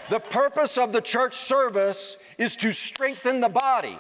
The 0.10 0.22
purpose 0.22 0.78
of 0.78 0.94
the 0.94 1.02
church 1.02 1.36
service 1.36 2.18
is 2.38 2.56
to 2.58 2.72
strengthen 2.72 3.42
the 3.42 3.50
body 3.50 4.00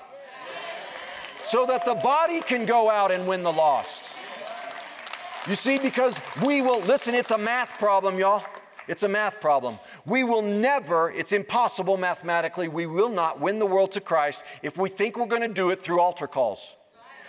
so 1.45 1.65
that 1.65 1.83
the 1.83 1.95
body 1.95 2.39
can 2.39 2.65
go 2.65 2.89
out 2.89 3.11
and 3.11 3.27
win 3.27 3.43
the 3.43 3.51
lost. 3.51 4.15
You 5.49 5.55
see, 5.55 5.77
because 5.77 6.21
we 6.41 6.61
will, 6.61 6.79
listen, 6.79 7.13
it's 7.13 7.31
a 7.31 7.37
math 7.37 7.77
problem, 7.79 8.17
y'all. 8.17 8.45
It's 8.87 9.03
a 9.03 9.09
math 9.09 9.41
problem. 9.41 9.77
We 10.05 10.23
will 10.23 10.41
never, 10.41 11.11
it's 11.11 11.33
impossible 11.33 11.97
mathematically, 11.97 12.69
we 12.69 12.85
will 12.85 13.09
not 13.09 13.41
win 13.41 13.59
the 13.59 13.65
world 13.65 13.91
to 13.91 13.99
Christ 13.99 14.45
if 14.63 14.77
we 14.77 14.87
think 14.87 15.17
we're 15.17 15.25
going 15.25 15.41
to 15.41 15.49
do 15.49 15.71
it 15.71 15.81
through 15.81 15.99
altar 15.99 16.27
calls. 16.27 16.77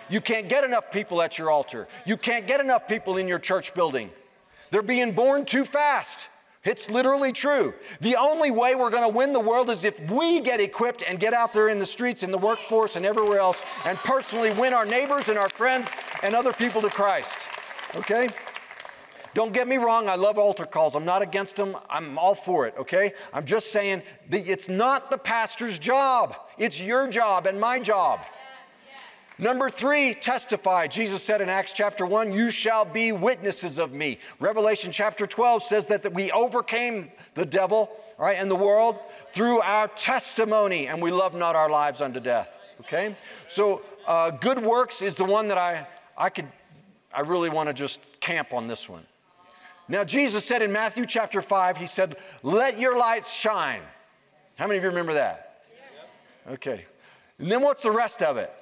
You 0.09 0.20
can't 0.20 0.48
get 0.48 0.62
enough 0.62 0.92
people 0.92 1.20
at 1.22 1.38
your 1.38 1.51
altar. 1.51 1.88
You 2.07 2.16
can't 2.16 2.46
get 2.46 2.61
enough 2.61 2.87
people 2.87 3.16
in 3.16 3.27
your 3.27 3.40
church 3.40 3.74
building. 3.74 4.11
They're 4.71 4.83
being 4.83 5.13
born 5.13 5.45
too 5.45 5.65
fast. 5.65 6.29
It's 6.65 6.91
literally 6.91 7.33
true. 7.33 7.73
The 8.01 8.17
only 8.17 8.51
way 8.51 8.75
we're 8.75 8.91
going 8.91 9.09
to 9.09 9.17
win 9.17 9.33
the 9.33 9.41
world 9.41 9.71
is 9.71 9.85
if 9.85 9.99
we 10.11 10.41
get 10.41 10.61
equipped 10.61 11.03
and 11.07 11.19
get 11.19 11.33
out 11.33 11.53
there 11.53 11.69
in 11.69 11.79
the 11.79 11.87
streets, 11.87 12.23
in 12.23 12.31
the 12.31 12.39
workforce, 12.39 12.97
and 12.97 13.07
everywhere 13.07 13.39
else, 13.39 13.63
and 13.87 13.97
personally 13.99 14.53
win 14.53 14.75
our 14.75 14.85
neighbors 14.85 15.29
and 15.29 15.39
our 15.39 15.49
friends 15.49 15.89
and 16.23 16.35
other 16.35 16.53
people 16.53 16.83
to 16.83 16.91
Christ. 16.91 17.47
Okay? 17.97 18.29
Don't 19.35 19.53
get 19.53 19.69
me 19.69 19.77
wrong, 19.77 20.09
I 20.09 20.17
love 20.17 20.37
altar 20.37 20.67
calls. 20.67 20.97
I'm 20.97 21.05
not 21.05 21.23
against 21.23 21.57
them, 21.57 21.77
I'm 21.89 22.19
all 22.19 22.35
for 22.35 22.67
it, 22.67 22.75
okay? 22.79 23.13
I'm 23.33 23.45
just 23.45 23.71
saying 23.71 24.03
it's 24.31 24.69
not 24.69 25.11
the 25.11 25.19
pastor's 25.19 25.79
job, 25.79 26.35
it's 26.57 26.81
your 26.81 27.09
job 27.09 27.47
and 27.47 27.61
my 27.61 27.79
job. 27.79 28.21
Number 29.40 29.70
three, 29.70 30.14
testify. 30.14 30.88
Jesus 30.88 31.22
said 31.22 31.40
in 31.40 31.48
Acts 31.48 31.72
chapter 31.72 32.05
1, 32.05 32.33
You 32.33 32.51
shall 32.51 32.85
be 32.85 33.12
witnesses 33.12 33.79
of 33.79 33.92
me. 33.92 34.18
Revelation 34.40 34.90
chapter 34.90 35.29
12 35.29 35.62
says 35.62 35.87
that, 35.87 36.03
that 36.03 36.12
we 36.12 36.33
overcame 36.33 37.12
the 37.35 37.46
devil, 37.46 37.88
right, 38.18 38.37
and 38.37 38.51
the 38.51 38.57
world 38.57 38.98
through 39.33 39.61
our 39.61 39.87
testimony, 39.87 40.88
and 40.88 41.01
we 41.01 41.12
love 41.12 41.35
not 41.35 41.55
our 41.55 41.70
lives 41.70 42.01
unto 42.01 42.18
death. 42.18 42.53
Okay? 42.81 43.14
So, 43.46 43.83
uh, 44.09 44.31
good 44.31 44.61
works 44.61 45.03
is 45.03 45.14
the 45.14 45.24
one 45.24 45.48
that 45.48 45.59
I, 45.59 45.87
I 46.16 46.31
could, 46.31 46.48
I 47.14 47.20
really 47.20 47.51
want 47.51 47.68
to 47.68 47.72
just 47.72 48.18
camp 48.20 48.53
on 48.53 48.66
this 48.66 48.88
one. 48.88 49.07
Now, 49.87 50.03
Jesus 50.03 50.44
said 50.44 50.62
in 50.62 50.72
Matthew 50.72 51.07
chapter 51.07 51.40
5, 51.40 51.77
He 51.77 51.87
said, 51.87 52.16
Let 52.42 52.79
your 52.79 52.98
lights 52.98 53.33
shine. 53.33 53.83
How 54.57 54.66
many 54.66 54.79
of 54.79 54.83
you 54.83 54.90
remember 54.90 55.14
that? 55.14 55.62
Okay. 56.51 56.87
And 57.38 57.51
then 57.51 57.62
what's 57.62 57.85
the 57.85 57.92
rest 57.92 58.20
of 58.20 58.37
it? 58.37 58.53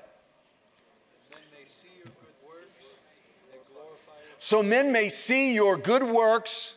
So 4.47 4.63
men 4.63 4.93
may 4.93 5.09
see 5.09 5.55
your 5.55 5.77
good 5.77 6.05
works 6.05 6.77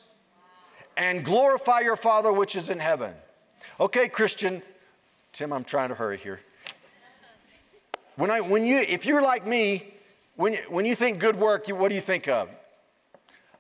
and 0.97 1.23
glorify 1.23 1.81
your 1.81 1.95
Father 1.95 2.33
which 2.33 2.55
is 2.55 2.71
in 2.71 2.79
heaven. 2.79 3.13
Okay, 3.79 4.07
Christian. 4.07 4.63
Tim, 5.33 5.53
I'm 5.53 5.63
trying 5.63 5.89
to 5.89 5.95
hurry 5.95 6.17
here. 6.17 6.39
When, 8.15 8.31
I, 8.31 8.41
when 8.41 8.65
you, 8.65 8.79
if 8.79 9.05
you're 9.05 9.21
like 9.21 9.45
me, 9.45 9.93
when 10.35 10.53
you, 10.53 10.59
when 10.69 10.87
you 10.87 10.95
think 10.95 11.19
good 11.19 11.35
work, 11.35 11.67
you, 11.67 11.75
what 11.75 11.89
do 11.89 11.93
you 11.93 12.01
think 12.01 12.27
of? 12.27 12.49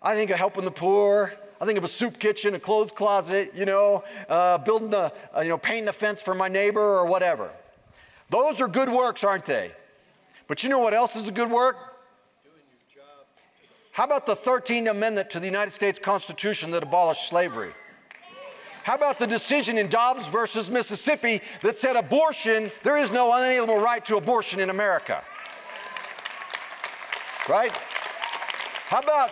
I 0.01 0.15
think 0.15 0.31
of 0.31 0.39
helping 0.39 0.65
the 0.65 0.71
poor. 0.71 1.31
I 1.61 1.65
think 1.65 1.77
of 1.77 1.83
a 1.83 1.87
soup 1.87 2.17
kitchen, 2.17 2.55
a 2.55 2.59
clothes 2.59 2.91
closet, 2.91 3.51
you 3.53 3.65
know, 3.65 4.03
uh, 4.27 4.57
building 4.57 4.89
the, 4.89 5.13
uh, 5.37 5.41
you 5.41 5.49
know, 5.49 5.59
painting 5.59 5.87
a 5.87 5.93
fence 5.93 6.19
for 6.19 6.33
my 6.33 6.47
neighbor 6.47 6.81
or 6.81 7.05
whatever. 7.05 7.51
Those 8.31 8.59
are 8.59 8.67
good 8.67 8.89
works, 8.89 9.23
aren't 9.23 9.45
they? 9.45 9.71
But 10.47 10.63
you 10.63 10.69
know 10.69 10.79
what 10.79 10.95
else 10.95 11.15
is 11.15 11.27
a 11.27 11.31
good 11.31 11.51
work? 11.51 11.88
How 13.99 14.05
about 14.05 14.25
the 14.25 14.33
13th 14.33 14.89
Amendment 14.89 15.29
to 15.31 15.41
the 15.41 15.45
United 15.45 15.71
States 15.71 15.99
Constitution 15.99 16.71
that 16.71 16.83
abolished 16.83 17.27
slavery? 17.27 17.73
How 18.83 18.95
about 18.95 19.19
the 19.19 19.27
decision 19.27 19.77
in 19.77 19.89
Dobbs 19.89 20.25
versus 20.27 20.69
Mississippi 20.69 21.41
that 21.63 21.75
said 21.75 21.97
abortion, 21.97 22.71
there 22.83 22.95
is 22.95 23.11
no 23.11 23.33
unalienable 23.33 23.75
right 23.75 24.05
to 24.05 24.15
abortion 24.15 24.61
in 24.61 24.69
America? 24.69 25.21
Right? 27.49 27.73
How 28.87 28.99
about 28.99 29.31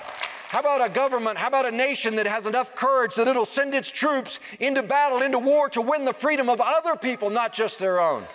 how 0.49 0.59
about 0.59 0.85
a 0.85 0.89
government, 0.89 1.37
how 1.37 1.47
about 1.47 1.65
a 1.65 1.71
nation 1.71 2.17
that 2.17 2.27
has 2.27 2.45
enough 2.45 2.75
courage 2.75 3.15
that 3.15 3.29
it'll 3.29 3.45
send 3.45 3.73
its 3.73 3.89
troops 3.89 4.41
into 4.59 4.83
battle, 4.83 5.21
into 5.21 5.39
war 5.39 5.69
to 5.69 5.79
win 5.79 6.03
the 6.03 6.11
freedom 6.11 6.49
of 6.49 6.59
other 6.59 6.97
people, 6.97 7.29
not 7.29 7.53
just 7.53 7.79
their 7.79 8.01
own? 8.01 8.25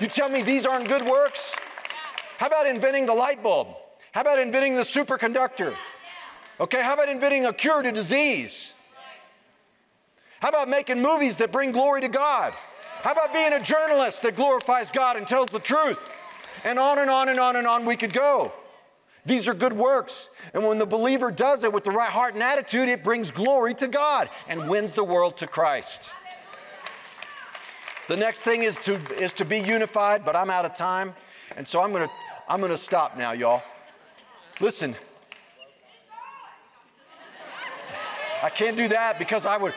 You 0.00 0.08
tell 0.08 0.28
me 0.28 0.42
these 0.42 0.66
aren't 0.66 0.88
good 0.88 1.06
works? 1.06 1.54
How 2.38 2.48
about 2.48 2.66
inventing 2.66 3.06
the 3.06 3.14
light 3.14 3.40
bulb? 3.40 3.76
How 4.12 4.20
about 4.20 4.38
inventing 4.38 4.74
the 4.74 4.82
superconductor? 4.82 5.74
Okay, 6.60 6.82
how 6.82 6.94
about 6.94 7.08
inventing 7.08 7.46
a 7.46 7.52
cure 7.52 7.82
to 7.82 7.90
disease? 7.90 8.72
How 10.40 10.50
about 10.50 10.68
making 10.68 11.00
movies 11.00 11.38
that 11.38 11.50
bring 11.50 11.72
glory 11.72 12.02
to 12.02 12.08
God? 12.08 12.52
How 13.02 13.12
about 13.12 13.32
being 13.32 13.52
a 13.52 13.60
journalist 13.60 14.22
that 14.22 14.36
glorifies 14.36 14.90
God 14.90 15.16
and 15.16 15.26
tells 15.26 15.50
the 15.50 15.58
truth? 15.58 16.10
And 16.62 16.78
on 16.78 16.98
and 16.98 17.10
on 17.10 17.28
and 17.28 17.40
on 17.40 17.56
and 17.56 17.66
on 17.66 17.84
we 17.84 17.96
could 17.96 18.12
go. 18.12 18.52
These 19.24 19.48
are 19.48 19.54
good 19.54 19.72
works. 19.72 20.28
And 20.52 20.64
when 20.64 20.78
the 20.78 20.86
believer 20.86 21.30
does 21.30 21.64
it 21.64 21.72
with 21.72 21.84
the 21.84 21.90
right 21.90 22.10
heart 22.10 22.34
and 22.34 22.42
attitude, 22.42 22.88
it 22.88 23.02
brings 23.02 23.30
glory 23.30 23.72
to 23.74 23.88
God 23.88 24.28
and 24.48 24.68
wins 24.68 24.92
the 24.92 25.04
world 25.04 25.38
to 25.38 25.46
Christ. 25.46 26.10
The 28.08 28.16
next 28.16 28.42
thing 28.42 28.62
is 28.62 28.76
to, 28.78 28.94
is 29.14 29.32
to 29.34 29.44
be 29.44 29.58
unified, 29.58 30.24
but 30.24 30.36
I'm 30.36 30.50
out 30.50 30.64
of 30.64 30.74
time. 30.74 31.14
And 31.56 31.66
so 31.66 31.80
I'm 31.80 31.92
going 31.92 32.06
to 32.06 32.12
I'm 32.48 32.60
going 32.60 32.72
to 32.72 32.78
stop 32.78 33.16
now, 33.16 33.32
y'all. 33.32 33.62
Listen. 34.62 34.94
I 38.44 38.48
can't 38.48 38.76
do 38.76 38.86
that 38.88 39.18
because 39.18 39.44
I 39.44 39.56
would, 39.56 39.74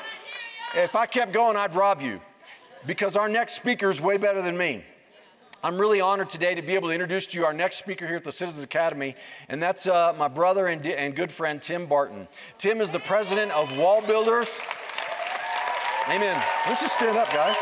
if 0.75 0.95
I 0.95 1.07
kept 1.07 1.33
going, 1.33 1.57
I'd 1.57 1.73
rob 1.73 2.01
you. 2.01 2.21
Because 2.85 3.17
our 3.17 3.27
next 3.27 3.55
speaker 3.55 3.89
is 3.89 3.99
way 3.99 4.17
better 4.17 4.43
than 4.43 4.55
me. 4.55 4.83
I'm 5.63 5.79
really 5.79 6.01
honored 6.01 6.29
today 6.29 6.53
to 6.53 6.61
be 6.61 6.75
able 6.75 6.89
to 6.89 6.93
introduce 6.93 7.25
to 7.27 7.39
you 7.39 7.45
our 7.45 7.53
next 7.53 7.77
speaker 7.77 8.05
here 8.05 8.17
at 8.17 8.23
the 8.23 8.31
Citizens 8.31 8.63
Academy, 8.63 9.15
and 9.49 9.59
that's 9.59 9.87
uh, 9.87 10.13
my 10.19 10.27
brother 10.27 10.67
and, 10.67 10.85
and 10.85 11.15
good 11.15 11.31
friend 11.31 11.59
Tim 11.59 11.87
Barton. 11.87 12.27
Tim 12.59 12.79
is 12.79 12.91
the 12.91 12.99
president 12.99 13.51
of 13.53 13.67
WallBuilders. 13.69 14.61
Amen. 16.09 16.39
Let's 16.67 16.81
just 16.81 16.93
stand 16.93 17.17
up, 17.17 17.33
guys. 17.33 17.55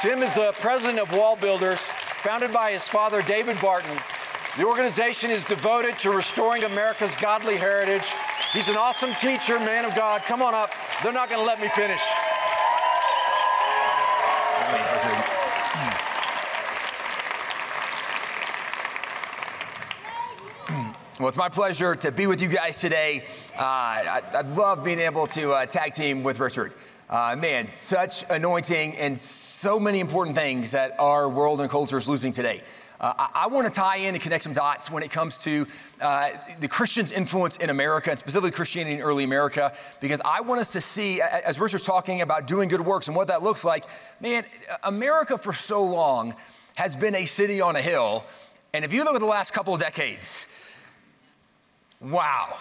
Tim 0.00 0.22
is 0.22 0.32
the 0.34 0.52
president 0.60 1.00
of 1.00 1.08
WallBuilders, 1.08 1.78
founded 2.22 2.52
by 2.52 2.70
his 2.70 2.86
father, 2.86 3.22
David 3.22 3.60
Barton. 3.60 3.98
The 4.58 4.66
organization 4.66 5.30
is 5.30 5.46
devoted 5.46 5.98
to 6.00 6.10
restoring 6.10 6.64
America's 6.64 7.16
godly 7.16 7.56
heritage. 7.56 8.04
He's 8.52 8.68
an 8.68 8.76
awesome 8.76 9.14
teacher, 9.14 9.58
man 9.58 9.86
of 9.86 9.94
God. 9.94 10.20
Come 10.24 10.42
on 10.42 10.54
up. 10.54 10.70
They're 11.02 11.10
not 11.10 11.30
going 11.30 11.40
to 11.40 11.46
let 11.46 11.58
me 11.58 11.68
finish. 11.68 12.02
Well, 21.18 21.28
it's 21.28 21.38
my 21.38 21.48
pleasure 21.48 21.94
to 21.94 22.12
be 22.12 22.26
with 22.26 22.42
you 22.42 22.48
guys 22.48 22.78
today. 22.78 23.24
Uh, 23.56 23.62
I, 23.62 24.22
I, 24.34 24.40
love 24.42 24.84
being 24.84 24.98
able 24.98 25.26
to 25.28 25.52
uh, 25.52 25.66
tag 25.66 25.94
team 25.94 26.22
with 26.22 26.40
Richard. 26.40 26.74
Uh, 27.08 27.36
man, 27.38 27.68
such 27.72 28.24
anointing 28.28 28.96
and 28.96 29.18
so 29.18 29.80
many 29.80 30.00
important 30.00 30.36
things 30.36 30.72
that 30.72 30.98
our 30.98 31.28
world 31.28 31.62
and 31.62 31.70
culture 31.70 31.96
is 31.96 32.08
losing 32.08 32.32
today. 32.32 32.62
Uh, 33.02 33.12
I, 33.18 33.28
I 33.34 33.46
want 33.48 33.66
to 33.66 33.72
tie 33.72 33.96
in 33.96 34.14
and 34.14 34.22
connect 34.22 34.44
some 34.44 34.52
dots 34.52 34.88
when 34.88 35.02
it 35.02 35.10
comes 35.10 35.38
to 35.38 35.66
uh, 36.00 36.30
the 36.60 36.68
Christian's 36.68 37.10
influence 37.10 37.56
in 37.56 37.68
America 37.68 38.10
and 38.10 38.18
specifically 38.18 38.52
Christianity 38.52 38.94
in 38.94 39.02
early 39.02 39.24
America, 39.24 39.74
because 40.00 40.20
I 40.24 40.40
want 40.42 40.60
us 40.60 40.72
to 40.72 40.80
see, 40.80 41.20
as 41.20 41.58
Richard's 41.58 41.84
talking 41.84 42.20
about 42.20 42.46
doing 42.46 42.68
good 42.68 42.80
works 42.80 43.08
and 43.08 43.16
what 43.16 43.26
that 43.28 43.42
looks 43.42 43.64
like, 43.64 43.84
man, 44.20 44.44
America 44.84 45.36
for 45.36 45.52
so 45.52 45.82
long 45.82 46.36
has 46.76 46.94
been 46.94 47.16
a 47.16 47.26
city 47.26 47.60
on 47.60 47.74
a 47.74 47.82
hill. 47.82 48.24
And 48.72 48.84
if 48.84 48.92
you 48.92 49.04
look 49.04 49.14
at 49.14 49.20
the 49.20 49.26
last 49.26 49.52
couple 49.52 49.74
of 49.74 49.80
decades, 49.80 50.46
wow. 52.00 52.56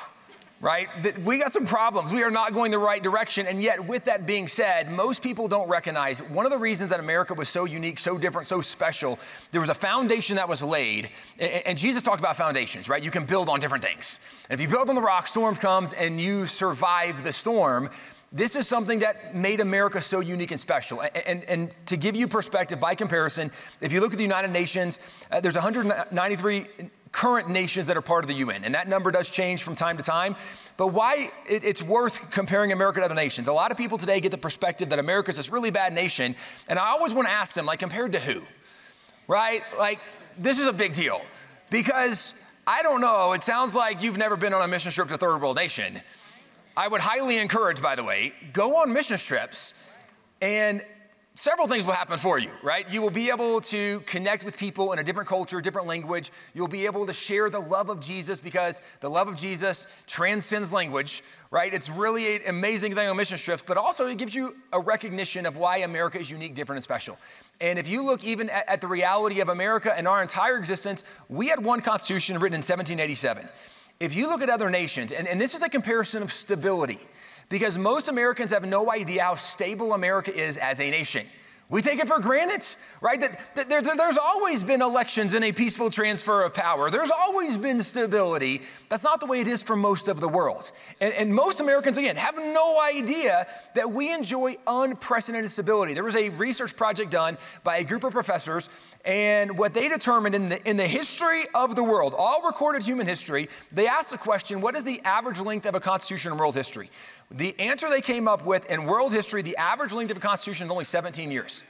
Right? 0.62 0.88
We 1.24 1.40
got 1.40 1.52
some 1.52 1.66
problems. 1.66 2.14
We 2.14 2.24
are 2.24 2.30
not 2.30 2.54
going 2.54 2.70
the 2.70 2.78
right 2.78 3.02
direction. 3.02 3.48
And 3.48 3.62
yet, 3.62 3.86
with 3.88 4.06
that 4.06 4.28
being 4.28 4.48
said, 4.48 4.92
most 4.92 5.24
people 5.24 5.48
don't 5.48 5.68
recognize 5.68 6.22
one 6.22 6.46
of 6.46 6.52
the 6.52 6.58
reasons 6.58 6.92
that 6.92 7.00
America 7.00 7.34
was 7.34 7.50
so 7.50 7.66
unique, 7.66 7.98
so 7.98 8.18
different, 8.18 8.48
so 8.48 8.62
special. 8.62 9.20
There 9.52 9.60
was 9.60 9.72
a 9.72 9.76
foundation 9.76 10.36
that 10.36 10.48
was 10.48 10.64
laid. 10.64 11.10
And 11.40 11.78
Jesus 11.78 12.04
talked 12.04 12.20
about 12.20 12.38
foundations, 12.38 12.88
right? 12.88 13.04
You 13.04 13.10
can 13.10 13.26
build 13.26 13.50
on 13.50 13.60
different 13.60 13.84
things. 13.84 14.20
And 14.50 14.60
if 14.60 14.64
you 14.64 14.72
build 14.72 14.90
on 14.90 14.96
the 14.96 15.02
rock, 15.02 15.28
storm 15.28 15.56
comes 15.56 15.94
and 15.94 16.22
you 16.22 16.46
survive 16.46 17.24
the 17.24 17.34
storm. 17.34 17.90
This 18.32 18.56
is 18.56 18.68
something 18.68 19.00
that 19.00 19.36
made 19.36 19.60
America 19.60 20.00
so 20.02 20.20
unique 20.20 20.52
and 20.52 20.60
special. 20.60 21.02
And, 21.02 21.18
and, 21.26 21.44
and, 21.46 21.72
to 21.88 21.98
give 21.98 22.16
you 22.16 22.30
perspective 22.30 22.80
by 22.80 22.96
comparison, 22.96 23.52
if 23.82 23.92
you 23.92 24.00
look 24.00 24.14
at 24.14 24.18
the 24.18 24.24
United 24.24 24.52
Nations, 24.52 25.02
uh, 25.32 25.42
there's 25.42 25.56
193 25.56 26.66
current 27.12 27.50
nations 27.50 27.88
that 27.88 27.98
are 27.98 28.02
part 28.02 28.24
of 28.24 28.28
the 28.28 28.36
UN, 28.36 28.64
and 28.64 28.76
that 28.76 28.88
number 28.88 29.12
does 29.12 29.30
change 29.30 29.64
from 29.64 29.76
time 29.76 29.98
to 29.98 30.04
time. 30.04 30.36
But 30.78 30.88
why 30.88 31.32
it, 31.46 31.64
it's 31.64 31.84
worth 31.84 32.32
comparing 32.32 32.72
America 32.72 33.00
to 33.00 33.06
other 33.06 33.16
nations? 33.16 33.48
A 33.48 33.54
lot 33.54 33.72
of 33.72 33.78
people 33.78 33.98
today 33.98 34.20
get 34.20 34.32
the 34.32 34.38
perspective 34.38 34.90
that 34.90 35.00
America 35.00 35.30
is 35.30 35.38
this 35.38 35.52
really 35.52 35.72
bad 35.72 35.94
nation, 35.94 36.36
and 36.68 36.80
I 36.80 36.88
always 36.88 37.14
want 37.14 37.28
to 37.28 37.34
ask 37.34 37.54
them, 37.54 37.66
like, 37.66 37.80
compared 37.80 38.14
to 38.14 38.20
who? 38.20 38.42
Right? 39.28 39.64
Like, 39.78 40.00
this 40.38 40.60
is 40.60 40.68
a 40.68 40.74
big 40.74 40.94
deal 40.94 41.22
because 41.70 42.36
I 42.66 42.84
don't 42.84 43.02
know. 43.02 43.34
It 43.34 43.44
sounds 43.44 43.76
like 43.76 44.02
you've 44.04 44.18
never 44.18 44.38
been 44.38 44.54
on 44.54 44.62
a 44.62 44.68
mission 44.68 44.92
trip 44.92 45.08
to 45.10 45.16
a 45.16 45.18
third 45.18 45.42
world 45.42 45.58
nation. 45.58 46.00
I 46.78 46.88
would 46.88 47.02
highly 47.02 47.38
encourage, 47.38 47.82
by 47.82 47.96
the 47.96 48.04
way, 48.04 48.34
go 48.54 48.78
on 48.78 48.94
mission 48.94 49.18
trips 49.18 49.74
and 50.42 50.84
several 51.36 51.68
things 51.68 51.86
will 51.86 51.94
happen 51.94 52.18
for 52.18 52.38
you, 52.38 52.50
right? 52.62 52.90
You 52.90 53.02
will 53.02 53.10
be 53.10 53.30
able 53.30 53.62
to 53.62 54.02
connect 54.02 54.44
with 54.44 54.58
people 54.58 54.94
in 54.94 55.00
a 55.00 55.04
different 55.04 55.30
culture, 55.30 55.60
different 55.62 55.88
language. 55.88 56.32
You'll 56.54 56.68
be 56.68 56.86
able 56.86 57.06
to 57.08 57.14
share 57.14 57.50
the 57.50 57.60
love 57.60 57.90
of 57.90 58.00
Jesus 58.00 58.40
because 58.40 58.82
the 59.00 59.10
love 59.10 59.28
of 59.28 59.36
Jesus 59.36 59.88
transcends 60.08 60.74
language, 60.74 61.24
right? 61.50 61.74
It's 61.74 61.90
really 61.90 62.36
an 62.36 62.42
amazing 62.48 62.96
thing 62.96 63.08
on 63.08 63.18
mission 63.18 63.38
trips, 63.38 63.64
but 63.66 63.78
also 63.78 64.08
it 64.08 64.18
gives 64.18 64.36
you 64.36 64.56
a 64.74 64.80
recognition 64.80 65.46
of 65.46 65.58
why 65.58 65.78
America 65.78 66.20
is 66.20 66.30
unique, 66.30 66.54
different, 66.54 66.78
and 66.78 66.84
special. 66.84 67.18
And 67.60 67.80
if 67.80 67.88
you 67.88 68.04
look 68.04 68.24
even 68.24 68.50
at, 68.50 68.68
at 68.68 68.82
the 68.82 68.88
reality 68.88 69.40
of 69.40 69.50
America 69.50 69.94
and 69.96 70.08
our 70.08 70.22
entire 70.22 70.58
existence, 70.58 71.04
we 71.30 71.48
had 71.48 71.64
one 71.64 71.82
constitution 71.82 72.36
written 72.36 72.56
in 72.56 72.60
1787 72.60 73.48
if 74.02 74.16
you 74.16 74.28
look 74.28 74.42
at 74.42 74.50
other 74.50 74.72
nations, 74.72 75.12
and, 75.12 75.28
and 75.28 75.40
this 75.40 75.54
is 75.54 75.62
a 75.62 75.70
comparison 75.70 76.24
of 76.24 76.34
stability, 76.34 77.00
because 77.52 77.78
most 77.78 78.08
Americans 78.08 78.52
have 78.52 78.66
no 78.66 78.92
idea 78.92 79.24
how 79.24 79.36
stable 79.36 79.94
America 79.94 80.34
is 80.34 80.58
as 80.58 80.80
a 80.80 80.90
nation. 80.90 81.28
We 81.72 81.82
take 81.82 82.00
it 82.00 82.08
for 82.10 82.20
granted, 82.20 82.66
right? 83.00 83.20
That, 83.22 83.56
that 83.56 83.70
there's, 83.70 83.86
there's 83.86 84.18
always 84.18 84.62
been 84.62 84.82
elections 84.82 85.34
and 85.34 85.46
a 85.46 85.54
peaceful 85.54 85.90
transfer 85.90 86.44
of 86.44 86.54
power. 86.54 86.90
There's 86.90 87.12
always 87.12 87.58
been 87.58 87.80
stability. 87.80 88.62
That's 88.90 89.06
not 89.06 89.22
the 89.22 89.26
way 89.26 89.40
it 89.40 89.48
is 89.48 89.64
for 89.64 89.78
most 89.78 90.10
of 90.10 90.20
the 90.20 90.28
world. 90.28 90.70
And, 91.00 91.14
and 91.14 91.34
most 91.34 91.62
Americans, 91.62 91.98
again, 91.98 92.18
have 92.18 92.36
no 92.36 92.82
idea 92.82 93.48
that 93.76 93.90
we 93.90 94.14
enjoy 94.14 94.58
unprecedented 94.68 95.50
stability. 95.50 95.94
There 95.94 96.04
was 96.04 96.18
a 96.18 96.28
research 96.30 96.76
project 96.76 97.10
done 97.10 97.38
by 97.64 97.78
a 97.78 97.86
group 97.86 98.04
of 98.04 98.12
professors, 98.12 98.70
and 99.06 99.58
what 99.58 99.74
they 99.74 99.88
determined 99.88 100.36
in 100.36 100.50
the, 100.50 100.70
in 100.70 100.76
the 100.76 100.88
history 100.88 101.44
of 101.56 101.78
the 101.78 101.84
world, 101.84 102.14
all 102.18 102.46
recorded 102.46 102.84
human 102.84 103.08
history, 103.08 103.48
they 103.72 103.88
asked 103.88 104.12
the 104.12 104.18
question 104.18 104.60
what 104.60 104.76
is 104.76 104.84
the 104.84 105.00
average 105.06 105.40
length 105.40 105.66
of 105.66 105.76
a 105.76 105.80
constitution 105.80 106.34
in 106.34 106.38
world 106.38 106.54
history? 106.54 106.90
The 107.32 107.58
answer 107.60 107.90
they 107.90 108.02
came 108.02 108.28
up 108.28 108.46
with 108.46 108.70
in 108.70 108.84
world 108.84 109.14
history, 109.14 109.42
the 109.42 109.56
average 109.56 109.94
length 109.94 110.12
of 110.12 110.18
a 110.18 110.20
constitution 110.20 110.66
is 110.66 110.72
only 110.72 110.84
17 110.84 111.32
years. 111.32 111.64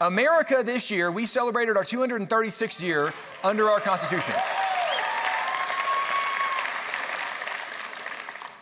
America 0.00 0.62
this 0.64 0.90
year, 0.90 1.10
we 1.10 1.26
celebrated 1.26 1.76
our 1.76 1.82
236th 1.82 2.82
year 2.82 3.12
under 3.42 3.68
our 3.68 3.80
Constitution. 3.80 4.36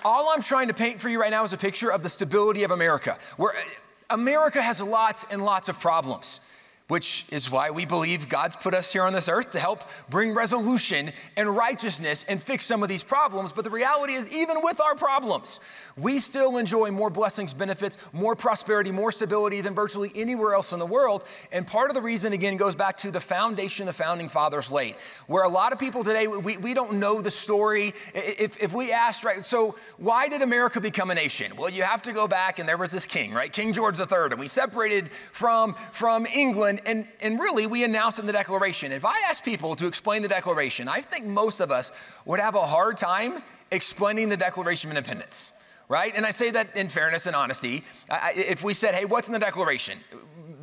All 0.03 0.31
I'm 0.31 0.41
trying 0.41 0.69
to 0.69 0.75
paint 0.75 1.03
for 1.03 1.11
you 1.11 1.21
right 1.21 1.31
now 1.31 1.43
is 1.43 1.53
a 1.53 1.59
picture 1.59 1.93
of 1.93 2.03
the 2.03 2.09
stability 2.09 2.63
of 2.63 2.71
America, 2.71 3.19
where 3.37 3.55
uh, 3.55 3.61
America 4.09 4.63
has 4.63 4.81
lots 4.81 5.27
and 5.31 5.45
lots 5.45 5.69
of 5.69 5.79
problems 5.79 6.41
which 6.89 7.27
is 7.33 7.51
why 7.51 7.71
we 7.71 7.85
believe 7.85 8.29
God's 8.29 8.55
put 8.55 8.73
us 8.73 8.93
here 8.93 9.03
on 9.03 9.13
this 9.13 9.29
earth 9.29 9.51
to 9.53 9.59
help 9.59 9.83
bring 10.09 10.35
resolution 10.35 11.11
and 11.37 11.57
righteousness 11.57 12.25
and 12.29 12.41
fix 12.41 12.65
some 12.65 12.83
of 12.83 12.89
these 12.89 13.03
problems. 13.03 13.53
But 13.53 13.65
the 13.65 13.71
reality 13.71 14.15
is, 14.15 14.33
even 14.33 14.63
with 14.63 14.81
our 14.81 14.95
problems, 14.95 15.59
we 15.97 16.21
still 16.21 16.59
enjoy 16.59 16.93
more 16.93 17.11
blessings, 17.11 17.53
benefits, 17.55 17.99
more 18.13 18.37
prosperity, 18.37 18.93
more 18.93 19.11
stability 19.11 19.63
than 19.63 19.75
virtually 19.75 20.13
anywhere 20.15 20.55
else 20.55 20.73
in 20.73 20.79
the 20.79 20.87
world. 20.87 21.25
And 21.51 21.67
part 21.67 21.91
of 21.91 21.95
the 21.95 22.03
reason, 22.03 22.33
again, 22.33 22.57
goes 22.57 22.77
back 22.77 22.97
to 22.99 23.11
the 23.11 23.21
foundation 23.21 23.87
the 23.87 23.93
founding 23.93 24.29
fathers 24.29 24.71
laid, 24.71 24.97
where 25.27 25.43
a 25.43 25.49
lot 25.49 25.73
of 25.73 25.81
people 25.81 26.05
today, 26.05 26.29
we, 26.29 26.57
we 26.57 26.73
don't 26.73 26.95
know 26.95 27.21
the 27.21 27.31
story. 27.31 27.95
If, 28.15 28.63
if 28.63 28.73
we 28.73 28.93
ask, 28.93 29.25
right, 29.25 29.45
so 29.45 29.77
why 29.97 30.29
did 30.29 30.43
America 30.43 30.81
become 30.81 31.11
a 31.11 31.15
nation? 31.15 31.57
Well, 31.57 31.71
you 31.71 31.83
have 31.83 32.03
to 32.03 32.13
go 32.13 32.29
back, 32.29 32.61
and 32.61 32.69
there 32.69 32.77
was 32.77 32.93
this 32.93 33.07
king, 33.07 33.33
right, 33.33 33.53
King 33.53 33.73
George 33.73 33.99
III, 33.99 34.07
and 34.31 34.39
we 34.39 34.47
separated 34.47 35.09
from, 35.33 35.75
from 35.93 36.27
England 36.27 36.76
and, 36.77 36.87
and, 36.87 37.07
and 37.21 37.41
really, 37.41 37.67
we 37.67 37.85
announced 37.85 38.19
in 38.19 38.27
the 38.27 38.33
Declaration. 38.33 38.93
If 38.93 39.05
I 39.05 39.19
ask 39.29 39.45
people 39.45 39.75
to 39.77 39.87
explain 39.87 40.23
the 40.23 40.29
Declaration, 40.29 40.89
I 40.89 41.01
think 41.01 41.25
most 41.25 41.61
of 41.61 41.71
us 41.71 41.93
would 42.25 42.41
have 42.41 42.55
a 42.55 42.61
hard 42.61 42.97
time 42.97 43.43
explaining 43.71 44.29
the 44.29 44.37
Declaration 44.37 44.91
of 44.91 44.97
Independence, 44.97 45.53
right? 45.89 46.13
And 46.15 46.27
I 46.27 46.31
say 46.31 46.51
that 46.51 46.77
in 46.77 46.89
fairness 46.89 47.27
and 47.27 47.35
honesty. 47.35 47.85
I, 48.11 48.33
if 48.37 48.63
we 48.63 48.75
said, 48.75 48.95
hey, 48.95 49.05
what's 49.05 49.29
in 49.29 49.33
the 49.33 49.39
Declaration? 49.39 49.99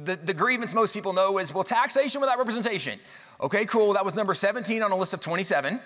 The, 0.04 0.16
the 0.16 0.34
grievance 0.34 0.74
most 0.74 0.94
people 0.94 1.14
know 1.14 1.38
is, 1.40 1.54
well, 1.54 1.64
taxation 1.64 2.22
without 2.22 2.38
representation. 2.38 3.00
Okay, 3.42 3.66
cool. 3.66 3.94
That 3.94 4.06
was 4.06 4.16
number 4.16 4.34
17 4.34 4.84
on 4.84 4.92
a 4.92 4.96
list 4.96 5.14
of 5.14 5.22
27. 5.22 5.80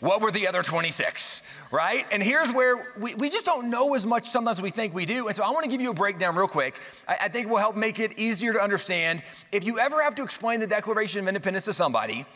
What 0.00 0.22
were 0.22 0.30
the 0.30 0.46
other 0.46 0.62
26, 0.62 1.42
right? 1.72 2.06
And 2.12 2.22
here's 2.22 2.52
where 2.52 2.92
we, 3.00 3.14
we 3.14 3.28
just 3.28 3.44
don't 3.44 3.68
know 3.68 3.94
as 3.94 4.06
much 4.06 4.28
sometimes 4.28 4.62
we 4.62 4.70
think 4.70 4.94
we 4.94 5.06
do. 5.06 5.26
And 5.26 5.36
so 5.36 5.42
I 5.42 5.50
want 5.50 5.64
to 5.64 5.70
give 5.70 5.80
you 5.80 5.90
a 5.90 5.94
breakdown 5.94 6.36
real 6.36 6.46
quick. 6.46 6.78
I, 7.08 7.16
I 7.22 7.28
think 7.28 7.48
will 7.48 7.56
help 7.56 7.74
make 7.74 7.98
it 7.98 8.16
easier 8.16 8.52
to 8.52 8.60
understand. 8.60 9.24
If 9.50 9.64
you 9.64 9.80
ever 9.80 10.00
have 10.02 10.14
to 10.16 10.22
explain 10.22 10.60
the 10.60 10.68
Declaration 10.68 11.20
of 11.20 11.28
Independence 11.28 11.64
to 11.64 11.72
somebody, 11.72 12.26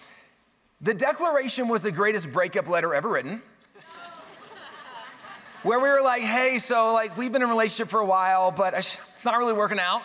the 0.81 0.92
Declaration 0.92 1.68
was 1.68 1.85
the 1.85 1.92
greatest 1.92 2.33
breakup 2.33 2.68
letter 2.68 2.94
ever 2.94 3.09
written. 3.09 3.40
where 5.62 5.79
we 5.79 5.88
were 5.88 6.03
like, 6.03 6.22
hey, 6.22 6.59
so 6.59 6.92
like 6.94 7.16
we've 7.16 7.31
been 7.31 7.42
in 7.42 7.48
a 7.48 7.53
relationship 7.53 7.88
for 7.88 8.01
a 8.01 8.07
while, 8.07 8.51
but 8.51 8.75
it's 8.75 9.25
not 9.25 9.38
really 9.38 9.53
working 9.53 9.79
out. 9.79 10.03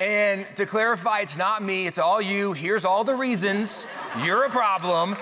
And 0.00 0.46
to 0.56 0.66
clarify, 0.66 1.20
it's 1.20 1.36
not 1.36 1.60
me, 1.60 1.88
it's 1.88 1.98
all 1.98 2.22
you. 2.22 2.52
Here's 2.52 2.84
all 2.84 3.02
the 3.02 3.14
reasons. 3.16 3.84
You're 4.22 4.44
a 4.44 4.50
problem. 4.50 5.16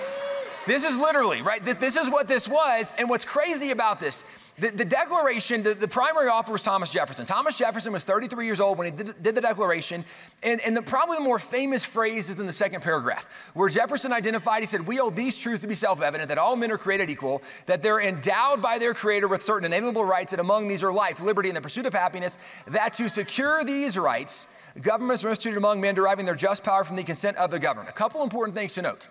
This 0.65 0.85
is 0.85 0.97
literally, 0.97 1.41
right? 1.41 1.63
This 1.63 1.97
is 1.97 2.09
what 2.09 2.27
this 2.27 2.47
was. 2.47 2.93
And 2.97 3.09
what's 3.09 3.25
crazy 3.25 3.71
about 3.71 3.99
this, 3.99 4.23
the, 4.57 4.69
the 4.69 4.85
Declaration, 4.85 5.63
the, 5.63 5.73
the, 5.73 5.87
primary 5.87 6.29
author 6.29 6.51
was 6.51 6.63
Thomas 6.63 6.89
Jefferson. 6.89 7.25
Thomas 7.25 7.57
Jefferson 7.57 7.91
was 7.91 8.03
33 8.03 8.45
years 8.45 8.61
old 8.61 8.77
when 8.77 8.91
he 8.91 9.03
did, 9.03 9.23
did 9.23 9.35
the 9.35 9.41
Declaration. 9.41 10.05
And, 10.43 10.61
and 10.61 10.77
the, 10.77 10.81
probably 10.81 11.17
the 11.17 11.23
more 11.23 11.39
famous 11.39 11.83
phrase 11.83 12.29
is 12.29 12.39
in 12.39 12.45
the 12.45 12.53
second 12.53 12.81
paragraph, 12.81 13.51
where 13.55 13.67
Jefferson 13.67 14.13
identified, 14.13 14.61
he 14.61 14.65
said, 14.67 14.85
We 14.85 14.97
hold 14.97 15.15
these 15.15 15.41
truths 15.41 15.63
to 15.63 15.67
be 15.67 15.73
self 15.73 16.01
evident 16.01 16.29
that 16.29 16.37
all 16.37 16.55
men 16.55 16.71
are 16.71 16.77
created 16.77 17.09
equal, 17.09 17.41
that 17.65 17.81
they're 17.81 17.99
endowed 17.99 18.61
by 18.61 18.77
their 18.77 18.93
Creator 18.93 19.27
with 19.27 19.41
certain 19.41 19.65
inalienable 19.65 20.05
rights, 20.05 20.31
that 20.31 20.39
among 20.39 20.67
these 20.67 20.83
are 20.83 20.93
life, 20.93 21.19
liberty, 21.19 21.49
and 21.49 21.57
the 21.57 21.61
pursuit 21.61 21.87
of 21.87 21.93
happiness, 21.93 22.37
that 22.67 22.93
to 22.93 23.09
secure 23.09 23.63
these 23.63 23.97
rights, 23.97 24.47
governments 24.81 25.25
are 25.25 25.29
instituted 25.29 25.57
among 25.57 25.81
men 25.81 25.95
deriving 25.95 26.25
their 26.25 26.35
just 26.35 26.63
power 26.63 26.83
from 26.83 26.95
the 26.95 27.03
consent 27.03 27.35
of 27.37 27.49
the 27.49 27.59
governed. 27.59 27.89
A 27.89 27.93
couple 27.93 28.21
important 28.21 28.55
things 28.55 28.75
to 28.75 28.83
note 28.83 29.09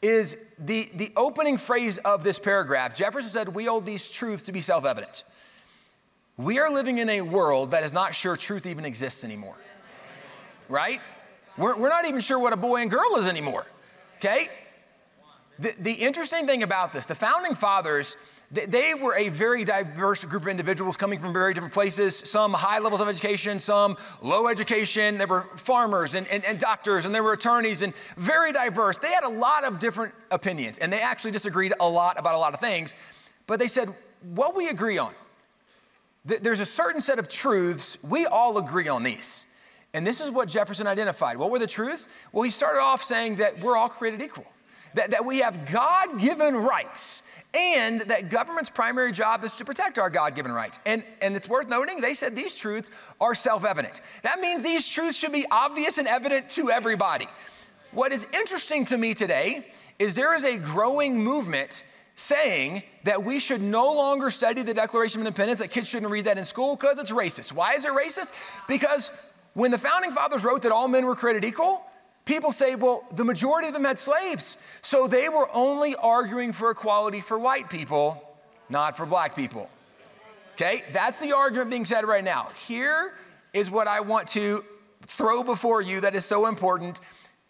is 0.00 0.36
the, 0.58 0.90
the 0.94 1.12
opening 1.16 1.58
phrase 1.58 1.98
of 1.98 2.22
this 2.22 2.38
paragraph. 2.38 2.94
Jefferson 2.94 3.30
said, 3.30 3.48
We 3.48 3.64
hold 3.64 3.86
these 3.86 4.10
truths 4.10 4.42
to 4.44 4.52
be 4.52 4.60
self 4.60 4.84
evident. 4.84 5.24
We 6.36 6.60
are 6.60 6.70
living 6.70 6.98
in 6.98 7.08
a 7.08 7.20
world 7.20 7.72
that 7.72 7.82
is 7.82 7.92
not 7.92 8.14
sure 8.14 8.36
truth 8.36 8.66
even 8.66 8.84
exists 8.84 9.24
anymore. 9.24 9.56
Right? 10.68 11.00
We're, 11.56 11.76
we're 11.76 11.88
not 11.88 12.04
even 12.04 12.20
sure 12.20 12.38
what 12.38 12.52
a 12.52 12.56
boy 12.56 12.82
and 12.82 12.90
girl 12.90 13.16
is 13.16 13.26
anymore. 13.26 13.66
Okay? 14.18 14.48
The, 15.58 15.74
the 15.80 15.92
interesting 15.92 16.46
thing 16.46 16.62
about 16.62 16.92
this, 16.92 17.06
the 17.06 17.16
founding 17.16 17.56
fathers, 17.56 18.16
they 18.50 18.94
were 18.94 19.14
a 19.14 19.28
very 19.28 19.62
diverse 19.64 20.24
group 20.24 20.42
of 20.42 20.48
individuals 20.48 20.96
coming 20.96 21.18
from 21.18 21.34
very 21.34 21.52
different 21.52 21.74
places, 21.74 22.16
some 22.16 22.54
high 22.54 22.78
levels 22.78 23.02
of 23.02 23.08
education, 23.08 23.60
some 23.60 23.98
low 24.22 24.48
education. 24.48 25.18
There 25.18 25.26
were 25.26 25.46
farmers 25.56 26.14
and, 26.14 26.26
and, 26.28 26.42
and, 26.46 26.58
doctors, 26.58 27.04
and 27.04 27.14
there 27.14 27.22
were 27.22 27.34
attorneys, 27.34 27.82
and 27.82 27.92
very 28.16 28.52
diverse. 28.52 28.96
They 28.96 29.12
had 29.12 29.24
a 29.24 29.28
lot 29.28 29.64
of 29.64 29.78
different 29.78 30.14
opinions, 30.30 30.78
and 30.78 30.90
they 30.90 31.00
actually 31.00 31.32
disagreed 31.32 31.74
a 31.78 31.86
lot 31.86 32.18
about 32.18 32.34
a 32.34 32.38
lot 32.38 32.54
of 32.54 32.60
things. 32.60 32.96
But 33.46 33.58
they 33.58 33.66
said, 33.66 33.90
what 34.34 34.56
we 34.56 34.68
agree 34.68 34.96
on, 34.96 35.12
th- 36.26 36.40
there's 36.40 36.60
a 36.60 36.66
certain 36.66 37.02
set 37.02 37.18
of 37.18 37.28
truths, 37.28 38.02
we 38.02 38.24
all 38.24 38.56
agree 38.56 38.88
on 38.88 39.02
these. 39.02 39.46
And 39.92 40.06
this 40.06 40.22
is 40.22 40.30
what 40.30 40.48
Jefferson 40.48 40.86
identified. 40.86 41.36
What 41.36 41.50
were 41.50 41.58
the 41.58 41.66
truths? 41.66 42.08
Well, 42.32 42.44
he 42.44 42.50
started 42.50 42.80
off 42.80 43.02
saying 43.02 43.36
that 43.36 43.60
we're 43.60 43.76
all 43.76 43.88
created 43.88 44.22
equal, 44.22 44.46
that, 44.98 45.12
that 45.12 45.24
we 45.24 45.38
have 45.38 45.70
God 45.70 46.18
given 46.18 46.56
rights 46.56 47.22
and 47.54 48.00
that 48.02 48.30
government's 48.30 48.68
primary 48.68 49.12
job 49.12 49.42
is 49.44 49.56
to 49.56 49.64
protect 49.64 49.98
our 49.98 50.10
God 50.10 50.34
given 50.34 50.52
rights. 50.52 50.78
And, 50.84 51.02
and 51.22 51.34
it's 51.34 51.48
worth 51.48 51.68
noting, 51.68 52.00
they 52.00 52.14
said 52.14 52.36
these 52.36 52.58
truths 52.58 52.90
are 53.20 53.34
self 53.34 53.64
evident. 53.64 54.02
That 54.22 54.40
means 54.40 54.62
these 54.62 54.88
truths 54.88 55.16
should 55.16 55.32
be 55.32 55.46
obvious 55.50 55.98
and 55.98 56.06
evident 56.06 56.50
to 56.50 56.70
everybody. 56.70 57.26
What 57.92 58.12
is 58.12 58.26
interesting 58.34 58.84
to 58.86 58.98
me 58.98 59.14
today 59.14 59.66
is 59.98 60.14
there 60.14 60.34
is 60.34 60.44
a 60.44 60.58
growing 60.58 61.18
movement 61.18 61.84
saying 62.16 62.82
that 63.04 63.24
we 63.24 63.38
should 63.38 63.62
no 63.62 63.92
longer 63.92 64.28
study 64.28 64.62
the 64.62 64.74
Declaration 64.74 65.20
of 65.20 65.26
Independence, 65.26 65.60
that 65.60 65.70
kids 65.70 65.88
shouldn't 65.88 66.10
read 66.10 66.24
that 66.24 66.36
in 66.36 66.44
school 66.44 66.76
because 66.76 66.98
it's 66.98 67.12
racist. 67.12 67.52
Why 67.52 67.74
is 67.74 67.84
it 67.84 67.92
racist? 67.92 68.32
Because 68.66 69.10
when 69.54 69.70
the 69.70 69.78
founding 69.78 70.10
fathers 70.10 70.44
wrote 70.44 70.62
that 70.62 70.72
all 70.72 70.88
men 70.88 71.06
were 71.06 71.14
created 71.14 71.44
equal, 71.44 71.84
people 72.28 72.52
say, 72.52 72.74
well, 72.74 73.04
the 73.16 73.24
majority 73.24 73.68
of 73.68 73.74
them 73.74 73.84
had 73.84 73.98
slaves. 73.98 74.58
So 74.82 75.08
they 75.08 75.28
were 75.28 75.48
only 75.52 75.96
arguing 75.96 76.52
for 76.52 76.70
equality 76.70 77.20
for 77.20 77.38
white 77.38 77.70
people, 77.70 78.22
not 78.68 78.96
for 78.96 79.06
black 79.06 79.34
people. 79.34 79.68
Okay, 80.52 80.84
that's 80.92 81.20
the 81.20 81.32
argument 81.32 81.70
being 81.70 81.86
said 81.86 82.04
right 82.04 82.22
now. 82.22 82.50
Here 82.66 83.14
is 83.54 83.70
what 83.70 83.88
I 83.88 84.00
want 84.00 84.28
to 84.28 84.62
throw 85.02 85.42
before 85.42 85.80
you 85.80 86.02
that 86.02 86.14
is 86.14 86.24
so 86.24 86.46
important 86.46 87.00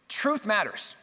truth 0.08 0.46
matters. 0.46 0.96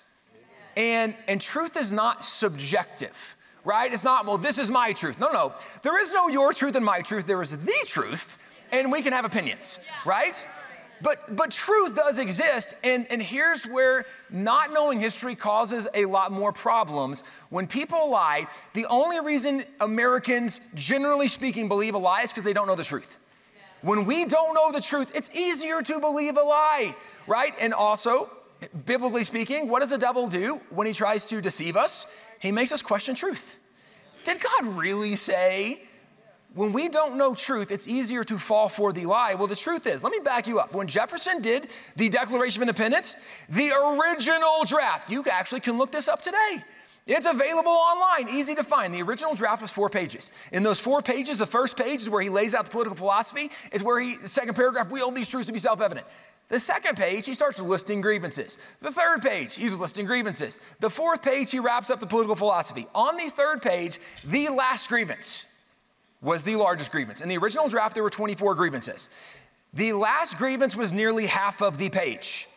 And, 0.78 1.14
and 1.28 1.42
truth 1.42 1.78
is 1.78 1.92
not 1.92 2.24
subjective, 2.24 3.36
right? 3.66 3.92
It's 3.92 4.04
not, 4.04 4.26
well, 4.26 4.38
this 4.38 4.58
is 4.58 4.72
my 4.72 4.94
truth. 4.94 5.20
No, 5.20 5.32
no. 5.32 5.54
There 5.84 6.00
is 6.00 6.14
no 6.14 6.30
your 6.30 6.54
truth 6.54 6.76
and 6.76 6.86
my 6.86 7.02
truth. 7.02 7.28
There 7.28 7.42
is 7.42 7.58
the 7.58 7.84
truth, 7.86 8.38
and 8.72 8.92
we 8.92 9.02
can 9.02 9.14
have 9.14 9.26
opinions, 9.26 9.80
right? 10.06 10.46
But, 11.02 11.36
but 11.36 11.52
truth 11.52 11.96
does 11.96 12.20
exist, 12.20 12.76
and, 12.84 13.06
and 13.10 13.22
here's 13.22 13.66
where 13.66 14.06
not 14.30 14.72
knowing 14.72 15.00
history 15.00 15.36
causes 15.36 15.88
a 15.94 16.06
lot 16.06 16.32
more 16.32 16.54
problems. 16.54 17.24
When 17.50 17.68
people 17.68 18.10
lie, 18.10 18.48
the 18.74 18.86
only 18.86 19.20
reason 19.20 19.66
Americans, 19.82 20.62
generally 20.74 21.28
speaking, 21.28 21.68
believe 21.68 21.96
a 21.96 21.98
lie 21.98 22.22
is 22.22 22.32
because 22.32 22.44
they 22.44 22.54
don't 22.54 22.68
know 22.68 22.76
the 22.76 22.84
truth. 22.84 23.18
When 23.82 24.06
we 24.06 24.26
don't 24.26 24.56
know 24.56 24.72
the 24.72 24.82
truth, 24.82 25.12
it's 25.16 25.30
easier 25.34 25.82
to 25.82 26.00
believe 26.00 26.38
a 26.38 26.42
lie, 26.42 26.96
right? 27.28 27.54
And 27.60 27.74
also, 27.74 28.30
biblically 28.86 29.24
speaking, 29.24 29.68
what 29.68 29.82
does 29.82 29.92
the 29.92 29.98
devil 29.98 30.28
do 30.28 30.60
when 30.72 30.88
he 30.88 30.94
tries 30.94 31.26
to 31.28 31.42
deceive 31.42 31.76
us? 31.76 32.08
He 32.40 32.52
makes 32.52 32.72
us 32.72 32.82
question 32.82 33.16
truth. 33.16 33.60
Did 34.24 34.42
God 34.42 34.78
really 34.78 35.16
say? 35.16 35.82
When 36.56 36.72
we 36.72 36.88
don't 36.88 37.18
know 37.18 37.36
truth, 37.36 37.70
it's 37.70 37.86
easier 37.86 38.24
to 38.24 38.38
fall 38.38 38.70
for 38.70 38.94
the 38.94 39.06
lie. 39.06 39.34
Well, 39.34 39.48
the 39.48 39.58
truth 39.58 39.86
is, 39.86 40.06
let 40.06 40.12
me 40.12 40.20
back 40.20 40.48
you 40.48 40.58
up. 40.58 40.74
When 40.74 40.88
Jefferson 40.88 41.42
did 41.42 41.68
the 41.98 42.08
Declaration 42.08 42.62
of 42.62 42.70
Independence, 42.70 43.18
the 43.50 43.74
original 43.74 44.64
draft, 44.66 45.12
you 45.12 45.22
actually 45.30 45.60
can 45.60 45.78
look 45.78 45.92
this 45.92 46.08
up 46.08 46.22
today. 46.22 46.64
It's 47.08 47.26
available 47.26 47.72
online, 47.72 48.30
easy 48.30 48.56
to 48.56 48.64
find. 48.64 48.94
The 48.94 49.02
original 49.02 49.36
draft 49.36 49.64
was 49.64 49.72
four 49.74 49.90
pages. 49.90 50.32
In 50.54 50.64
those 50.64 50.80
four 50.80 51.02
pages, 51.02 51.40
the 51.40 51.46
first 51.46 51.76
page 51.76 52.02
is 52.02 52.10
where 52.10 52.22
he 52.22 52.30
lays 52.30 52.56
out 52.56 52.64
the 52.64 52.72
political 52.72 52.96
philosophy. 52.96 53.52
It's 53.74 53.84
where 53.84 54.00
he, 54.00 54.16
the 54.16 54.30
second 54.30 54.56
paragraph, 54.56 54.90
we 54.90 55.02
hold 55.02 55.14
these 55.14 55.28
truths 55.28 55.48
to 55.48 55.54
be 55.54 55.60
self 55.60 55.82
evident. 55.82 56.08
The 56.48 56.60
second 56.60 56.96
page, 56.96 57.26
he 57.26 57.34
starts 57.34 57.60
listing 57.60 58.00
grievances. 58.00 58.60
The 58.80 58.92
third 58.92 59.22
page, 59.22 59.56
he's 59.56 59.76
listing 59.76 60.06
grievances. 60.06 60.62
The 60.80 60.90
fourth 60.90 61.22
page, 61.22 61.52
he 61.52 61.60
wraps 61.60 61.90
up 61.90 62.00
the 62.00 62.08
political 62.08 62.36
philosophy. 62.36 62.88
On 62.96 63.18
the 63.18 63.30
third 63.30 63.62
page, 63.62 64.00
the 64.24 64.48
last 64.50 64.88
grievance 64.88 65.48
was 66.22 66.44
the 66.44 66.56
largest 66.56 66.92
grievance. 66.92 67.22
In 67.22 67.30
the 67.30 67.38
original 67.38 67.68
draft, 67.68 67.94
there 67.94 68.04
were 68.04 68.10
24 68.10 68.56
grievances. 68.56 69.10
The 69.74 69.94
last 69.94 70.38
grievance 70.38 70.76
was 70.76 70.94
nearly 70.94 71.26
half 71.26 71.62
of 71.62 71.78
the 71.78 71.90
page. 71.90 72.48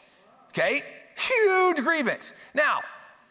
Okay? 0.51 0.83
Huge 1.17 1.79
grievance. 1.79 2.33
Now, 2.55 2.81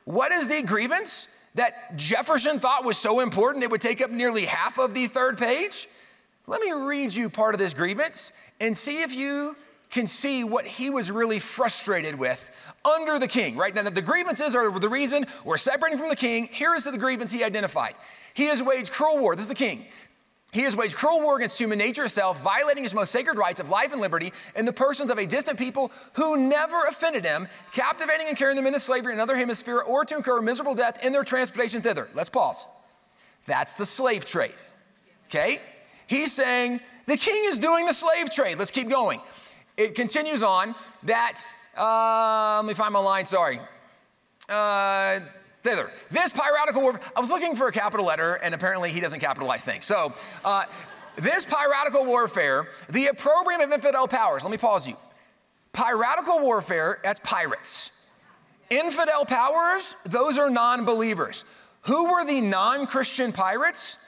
what 0.05 0.31
is 0.31 0.47
the 0.47 0.61
grievance 0.61 1.27
that 1.55 1.95
Jefferson 1.97 2.59
thought 2.59 2.85
was 2.85 2.97
so 2.97 3.19
important 3.21 3.63
it 3.63 3.71
would 3.71 3.81
take 3.81 4.01
up 4.01 4.11
nearly 4.11 4.45
half 4.45 4.77
of 4.77 4.93
the 4.93 5.07
third 5.07 5.37
page? 5.37 5.87
Let 6.45 6.61
me 6.61 6.71
read 6.71 7.13
you 7.13 7.29
part 7.29 7.55
of 7.55 7.59
this 7.59 7.73
grievance 7.73 8.31
and 8.59 8.75
see 8.75 9.01
if 9.01 9.15
you 9.15 9.55
can 9.89 10.05
see 10.05 10.43
what 10.43 10.65
he 10.65 10.89
was 10.89 11.11
really 11.11 11.39
frustrated 11.39 12.15
with 12.15 12.51
under 12.85 13.19
the 13.19 13.27
king, 13.27 13.55
right? 13.55 13.73
Now, 13.73 13.83
the 13.83 14.01
grievances 14.01 14.55
are 14.55 14.69
the 14.79 14.89
reason 14.89 15.25
we're 15.43 15.57
separating 15.57 15.97
from 15.97 16.09
the 16.09 16.15
king. 16.15 16.49
Here 16.51 16.75
is 16.75 16.83
the 16.83 16.97
grievance 16.97 17.31
he 17.31 17.43
identified. 17.43 17.95
He 18.33 18.45
has 18.45 18.61
waged 18.61 18.91
cruel 18.91 19.17
war. 19.17 19.35
This 19.35 19.45
is 19.45 19.49
the 19.49 19.55
king. 19.55 19.85
He 20.57 20.63
has 20.63 20.75
waged 20.75 20.95
cruel 20.95 21.21
war 21.21 21.37
against 21.37 21.59
human 21.59 21.77
nature 21.77 22.05
itself, 22.05 22.41
violating 22.41 22.81
his 22.81 22.95
most 22.95 23.11
sacred 23.11 23.37
rights 23.37 23.59
of 23.59 23.69
life 23.69 23.91
and 23.93 24.01
liberty 24.01 24.33
in 24.55 24.65
the 24.65 24.73
persons 24.73 25.11
of 25.11 25.19
a 25.19 25.25
distant 25.27 25.59
people 25.59 25.91
who 26.13 26.35
never 26.35 26.85
offended 26.85 27.23
him, 27.23 27.47
captivating 27.71 28.27
and 28.27 28.35
carrying 28.35 28.55
them 28.55 28.65
into 28.65 28.79
slavery 28.79 29.13
in 29.13 29.19
another 29.19 29.35
hemisphere 29.35 29.81
or 29.81 30.03
to 30.03 30.17
incur 30.17 30.41
miserable 30.41 30.73
death 30.73 31.05
in 31.05 31.13
their 31.13 31.23
transportation 31.23 31.83
thither. 31.83 32.09
Let's 32.15 32.29
pause. 32.29 32.65
That's 33.45 33.77
the 33.77 33.85
slave 33.85 34.25
trade. 34.25 34.55
Okay? 35.27 35.61
He's 36.07 36.33
saying 36.33 36.79
the 37.05 37.17
king 37.17 37.43
is 37.45 37.59
doing 37.59 37.85
the 37.85 37.93
slave 37.93 38.31
trade. 38.31 38.57
Let's 38.57 38.71
keep 38.71 38.89
going 38.89 39.21
it 39.77 39.93
continues 39.93 40.41
on 40.41 40.73
that, 41.03 41.45
uh, 41.77 42.57
let 42.57 42.65
me 42.65 42.73
find 42.73 42.91
my 42.91 42.99
line, 42.99 43.27
sorry. 43.27 43.59
Uh, 44.49 45.19
thither. 45.67 45.91
This 46.09 46.31
piratical 46.31 46.81
warfare, 46.81 47.01
I 47.15 47.19
was 47.19 47.29
looking 47.29 47.55
for 47.55 47.67
a 47.67 47.71
capital 47.71 48.05
letter, 48.05 48.35
and 48.35 48.55
apparently 48.55 48.91
he 48.91 48.99
doesn't 48.99 49.19
capitalize 49.19 49.65
things. 49.65 49.85
So, 49.85 50.13
uh, 50.45 50.63
this 51.17 51.45
piratical 51.45 52.05
warfare, 52.05 52.67
the 52.89 53.07
opprobrium 53.07 53.61
of 53.61 53.71
infidel 53.71 54.07
powers, 54.07 54.43
let 54.43 54.51
me 54.51 54.57
pause 54.57 54.87
you. 54.87 54.95
Piratical 55.73 56.39
warfare, 56.39 56.99
that's 57.03 57.19
pirates. 57.19 57.91
Infidel 58.69 59.25
powers, 59.25 59.95
those 60.05 60.39
are 60.39 60.49
non 60.49 60.85
believers. 60.85 61.43
Who 61.81 62.11
were 62.11 62.25
the 62.25 62.41
non 62.41 62.87
Christian 62.87 63.33
pirates? 63.33 63.99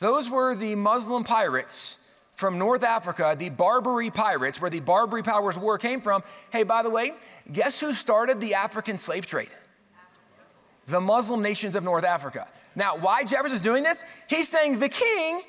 Those 0.00 0.28
were 0.28 0.54
the 0.54 0.74
Muslim 0.74 1.24
pirates 1.24 2.06
from 2.34 2.58
North 2.58 2.82
Africa, 2.82 3.36
the 3.38 3.50
Barbary 3.50 4.10
pirates, 4.10 4.60
where 4.60 4.70
the 4.70 4.80
Barbary 4.80 5.22
Powers 5.22 5.56
War 5.56 5.78
came 5.78 6.00
from. 6.00 6.22
Hey, 6.50 6.64
by 6.64 6.82
the 6.82 6.90
way, 6.90 7.14
guess 7.52 7.80
who 7.80 7.92
started 7.92 8.40
the 8.40 8.54
African 8.54 8.98
slave 8.98 9.26
trade? 9.26 9.54
The 10.86 11.00
Muslim 11.00 11.42
nations 11.42 11.76
of 11.76 11.84
North 11.84 12.04
Africa. 12.04 12.48
Now, 12.76 12.96
why 12.96 13.24
Jefferson's 13.24 13.60
doing 13.60 13.82
this? 13.82 14.04
He's 14.28 14.48
saying 14.48 14.78
the 14.78 14.88
king 14.88 15.42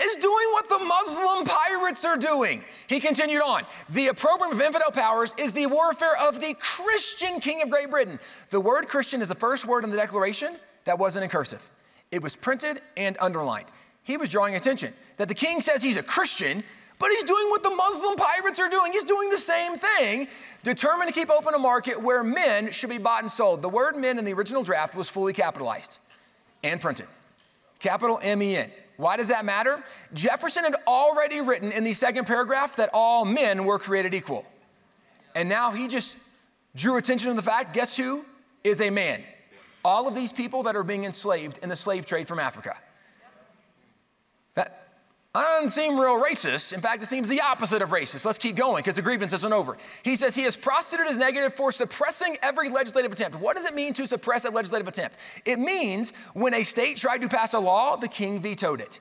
is 0.00 0.16
doing 0.16 0.46
what 0.52 0.68
the 0.68 0.78
Muslim 0.78 1.44
pirates 1.44 2.04
are 2.04 2.16
doing. 2.16 2.62
He 2.86 3.00
continued 3.00 3.42
on. 3.42 3.64
The 3.90 4.08
opprobrium 4.08 4.52
of 4.52 4.60
infidel 4.60 4.92
powers 4.92 5.34
is 5.36 5.52
the 5.52 5.66
warfare 5.66 6.16
of 6.20 6.40
the 6.40 6.54
Christian 6.60 7.40
king 7.40 7.62
of 7.62 7.70
Great 7.70 7.90
Britain. 7.90 8.20
The 8.50 8.60
word 8.60 8.88
Christian 8.88 9.20
is 9.20 9.28
the 9.28 9.34
first 9.34 9.66
word 9.66 9.82
in 9.82 9.90
the 9.90 9.96
Declaration 9.96 10.54
that 10.84 10.98
wasn't 10.98 11.24
in 11.24 11.30
cursive, 11.30 11.68
it 12.10 12.22
was 12.22 12.36
printed 12.36 12.80
and 12.96 13.16
underlined 13.20 13.66
he 14.08 14.16
was 14.16 14.30
drawing 14.30 14.54
attention 14.54 14.90
that 15.18 15.28
the 15.28 15.34
king 15.34 15.60
says 15.60 15.82
he's 15.82 15.98
a 15.98 16.02
Christian, 16.02 16.64
but 16.98 17.10
he's 17.10 17.24
doing 17.24 17.48
what 17.50 17.62
the 17.62 17.70
Muslim 17.70 18.16
pirates 18.16 18.58
are 18.60 18.68
doing. 18.68 18.92
He's 18.92 19.04
doing 19.04 19.30
the 19.30 19.38
same 19.38 19.76
thing, 19.76 20.28
determined 20.62 21.08
to 21.08 21.14
keep 21.14 21.30
open 21.30 21.54
a 21.54 21.58
market 21.58 22.02
where 22.02 22.24
men 22.24 22.72
should 22.72 22.90
be 22.90 22.98
bought 22.98 23.22
and 23.22 23.30
sold. 23.30 23.62
The 23.62 23.68
word 23.68 23.96
men 23.96 24.18
in 24.18 24.24
the 24.24 24.32
original 24.32 24.62
draft 24.62 24.94
was 24.94 25.08
fully 25.08 25.32
capitalized 25.32 26.00
and 26.64 26.80
printed. 26.80 27.06
Capital 27.78 28.18
M 28.22 28.42
E 28.42 28.56
N. 28.56 28.70
Why 28.96 29.16
does 29.16 29.28
that 29.28 29.44
matter? 29.44 29.82
Jefferson 30.12 30.64
had 30.64 30.74
already 30.88 31.40
written 31.40 31.70
in 31.70 31.84
the 31.84 31.92
second 31.92 32.26
paragraph 32.26 32.74
that 32.76 32.90
all 32.92 33.24
men 33.24 33.64
were 33.64 33.78
created 33.78 34.12
equal. 34.12 34.44
And 35.36 35.48
now 35.48 35.70
he 35.70 35.86
just 35.86 36.18
drew 36.74 36.96
attention 36.96 37.30
to 37.30 37.36
the 37.36 37.42
fact 37.42 37.74
guess 37.74 37.96
who 37.96 38.24
is 38.64 38.80
a 38.80 38.90
man? 38.90 39.22
All 39.84 40.08
of 40.08 40.16
these 40.16 40.32
people 40.32 40.64
that 40.64 40.74
are 40.74 40.82
being 40.82 41.04
enslaved 41.04 41.58
in 41.62 41.68
the 41.68 41.76
slave 41.76 42.06
trade 42.06 42.26
from 42.26 42.40
Africa. 42.40 42.76
That 44.54 44.87
doesn't 45.42 45.70
seem 45.70 45.98
real 45.98 46.22
racist. 46.22 46.72
In 46.72 46.80
fact, 46.80 47.02
it 47.02 47.06
seems 47.06 47.28
the 47.28 47.40
opposite 47.40 47.82
of 47.82 47.90
racist. 47.90 48.24
Let's 48.24 48.38
keep 48.38 48.56
going 48.56 48.76
because 48.76 48.96
the 48.96 49.02
grievance 49.02 49.32
isn't 49.32 49.52
over. 49.52 49.76
He 50.02 50.16
says 50.16 50.34
he 50.34 50.44
has 50.44 50.56
prostituted 50.56 51.08
his 51.08 51.18
negative 51.18 51.54
for 51.54 51.70
suppressing 51.70 52.38
every 52.42 52.70
legislative 52.70 53.12
attempt. 53.12 53.38
What 53.38 53.56
does 53.56 53.64
it 53.64 53.74
mean 53.74 53.92
to 53.94 54.06
suppress 54.06 54.44
a 54.44 54.50
legislative 54.50 54.88
attempt? 54.88 55.16
It 55.44 55.58
means 55.58 56.12
when 56.34 56.54
a 56.54 56.62
state 56.62 56.96
tried 56.96 57.22
to 57.22 57.28
pass 57.28 57.54
a 57.54 57.60
law, 57.60 57.96
the 57.96 58.08
king 58.08 58.40
vetoed 58.40 58.80
it. 58.80 59.00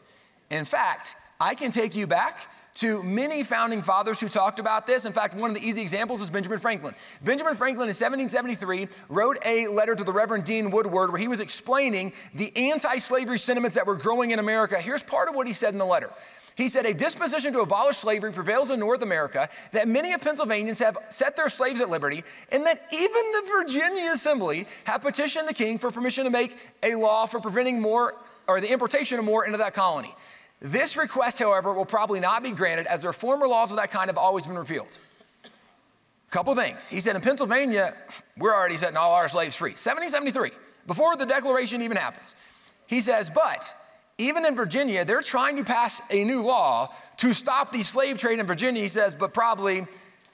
In 0.49 0.65
fact, 0.65 1.15
I 1.39 1.55
can 1.55 1.71
take 1.71 1.95
you 1.95 2.07
back 2.07 2.49
to 2.77 3.01
many 3.01 3.43
founding 3.43 3.81
fathers 3.81 4.19
who 4.19 4.29
talked 4.29 4.59
about 4.59 4.85
this. 4.85 5.05
In 5.05 5.13
fact, 5.13 5.35
one 5.35 5.49
of 5.49 5.55
the 5.55 5.67
easy 5.67 5.81
examples 5.81 6.21
is 6.21 6.29
Benjamin 6.29 6.59
Franklin. 6.59 6.93
Benjamin 7.23 7.55
Franklin 7.55 7.87
in 7.87 7.95
1773 7.95 8.87
wrote 9.09 9.37
a 9.45 9.67
letter 9.67 9.95
to 9.95 10.03
the 10.03 10.13
Reverend 10.13 10.45
Dean 10.45 10.69
Woodward 10.69 11.11
where 11.11 11.19
he 11.19 11.27
was 11.27 11.39
explaining 11.39 12.13
the 12.35 12.55
anti 12.55 12.97
slavery 12.97 13.39
sentiments 13.39 13.75
that 13.75 13.87
were 13.87 13.95
growing 13.95 14.31
in 14.31 14.39
America. 14.39 14.79
Here's 14.79 15.03
part 15.03 15.27
of 15.27 15.35
what 15.35 15.47
he 15.47 15.53
said 15.53 15.73
in 15.73 15.79
the 15.79 15.85
letter. 15.85 16.11
He 16.55 16.67
said, 16.67 16.85
A 16.85 16.93
disposition 16.93 17.53
to 17.53 17.61
abolish 17.61 17.97
slavery 17.97 18.31
prevails 18.31 18.71
in 18.71 18.79
North 18.79 19.03
America, 19.03 19.47
that 19.73 19.87
many 19.87 20.13
of 20.13 20.21
Pennsylvanians 20.21 20.79
have 20.79 20.97
set 21.09 21.35
their 21.35 21.49
slaves 21.49 21.81
at 21.81 21.89
liberty, 21.89 22.23
and 22.51 22.65
that 22.65 22.87
even 22.91 23.31
the 23.31 23.43
Virginia 23.57 24.11
Assembly 24.11 24.67
have 24.85 25.01
petitioned 25.01 25.47
the 25.47 25.53
king 25.53 25.77
for 25.77 25.91
permission 25.91 26.23
to 26.25 26.31
make 26.31 26.57
a 26.81 26.95
law 26.95 27.27
for 27.27 27.39
preventing 27.39 27.79
more 27.79 28.15
or 28.47 28.59
the 28.59 28.71
importation 28.71 29.19
of 29.19 29.25
more 29.25 29.45
into 29.45 29.59
that 29.59 29.75
colony. 29.75 30.15
This 30.59 30.97
request, 30.97 31.39
however, 31.39 31.73
will 31.73 31.85
probably 31.85 32.19
not 32.19 32.43
be 32.43 32.51
granted 32.51 32.87
as 32.87 33.03
their 33.03 33.13
former 33.13 33.47
laws 33.47 33.71
of 33.71 33.77
that 33.77 33.91
kind 33.91 34.09
have 34.09 34.17
always 34.17 34.47
been 34.47 34.57
repealed. 34.57 34.97
Couple 36.29 36.53
things. 36.55 36.89
He 36.89 36.99
said 36.99 37.15
in 37.15 37.21
Pennsylvania, 37.21 37.93
we're 38.37 38.53
already 38.53 38.75
setting 38.75 38.97
all 38.97 39.13
our 39.13 39.27
slaves 39.27 39.55
free. 39.55 39.71
1773, 39.71 40.51
before 40.85 41.15
the 41.15 41.25
Declaration 41.25 41.81
even 41.81 41.95
happens. 41.95 42.35
He 42.87 42.99
says, 42.99 43.29
but 43.29 43.73
even 44.17 44.45
in 44.45 44.55
Virginia, 44.55 45.05
they're 45.05 45.21
trying 45.21 45.55
to 45.57 45.63
pass 45.63 46.01
a 46.09 46.23
new 46.23 46.41
law 46.41 46.89
to 47.17 47.33
stop 47.33 47.71
the 47.71 47.81
slave 47.81 48.17
trade 48.17 48.39
in 48.39 48.47
Virginia. 48.47 48.81
He 48.81 48.87
says, 48.87 49.15
but 49.15 49.33
probably 49.33 49.85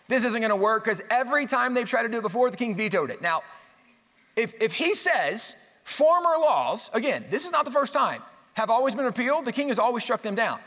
this 0.07 0.23
isn't 0.23 0.39
going 0.39 0.49
to 0.49 0.55
work 0.55 0.85
because 0.85 1.01
every 1.09 1.45
time 1.45 1.73
they've 1.73 1.87
tried 1.87 2.03
to 2.03 2.09
do 2.09 2.19
it 2.19 2.23
before, 2.23 2.49
the 2.49 2.57
king 2.57 2.75
vetoed 2.75 3.11
it. 3.11 3.21
Now, 3.21 3.41
if, 4.35 4.59
if 4.61 4.73
he 4.73 4.93
says 4.93 5.55
former 5.83 6.37
laws, 6.39 6.89
again, 6.93 7.25
this 7.29 7.45
is 7.45 7.51
not 7.51 7.65
the 7.65 7.71
first 7.71 7.93
time, 7.93 8.21
have 8.53 8.69
always 8.69 8.95
been 8.95 9.05
repealed. 9.05 9.45
The 9.45 9.51
king 9.51 9.67
has 9.69 9.79
always 9.79 10.03
struck 10.03 10.21
them 10.21 10.35
down. 10.35 10.59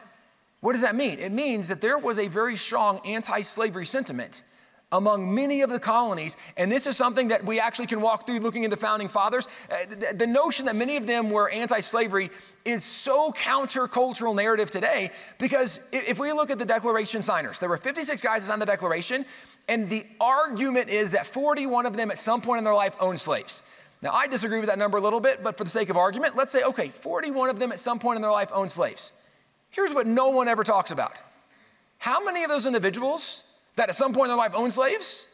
What 0.61 0.73
does 0.73 0.83
that 0.83 0.97
mean? 0.97 1.19
It 1.19 1.33
means 1.33 1.69
that 1.69 1.81
there 1.81 1.99
was 1.99 2.19
a 2.19 2.29
very 2.29 2.57
strong 2.57 3.01
anti 3.05 3.43
slavery 3.43 3.87
sentiment 3.87 4.43
among 4.93 5.35
many 5.35 5.63
of 5.63 5.71
the 5.71 5.81
colonies. 5.81 6.37
And 6.57 6.71
this 6.71 6.87
is 6.87 6.97
something 6.97 7.29
that 7.29 7.45
we 7.45 7.59
actually 7.59 7.87
can 7.87 8.01
walk 8.01 8.27
through 8.27 8.39
looking 8.39 8.65
at 8.65 8.71
the 8.71 8.77
founding 8.77 9.09
fathers. 9.09 9.49
Uh, 9.71 9.77
the, 9.89 10.15
the, 10.15 10.27
notion 10.27 10.67
that 10.67 10.77
many 10.77 10.97
of 10.97 11.07
them 11.07 11.31
were 11.31 11.51
anti 11.51 11.81
slavery 11.81 12.31
is 12.65 12.85
so 12.85 13.33
countercultural 13.33 14.35
narrative 14.35 14.71
today 14.71 15.11
because 15.39 15.81
if 15.93 16.19
we 16.19 16.33
look 16.33 16.51
at 16.51 16.59
the 16.59 16.65
Declaration 16.65 17.23
signers, 17.23 17.59
there 17.59 17.69
were 17.69 17.79
56 17.79 18.21
guys 18.21 18.43
that 18.43 18.49
signed 18.49 18.63
the 18.63 18.67
Declaration, 18.67 19.25
and 19.69 19.91
the 19.91 20.05
argument 20.21 20.89
is 20.89 21.13
that 21.13 21.27
41 21.27 21.87
of 21.87 21.97
them 21.97 22.11
at 22.11 22.19
some 22.19 22.41
point 22.41 22.59
in 22.59 22.65
their 22.65 22.75
life 22.75 22.97
owned 23.01 23.21
slaves. 23.21 23.63
Now, 24.03 24.13
I 24.13 24.27
disagree 24.27 24.61
with 24.61 24.69
that 24.69 24.79
number 24.79 24.99
a 24.99 25.01
little 25.01 25.21
bit, 25.21 25.43
but 25.43 25.57
for 25.57 25.65
the 25.65 25.71
sake 25.71 25.89
of 25.89 25.97
argument, 25.97 26.37
let's 26.37 26.53
say, 26.53 26.63
okay, 26.63 26.89
41 26.89 27.51
of 27.51 27.59
them 27.59 27.73
at 27.73 27.79
some 27.79 27.99
point 27.99 28.17
in 28.17 28.23
their 28.23 28.31
life 28.31 28.51
owned 28.53 28.71
slaves. 28.71 29.13
Here's 29.71 29.95
what 29.95 30.07
no 30.07 30.31
one 30.31 30.49
ever 30.49 30.65
talks 30.65 30.91
about. 30.91 31.21
How 31.99 32.23
many 32.23 32.45
of 32.45 32.51
those 32.51 32.67
individuals 32.67 33.45
that 33.77 33.89
at 33.89 33.95
some 33.95 34.13
point 34.13 34.27
in 34.27 34.31
their 34.31 34.37
life 34.37 34.53
owned 34.55 34.73
slaves, 34.73 35.29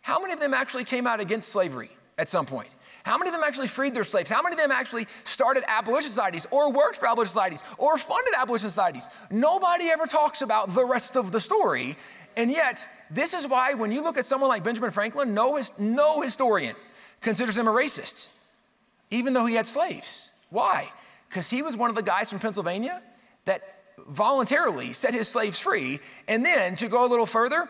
how 0.00 0.20
many 0.20 0.32
of 0.32 0.40
them 0.40 0.54
actually 0.54 0.84
came 0.84 1.06
out 1.06 1.20
against 1.20 1.48
slavery 1.48 1.90
at 2.16 2.28
some 2.28 2.46
point? 2.46 2.68
How 3.04 3.16
many 3.16 3.28
of 3.28 3.34
them 3.34 3.44
actually 3.44 3.68
freed 3.68 3.94
their 3.94 4.04
slaves? 4.04 4.28
How 4.28 4.42
many 4.42 4.54
of 4.54 4.58
them 4.58 4.72
actually 4.72 5.06
started 5.24 5.64
abolition 5.68 6.10
societies 6.10 6.46
or 6.50 6.72
worked 6.72 6.96
for 6.96 7.06
abolition 7.06 7.30
societies 7.30 7.64
or 7.78 7.96
funded 7.96 8.34
abolition 8.36 8.68
societies? 8.68 9.08
Nobody 9.30 9.86
ever 9.86 10.04
talks 10.06 10.42
about 10.42 10.74
the 10.74 10.84
rest 10.84 11.16
of 11.16 11.32
the 11.32 11.40
story. 11.40 11.96
And 12.36 12.50
yet, 12.50 12.86
this 13.10 13.32
is 13.32 13.48
why 13.48 13.74
when 13.74 13.92
you 13.92 14.02
look 14.02 14.18
at 14.18 14.26
someone 14.26 14.48
like 14.50 14.62
Benjamin 14.62 14.90
Franklin, 14.90 15.32
no, 15.32 15.60
no 15.78 16.20
historian 16.20 16.74
considers 17.20 17.58
him 17.58 17.68
a 17.68 17.72
racist, 17.72 18.28
even 19.10 19.32
though 19.32 19.46
he 19.46 19.54
had 19.54 19.66
slaves. 19.66 20.32
Why? 20.50 20.90
Because 21.28 21.50
he 21.50 21.62
was 21.62 21.76
one 21.76 21.90
of 21.90 21.96
the 21.96 22.02
guys 22.02 22.30
from 22.30 22.38
Pennsylvania 22.38 23.02
that 23.44 23.78
voluntarily 24.06 24.92
set 24.92 25.12
his 25.12 25.28
slaves 25.28 25.58
free. 25.58 26.00
And 26.26 26.44
then 26.44 26.76
to 26.76 26.88
go 26.88 27.04
a 27.04 27.08
little 27.08 27.26
further, 27.26 27.68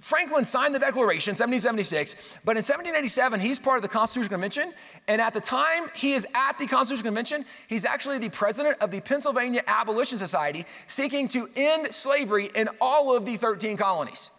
Franklin 0.00 0.44
signed 0.44 0.74
the 0.74 0.78
Declaration, 0.78 1.32
1776, 1.32 2.40
but 2.44 2.52
in 2.52 2.62
1787, 2.62 3.40
he's 3.40 3.58
part 3.58 3.76
of 3.76 3.82
the 3.82 3.88
Constitutional 3.88 4.34
Convention. 4.34 4.72
And 5.08 5.20
at 5.20 5.32
the 5.34 5.40
time 5.40 5.88
he 5.94 6.12
is 6.12 6.26
at 6.34 6.58
the 6.58 6.66
Constitutional 6.66 7.08
Convention, 7.08 7.44
he's 7.68 7.84
actually 7.84 8.18
the 8.18 8.30
president 8.30 8.78
of 8.80 8.90
the 8.90 9.00
Pennsylvania 9.00 9.62
Abolition 9.66 10.18
Society, 10.18 10.64
seeking 10.86 11.28
to 11.28 11.48
end 11.56 11.92
slavery 11.94 12.50
in 12.54 12.68
all 12.80 13.14
of 13.14 13.24
the 13.24 13.36
13 13.36 13.76
colonies. 13.76 14.30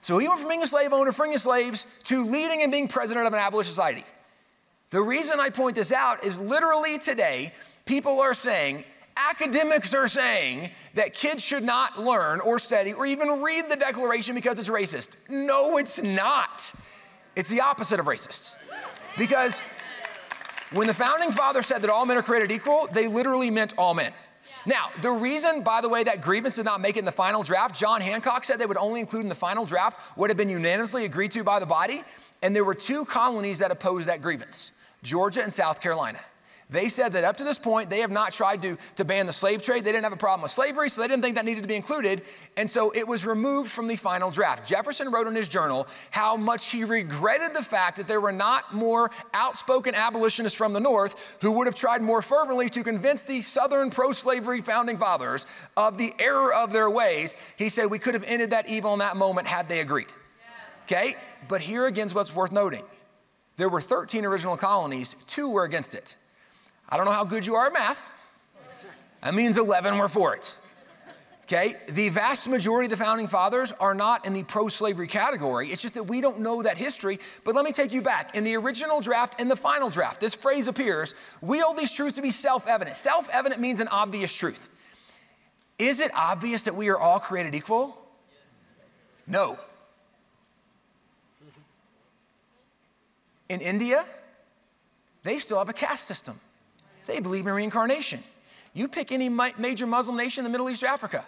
So 0.00 0.18
he 0.18 0.28
went 0.28 0.40
from 0.40 0.48
being 0.48 0.62
a 0.62 0.66
slave 0.66 0.92
owner, 0.92 1.12
freeing 1.12 1.36
slaves, 1.38 1.86
to 2.04 2.24
leading 2.24 2.62
and 2.62 2.70
being 2.70 2.88
president 2.88 3.26
of 3.26 3.32
an 3.32 3.38
abolition 3.38 3.70
society. 3.70 4.04
The 4.90 5.02
reason 5.02 5.38
I 5.40 5.50
point 5.50 5.76
this 5.76 5.92
out 5.92 6.24
is 6.24 6.38
literally 6.38 6.98
today, 6.98 7.52
people 7.84 8.20
are 8.20 8.32
saying, 8.34 8.84
academics 9.16 9.92
are 9.94 10.08
saying 10.08 10.70
that 10.94 11.12
kids 11.12 11.44
should 11.44 11.62
not 11.62 11.98
learn 11.98 12.40
or 12.40 12.58
study 12.58 12.92
or 12.92 13.04
even 13.04 13.42
read 13.42 13.68
the 13.68 13.76
Declaration 13.76 14.34
because 14.34 14.58
it's 14.58 14.70
racist. 14.70 15.16
No, 15.28 15.76
it's 15.76 16.00
not. 16.02 16.72
It's 17.36 17.50
the 17.50 17.60
opposite 17.60 18.00
of 18.00 18.06
racist. 18.06 18.54
Because 19.18 19.60
when 20.72 20.86
the 20.86 20.94
founding 20.94 21.32
father 21.32 21.62
said 21.62 21.82
that 21.82 21.90
all 21.90 22.06
men 22.06 22.16
are 22.16 22.22
created 22.22 22.52
equal, 22.52 22.88
they 22.92 23.08
literally 23.08 23.50
meant 23.50 23.74
all 23.76 23.94
men. 23.94 24.12
Now, 24.68 24.90
the 25.00 25.10
reason, 25.10 25.62
by 25.62 25.80
the 25.80 25.88
way, 25.88 26.04
that 26.04 26.20
grievance 26.20 26.56
did 26.56 26.66
not 26.66 26.82
make 26.82 26.96
it 26.96 26.98
in 26.98 27.06
the 27.06 27.10
final 27.10 27.42
draft, 27.42 27.74
John 27.74 28.02
Hancock 28.02 28.44
said 28.44 28.58
they 28.58 28.66
would 28.66 28.76
only 28.76 29.00
include 29.00 29.22
in 29.22 29.30
the 29.30 29.34
final 29.34 29.64
draft 29.64 29.98
what 30.14 30.28
had 30.28 30.36
been 30.36 30.50
unanimously 30.50 31.06
agreed 31.06 31.30
to 31.30 31.42
by 31.42 31.58
the 31.58 31.64
body. 31.64 32.04
And 32.42 32.54
there 32.54 32.64
were 32.64 32.74
two 32.74 33.06
colonies 33.06 33.60
that 33.60 33.70
opposed 33.70 34.08
that 34.08 34.20
grievance 34.20 34.72
Georgia 35.02 35.42
and 35.42 35.50
South 35.50 35.80
Carolina. 35.80 36.20
They 36.70 36.90
said 36.90 37.14
that 37.14 37.24
up 37.24 37.38
to 37.38 37.44
this 37.44 37.58
point, 37.58 37.88
they 37.88 38.00
have 38.00 38.10
not 38.10 38.34
tried 38.34 38.60
to, 38.60 38.76
to 38.96 39.04
ban 39.04 39.24
the 39.24 39.32
slave 39.32 39.62
trade. 39.62 39.84
They 39.84 39.92
didn't 39.92 40.04
have 40.04 40.12
a 40.12 40.16
problem 40.16 40.42
with 40.42 40.50
slavery, 40.50 40.90
so 40.90 41.00
they 41.00 41.08
didn't 41.08 41.22
think 41.22 41.36
that 41.36 41.46
needed 41.46 41.62
to 41.62 41.68
be 41.68 41.76
included. 41.76 42.20
And 42.58 42.70
so 42.70 42.92
it 42.94 43.08
was 43.08 43.24
removed 43.24 43.70
from 43.70 43.88
the 43.88 43.96
final 43.96 44.30
draft. 44.30 44.68
Jefferson 44.68 45.10
wrote 45.10 45.26
in 45.26 45.34
his 45.34 45.48
journal 45.48 45.88
how 46.10 46.36
much 46.36 46.70
he 46.70 46.84
regretted 46.84 47.54
the 47.54 47.62
fact 47.62 47.96
that 47.96 48.06
there 48.06 48.20
were 48.20 48.32
not 48.32 48.74
more 48.74 49.10
outspoken 49.32 49.94
abolitionists 49.94 50.58
from 50.58 50.74
the 50.74 50.80
North 50.80 51.16
who 51.40 51.52
would 51.52 51.66
have 51.66 51.74
tried 51.74 52.02
more 52.02 52.20
fervently 52.20 52.68
to 52.68 52.84
convince 52.84 53.22
the 53.22 53.40
Southern 53.40 53.88
pro 53.88 54.12
slavery 54.12 54.60
founding 54.60 54.98
fathers 54.98 55.46
of 55.74 55.96
the 55.96 56.12
error 56.18 56.52
of 56.52 56.70
their 56.70 56.90
ways. 56.90 57.34
He 57.56 57.70
said 57.70 57.86
we 57.86 57.98
could 57.98 58.12
have 58.12 58.24
ended 58.24 58.50
that 58.50 58.68
evil 58.68 58.92
in 58.92 58.98
that 58.98 59.16
moment 59.16 59.46
had 59.46 59.70
they 59.70 59.80
agreed. 59.80 60.12
Okay? 60.82 61.16
But 61.48 61.62
here 61.62 61.86
again 61.86 62.08
is 62.08 62.14
what's 62.14 62.34
worth 62.34 62.52
noting. 62.52 62.82
There 63.56 63.70
were 63.70 63.80
13 63.80 64.26
original 64.26 64.58
colonies, 64.58 65.16
two 65.26 65.50
were 65.50 65.64
against 65.64 65.94
it. 65.94 66.17
I 66.88 66.96
don't 66.96 67.06
know 67.06 67.12
how 67.12 67.24
good 67.24 67.46
you 67.46 67.54
are 67.54 67.66
at 67.66 67.72
math. 67.72 68.12
That 69.22 69.34
means 69.34 69.58
11 69.58 69.98
were 69.98 70.08
for 70.08 70.34
it. 70.34 70.58
Okay, 71.44 71.76
the 71.88 72.10
vast 72.10 72.46
majority 72.46 72.86
of 72.86 72.90
the 72.90 73.02
founding 73.02 73.26
fathers 73.26 73.72
are 73.72 73.94
not 73.94 74.26
in 74.26 74.34
the 74.34 74.42
pro 74.42 74.68
slavery 74.68 75.06
category. 75.06 75.68
It's 75.68 75.80
just 75.80 75.94
that 75.94 76.04
we 76.04 76.20
don't 76.20 76.40
know 76.40 76.62
that 76.62 76.76
history. 76.76 77.18
But 77.42 77.54
let 77.54 77.64
me 77.64 77.72
take 77.72 77.90
you 77.90 78.02
back. 78.02 78.36
In 78.36 78.44
the 78.44 78.54
original 78.56 79.00
draft 79.00 79.40
and 79.40 79.50
the 79.50 79.56
final 79.56 79.88
draft, 79.88 80.20
this 80.20 80.34
phrase 80.34 80.68
appears 80.68 81.14
we 81.40 81.60
hold 81.60 81.78
these 81.78 81.90
truths 81.90 82.16
to 82.16 82.22
be 82.22 82.30
self 82.30 82.66
evident. 82.66 82.96
Self 82.96 83.30
evident 83.30 83.62
means 83.62 83.80
an 83.80 83.88
obvious 83.88 84.30
truth. 84.36 84.68
Is 85.78 86.00
it 86.00 86.10
obvious 86.14 86.64
that 86.64 86.74
we 86.74 86.90
are 86.90 86.98
all 86.98 87.18
created 87.18 87.54
equal? 87.54 87.96
No. 89.26 89.58
In 93.48 93.62
India, 93.62 94.04
they 95.22 95.38
still 95.38 95.58
have 95.58 95.70
a 95.70 95.72
caste 95.72 96.04
system. 96.04 96.38
They 97.08 97.20
believe 97.20 97.46
in 97.46 97.52
reincarnation. 97.54 98.20
You 98.74 98.86
pick 98.86 99.10
any 99.10 99.28
major 99.30 99.86
Muslim 99.86 100.16
nation 100.16 100.44
in 100.44 100.52
the 100.52 100.56
Middle 100.56 100.70
East 100.70 100.84
or 100.84 100.86
Africa. 100.86 101.24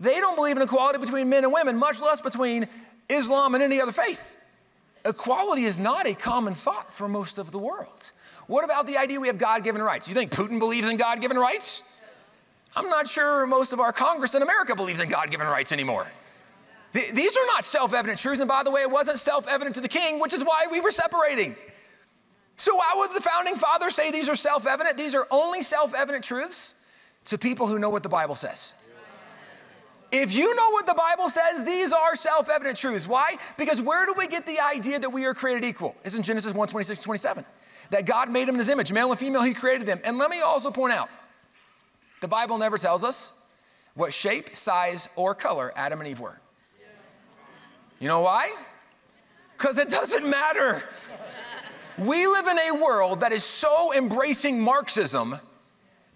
They 0.00 0.20
don't 0.20 0.34
believe 0.34 0.56
in 0.56 0.62
equality 0.62 0.98
between 0.98 1.28
men 1.28 1.44
and 1.44 1.52
women, 1.52 1.76
much 1.76 2.02
less 2.02 2.20
between 2.20 2.66
Islam 3.08 3.54
and 3.54 3.62
any 3.62 3.80
other 3.80 3.92
faith. 3.92 4.38
Equality 5.04 5.64
is 5.64 5.78
not 5.78 6.06
a 6.06 6.14
common 6.14 6.54
thought 6.54 6.92
for 6.92 7.08
most 7.08 7.38
of 7.38 7.52
the 7.52 7.58
world. 7.58 8.10
What 8.48 8.64
about 8.64 8.86
the 8.86 8.98
idea 8.98 9.20
we 9.20 9.28
have 9.28 9.38
God 9.38 9.62
given 9.62 9.80
rights? 9.80 10.08
You 10.08 10.14
think 10.14 10.32
Putin 10.32 10.58
believes 10.58 10.88
in 10.88 10.96
God 10.96 11.20
given 11.20 11.38
rights? 11.38 11.96
I'm 12.74 12.88
not 12.88 13.08
sure 13.08 13.46
most 13.46 13.72
of 13.72 13.78
our 13.78 13.92
Congress 13.92 14.34
in 14.34 14.42
America 14.42 14.74
believes 14.74 15.00
in 15.00 15.08
God 15.08 15.30
given 15.30 15.46
rights 15.46 15.70
anymore. 15.70 16.08
these 16.92 17.36
are 17.36 17.46
not 17.46 17.64
self 17.64 17.94
evident 17.94 18.18
truths. 18.18 18.40
And 18.40 18.48
by 18.48 18.64
the 18.64 18.70
way, 18.72 18.82
it 18.82 18.90
wasn't 18.90 19.20
self 19.20 19.46
evident 19.46 19.76
to 19.76 19.80
the 19.80 19.88
king, 19.88 20.18
which 20.18 20.32
is 20.32 20.42
why 20.42 20.66
we 20.70 20.80
were 20.80 20.90
separating. 20.90 21.54
So, 22.56 22.74
why 22.76 22.92
would 22.96 23.10
the 23.10 23.20
founding 23.20 23.56
fathers 23.56 23.94
say 23.94 24.10
these 24.10 24.28
are 24.28 24.36
self 24.36 24.66
evident? 24.66 24.96
These 24.96 25.14
are 25.14 25.26
only 25.30 25.62
self 25.62 25.94
evident 25.94 26.24
truths 26.24 26.74
to 27.26 27.38
people 27.38 27.66
who 27.66 27.78
know 27.78 27.90
what 27.90 28.02
the 28.02 28.08
Bible 28.08 28.34
says. 28.34 28.74
If 30.12 30.34
you 30.34 30.54
know 30.54 30.70
what 30.70 30.84
the 30.84 30.94
Bible 30.94 31.30
says, 31.30 31.64
these 31.64 31.92
are 31.92 32.14
self 32.14 32.50
evident 32.50 32.76
truths. 32.76 33.08
Why? 33.08 33.38
Because 33.56 33.80
where 33.80 34.04
do 34.04 34.14
we 34.16 34.26
get 34.26 34.46
the 34.46 34.60
idea 34.60 34.98
that 34.98 35.10
we 35.10 35.24
are 35.24 35.32
created 35.32 35.64
equal? 35.64 35.96
It's 36.04 36.14
in 36.14 36.22
Genesis 36.22 36.52
1 36.52 36.68
26 36.68 37.02
27. 37.02 37.44
That 37.90 38.06
God 38.06 38.30
made 38.30 38.48
them 38.48 38.54
in 38.54 38.58
his 38.58 38.68
image, 38.68 38.92
male 38.92 39.10
and 39.10 39.18
female, 39.18 39.42
he 39.42 39.54
created 39.54 39.86
them. 39.86 40.00
And 40.04 40.18
let 40.18 40.30
me 40.30 40.40
also 40.40 40.70
point 40.70 40.92
out 40.92 41.08
the 42.20 42.28
Bible 42.28 42.58
never 42.58 42.78
tells 42.78 43.04
us 43.04 43.34
what 43.94 44.12
shape, 44.12 44.54
size, 44.54 45.08
or 45.16 45.34
color 45.34 45.72
Adam 45.76 46.00
and 46.00 46.08
Eve 46.08 46.20
were. 46.20 46.38
You 48.00 48.08
know 48.08 48.22
why? 48.22 48.52
Because 49.56 49.78
it 49.78 49.88
doesn't 49.88 50.28
matter. 50.28 50.82
We 52.06 52.26
live 52.26 52.46
in 52.46 52.58
a 52.58 52.82
world 52.82 53.20
that 53.20 53.32
is 53.32 53.44
so 53.44 53.92
embracing 53.94 54.60
Marxism 54.60 55.36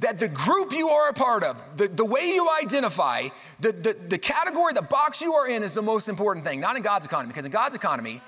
that 0.01 0.19
the 0.19 0.29
group 0.29 0.73
you 0.73 0.89
are 0.89 1.09
a 1.09 1.13
part 1.13 1.43
of, 1.43 1.63
the, 1.77 1.89
the 1.89 2.05
way 2.05 2.33
you 2.35 2.49
identify, 2.63 3.29
the, 3.61 3.73
the, 3.73 3.97
the 4.09 4.19
category, 4.19 4.75
the 4.75 4.83
box 4.83 5.23
you 5.23 5.33
are 5.33 5.49
in 5.49 5.63
is 5.63 5.73
the 5.73 5.83
most 5.83 6.09
important 6.09 6.45
thing, 6.45 6.61
not 6.61 6.77
in 6.77 6.83
God's 6.83 7.07
economy. 7.07 7.29
Because 7.29 7.47
in 7.47 7.51
God's 7.51 7.75
economy, 7.75 8.21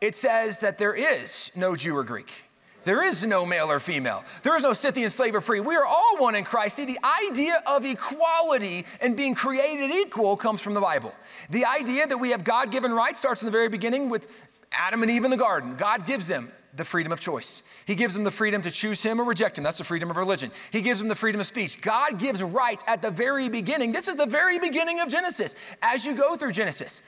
it 0.00 0.14
says 0.14 0.58
that 0.58 0.78
there 0.78 0.94
is 0.94 1.52
no 1.56 1.74
Jew 1.74 1.96
or 1.96 2.04
Greek. 2.04 2.46
There 2.84 3.02
is 3.02 3.26
no 3.26 3.44
male 3.44 3.68
or 3.68 3.80
female. 3.80 4.24
There 4.44 4.54
is 4.54 4.62
no 4.62 4.72
Scythian 4.72 5.10
slave 5.10 5.34
or 5.34 5.40
free. 5.40 5.58
We 5.58 5.74
are 5.74 5.84
all 5.84 6.18
one 6.18 6.36
in 6.36 6.44
Christ. 6.44 6.76
See, 6.76 6.84
the 6.84 7.00
idea 7.28 7.60
of 7.66 7.84
equality 7.84 8.86
and 9.00 9.16
being 9.16 9.34
created 9.34 9.90
equal 9.90 10.36
comes 10.36 10.60
from 10.60 10.74
the 10.74 10.80
Bible. 10.80 11.12
The 11.50 11.64
idea 11.64 12.06
that 12.06 12.18
we 12.18 12.30
have 12.30 12.44
God 12.44 12.70
given 12.70 12.92
rights 12.92 13.18
starts 13.18 13.42
in 13.42 13.46
the 13.46 13.52
very 13.52 13.68
beginning 13.68 14.08
with 14.08 14.28
Adam 14.72 15.02
and 15.02 15.10
Eve 15.10 15.24
in 15.24 15.30
the 15.30 15.36
garden. 15.36 15.76
God 15.76 16.06
gives 16.06 16.28
them 16.28 16.50
the 16.74 16.84
freedom 16.84 17.12
of 17.12 17.20
choice. 17.20 17.62
He 17.86 17.94
gives 17.94 18.12
them 18.12 18.24
the 18.24 18.30
freedom 18.30 18.60
to 18.62 18.70
choose 18.70 19.02
him 19.02 19.20
or 19.20 19.24
reject 19.24 19.56
him. 19.56 19.64
That's 19.64 19.78
the 19.78 19.84
freedom 19.84 20.10
of 20.10 20.16
religion. 20.16 20.50
He 20.70 20.82
gives 20.82 21.00
them 21.00 21.08
the 21.08 21.14
freedom 21.14 21.40
of 21.40 21.46
speech. 21.46 21.80
God 21.80 22.18
gives 22.18 22.42
rights 22.42 22.84
at 22.86 23.00
the 23.00 23.10
very 23.10 23.48
beginning. 23.48 23.92
This 23.92 24.08
is 24.08 24.16
the 24.16 24.26
very 24.26 24.58
beginning 24.58 25.00
of 25.00 25.08
Genesis. 25.08 25.54
As 25.80 26.04
you 26.04 26.14
go 26.14 26.36
through 26.36 26.52
Genesis, 26.52 27.00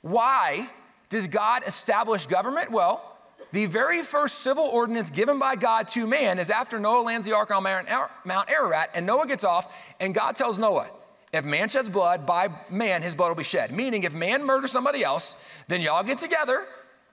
why 0.00 0.70
does 1.10 1.28
God 1.28 1.64
establish 1.66 2.26
government? 2.26 2.70
Well, 2.70 3.04
the 3.52 3.66
very 3.66 4.02
first 4.02 4.38
civil 4.38 4.64
ordinance 4.64 5.10
given 5.10 5.38
by 5.38 5.56
God 5.56 5.88
to 5.88 6.06
man 6.06 6.38
is 6.38 6.48
after 6.48 6.78
Noah 6.78 7.02
lands 7.02 7.26
the 7.26 7.34
ark 7.34 7.50
on 7.50 7.64
Mount 7.64 8.50
Ararat, 8.50 8.90
and 8.94 9.04
Noah 9.04 9.26
gets 9.26 9.44
off, 9.44 9.74
and 9.98 10.14
God 10.14 10.36
tells 10.36 10.58
Noah, 10.58 10.88
if 11.32 11.44
man 11.44 11.68
sheds 11.68 11.88
blood, 11.88 12.26
by 12.26 12.48
man 12.70 13.02
his 13.02 13.14
blood 13.14 13.28
will 13.28 13.36
be 13.36 13.44
shed. 13.44 13.70
Meaning, 13.70 14.04
if 14.04 14.14
man 14.14 14.44
murders 14.44 14.70
somebody 14.70 15.04
else, 15.04 15.44
then 15.68 15.80
y'all 15.80 16.02
get 16.02 16.18
together 16.18 16.66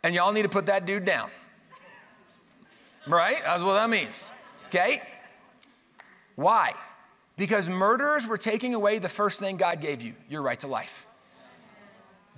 and 0.07 0.15
y'all 0.15 0.31
need 0.31 0.43
to 0.43 0.49
put 0.49 0.67
that 0.67 0.85
dude 0.85 1.03
down. 1.03 1.29
right? 3.07 3.41
That's 3.43 3.61
what 3.61 3.73
that 3.73 3.89
means. 3.89 4.31
Okay? 4.67 5.01
Why? 6.35 6.71
Because 7.35 7.67
murderers 7.67 8.25
were 8.25 8.37
taking 8.37 8.73
away 8.73 8.99
the 8.99 9.09
first 9.09 9.37
thing 9.37 9.57
God 9.57 9.81
gave 9.81 10.01
you 10.01 10.13
your 10.29 10.41
right 10.41 10.57
to 10.61 10.67
life. 10.67 11.05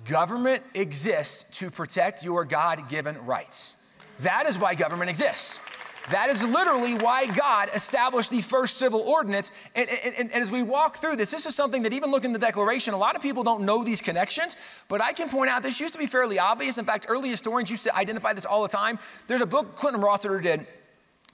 Government 0.04 0.64
exists 0.74 1.58
to 1.60 1.70
protect 1.70 2.24
your 2.24 2.44
God 2.44 2.88
given 2.88 3.24
rights. 3.24 3.86
That 4.18 4.46
is 4.46 4.58
why 4.58 4.74
government 4.74 5.08
exists. 5.08 5.60
That 6.08 6.30
is 6.30 6.42
literally 6.42 6.94
why 6.94 7.26
God 7.26 7.68
established 7.74 8.30
the 8.30 8.40
first 8.40 8.78
civil 8.78 9.00
ordinance. 9.00 9.52
And, 9.74 9.88
and, 9.88 10.14
and, 10.32 10.32
as 10.32 10.50
we 10.50 10.62
walk 10.62 10.96
through 10.96 11.16
this, 11.16 11.30
this 11.30 11.46
is 11.46 11.54
something 11.54 11.82
that 11.82 11.92
even 11.92 12.10
looking 12.10 12.34
at 12.34 12.40
the 12.40 12.46
Declaration, 12.46 12.94
a 12.94 12.98
lot 12.98 13.16
of 13.16 13.22
people 13.22 13.42
don't 13.42 13.62
know 13.62 13.84
these 13.84 14.00
connections, 14.00 14.56
but 14.88 15.02
I 15.02 15.12
can 15.12 15.28
point 15.28 15.50
out 15.50 15.62
this 15.62 15.78
used 15.78 15.92
to 15.92 15.98
be 15.98 16.06
fairly 16.06 16.38
obvious. 16.38 16.78
In 16.78 16.84
fact, 16.84 17.06
early 17.08 17.28
historians 17.28 17.70
used 17.70 17.84
to 17.84 17.94
identify 17.94 18.32
this 18.32 18.44
all 18.44 18.62
the 18.62 18.68
time. 18.68 18.98
There's 19.26 19.42
a 19.42 19.46
book 19.46 19.76
Clinton 19.76 20.00
Rossiter 20.00 20.40
did 20.40 20.66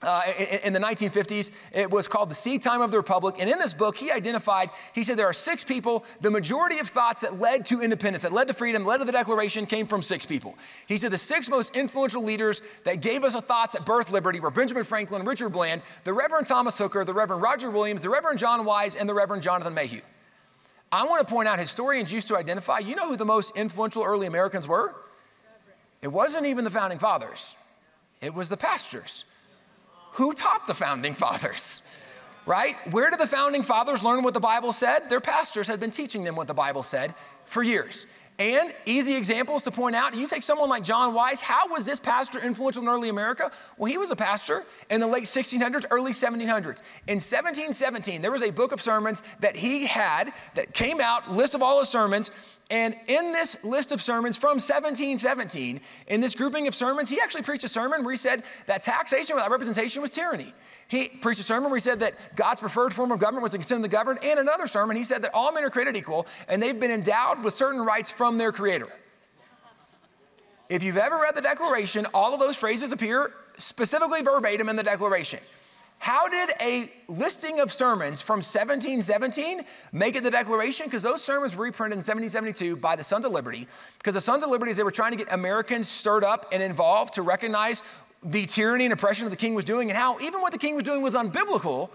uh, 0.03 0.23
in, 0.39 0.59
in, 0.65 0.73
the 0.73 0.79
1950s. 0.79 1.51
It 1.73 1.91
was 1.91 2.07
called 2.07 2.29
The 2.29 2.35
Seed 2.35 2.63
Time 2.63 2.83
of 2.83 2.91
the 2.91 2.97
Republic. 2.97 3.37
And 3.39 3.49
in 3.49 3.59
this 3.59 3.73
book, 3.73 3.97
he 3.97 4.11
identified, 4.11 4.71
he 4.93 5.03
said 5.03 5.17
there 5.17 5.29
are 5.29 5.33
six 5.33 5.65
people. 5.65 6.05
The 6.21 6.31
majority 6.31 6.79
of 6.79 6.89
thoughts 6.89 7.23
that 7.23 7.41
led 7.41 7.65
to 7.67 7.81
independence, 7.81 8.23
that 8.23 8.33
led 8.33 8.49
to 8.49 8.55
freedom, 8.55 8.85
led 8.85 8.99
to 8.99 9.05
the 9.05 9.13
Declaration, 9.13 9.67
came 9.67 9.87
from 9.87 10.03
six 10.03 10.27
people. 10.27 10.57
He 10.87 10.97
said 10.97 11.13
the 11.13 11.19
six 11.19 11.49
most 11.49 11.75
influential 11.77 12.23
leaders 12.23 12.61
that 12.85 13.01
gave 13.01 13.25
us 13.25 13.35
the 13.35 13.41
thoughts 13.41 13.73
that 13.73 13.87
birthed 13.87 14.11
liberty 14.11 14.41
were 14.41 14.51
Benjamin 14.51 14.85
Franklin, 14.85 15.25
Richard 15.25 15.51
Bland, 15.51 15.83
the 16.05 16.13
Reverend 16.13 16.47
Thomas 16.47 16.77
Hooker, 16.77 17.05
the 17.05 17.15
Reverend 17.15 17.43
Roger 17.43 17.71
Williams, 17.71 18.03
the 18.03 18.11
Reverend 18.11 18.39
John 18.39 18.65
Wise, 18.65 18.97
and 18.97 19.09
the 19.09 19.15
Reverend 19.15 19.43
Jonathan 19.43 19.73
Mayhew. 19.73 20.01
I 20.93 21.05
want 21.05 21.27
to 21.27 21.33
point 21.33 21.49
out 21.49 21.59
historians 21.59 22.13
used 22.13 22.29
to 22.29 22.37
identify, 22.37 22.79
you 22.79 22.95
know 22.95 23.09
who 23.09 23.17
the 23.17 23.25
most 23.25 23.57
influential 23.57 24.05
early 24.05 24.27
Americans 24.27 24.69
were? 24.69 24.95
It 26.03 26.09
wasn't 26.09 26.47
even 26.47 26.65
the 26.65 26.71
founding 26.71 26.99
fathers, 26.99 27.57
it 28.21 28.35
was 28.35 28.49
the 28.49 28.57
pastors 28.57 29.25
who 30.17 30.33
taught 30.33 30.67
the 30.67 30.75
founding 30.75 31.15
fathers? 31.15 31.83
Right? 32.47 32.77
Where 32.93 33.11
did 33.11 33.19
the 33.19 33.27
founding 33.27 33.63
fathers 33.63 34.03
learn 34.03 34.23
what 34.23 34.33
the 34.33 34.41
Bible 34.41 34.73
said? 34.73 35.11
Their 35.11 35.21
pastors 35.21 35.67
had 35.67 35.81
been 35.81 35.91
teaching 35.91 36.25
them 36.25 36.37
what 36.37 36.47
the 36.47 36.55
Bible 36.55 36.83
said 36.83 37.15
for 37.45 37.63
years. 37.63 38.07
And 38.39 38.75
easy 38.85 39.15
examples 39.15 39.63
to 39.65 39.71
point 39.71 39.97
out 39.97 40.15
you 40.15 40.27
take 40.27 40.43
someone 40.43 40.69
like 40.69 40.85
John 40.85 41.15
Wise, 41.15 41.41
how 41.41 41.69
was 41.69 41.87
this 41.87 41.99
pastor 41.99 42.39
influential 42.39 42.83
in 42.83 42.89
early 42.89 43.09
America? 43.09 43.51
Well, 43.79 43.91
he 43.91 43.97
was 43.97 44.11
a 44.11 44.17
pastor 44.17 44.65
in 44.91 45.01
the 45.01 45.07
late 45.07 45.25
1600s, 45.25 45.87
early 45.91 46.13
1700s. 46.13 46.83
In 47.09 47.17
1717, 47.17 48.21
there 48.21 48.31
was 48.31 48.43
a 48.43 48.51
book 48.51 48.73
of 48.73 48.81
sermons 48.81 49.23
that 49.41 49.57
he 49.57 49.87
had 49.87 50.33
that 50.55 50.75
came 50.75 51.01
out, 51.01 51.31
list 51.31 51.55
of 51.55 51.63
all 51.63 51.79
his 51.79 51.89
sermons. 51.89 52.31
And 52.69 52.97
in 53.07 53.33
this 53.33 53.63
list 53.63 53.93
of 53.93 54.03
sermons 54.03 54.37
from 54.37 54.57
1717, 54.57 55.81
in 56.09 56.21
this 56.21 56.35
grouping 56.35 56.67
of 56.67 56.75
sermons, 56.75 57.09
he 57.09 57.21
actually 57.21 57.43
preached 57.43 57.63
a 57.63 57.69
sermon 57.69 58.03
where 58.03 58.13
he 58.13 58.17
said 58.17 58.43
that 58.67 58.83
taxation 58.83 59.37
without 59.37 59.53
representation 59.53 60.03
was 60.03 60.11
tyranny. 60.11 60.53
He 60.89 61.09
preached 61.09 61.39
a 61.39 61.45
sermon 61.45 61.71
where 61.71 61.77
he 61.77 61.81
said 61.81 62.01
that 62.01 62.35
God's 62.35 62.61
preferred 62.61 62.93
form 62.93 63.13
of 63.13 63.21
government 63.21 63.45
was 63.45 63.53
to 63.53 63.59
consider 63.59 63.83
the 63.83 63.89
governed, 63.89 64.19
and 64.25 64.41
another 64.41 64.67
sermon, 64.67 64.97
he 64.97 65.05
said 65.05 65.23
that 65.23 65.33
all 65.33 65.53
men 65.53 65.65
are 65.65 65.71
created 65.71 65.97
equal 65.97 66.27
and 66.49 66.61
they've 66.61 66.79
been 66.79 66.91
endowed 66.91 67.45
with 67.45 67.55
certain 67.55 67.81
rights 67.81 68.11
from 68.11 68.37
their 68.37 68.51
Creator. 68.51 68.89
If 70.69 70.83
you've 70.83 70.97
ever 70.97 71.19
read 71.19 71.37
the 71.37 71.43
Declaration, 71.43 72.07
all 72.13 72.35
of 72.35 72.41
those 72.41 72.57
phrases 72.57 72.91
appear 72.91 73.33
specifically 73.57 74.23
verbatim 74.23 74.69
in 74.69 74.75
the 74.75 74.83
Declaration. 74.83 75.39
How 75.99 76.29
did 76.29 76.51
a 76.61 76.91
listing 77.09 77.59
of 77.59 77.73
sermons 77.73 78.21
from 78.21 78.37
1717 78.37 79.63
make 79.93 80.15
it 80.15 80.23
the 80.23 80.31
Declaration? 80.31 80.87
Because 80.87 81.03
those 81.03 81.23
sermons 81.23 81.57
were 81.57 81.65
reprinted 81.65 81.95
in 81.95 81.99
1772 81.99 82.77
by 82.77 82.95
the 82.95 83.03
Sons 83.03 83.25
of 83.25 83.33
Liberty. 83.33 83.67
Because 83.99 84.15
the 84.15 84.21
Sons 84.21 84.45
of 84.45 84.51
Liberty, 84.51 84.73
they 84.73 84.85
were 84.85 84.91
trying 84.91 85.13
to 85.13 85.19
get 85.19 85.33
Americans 85.33 85.89
stirred 85.89 86.23
up 86.23 86.47
and 86.53 86.63
involved 86.63 87.15
to 87.15 87.23
recognize 87.23 87.83
the 88.23 88.47
tyranny 88.47 88.85
and 88.85 88.93
oppression 88.93 89.25
that 89.25 89.31
the 89.31 89.37
king 89.37 89.55
was 89.55 89.65
doing 89.65 89.91
and 89.91 89.97
how 89.97 90.19
even 90.21 90.41
what 90.41 90.53
the 90.53 90.59
king 90.59 90.75
was 90.75 90.85
doing 90.85 91.03
was 91.03 91.15
unbiblical. 91.15 91.91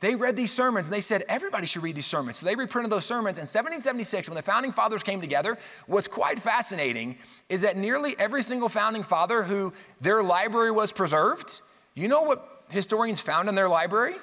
They 0.00 0.14
read 0.14 0.34
these 0.34 0.50
sermons 0.50 0.86
and 0.86 0.94
they 0.94 1.02
said 1.02 1.24
everybody 1.28 1.66
should 1.66 1.82
read 1.82 1.96
these 1.96 2.06
sermons. 2.06 2.38
So 2.38 2.46
they 2.46 2.56
reprinted 2.56 2.90
those 2.90 3.04
sermons. 3.04 3.36
In 3.36 3.42
1776, 3.42 4.30
when 4.30 4.36
the 4.36 4.42
founding 4.42 4.72
fathers 4.72 5.02
came 5.02 5.20
together, 5.20 5.58
what's 5.86 6.08
quite 6.08 6.38
fascinating 6.38 7.18
is 7.50 7.60
that 7.60 7.76
nearly 7.76 8.16
every 8.18 8.42
single 8.42 8.70
founding 8.70 9.02
father 9.02 9.42
who 9.42 9.74
their 10.00 10.22
library 10.22 10.70
was 10.70 10.90
preserved, 10.90 11.60
you 11.94 12.08
know 12.08 12.22
what 12.22 12.59
historians 12.70 13.20
found 13.20 13.48
in 13.48 13.54
their 13.54 13.68
library? 13.68 14.14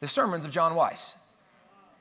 The 0.00 0.08
sermons 0.08 0.44
of 0.44 0.50
John 0.50 0.74
Wise. 0.74 1.16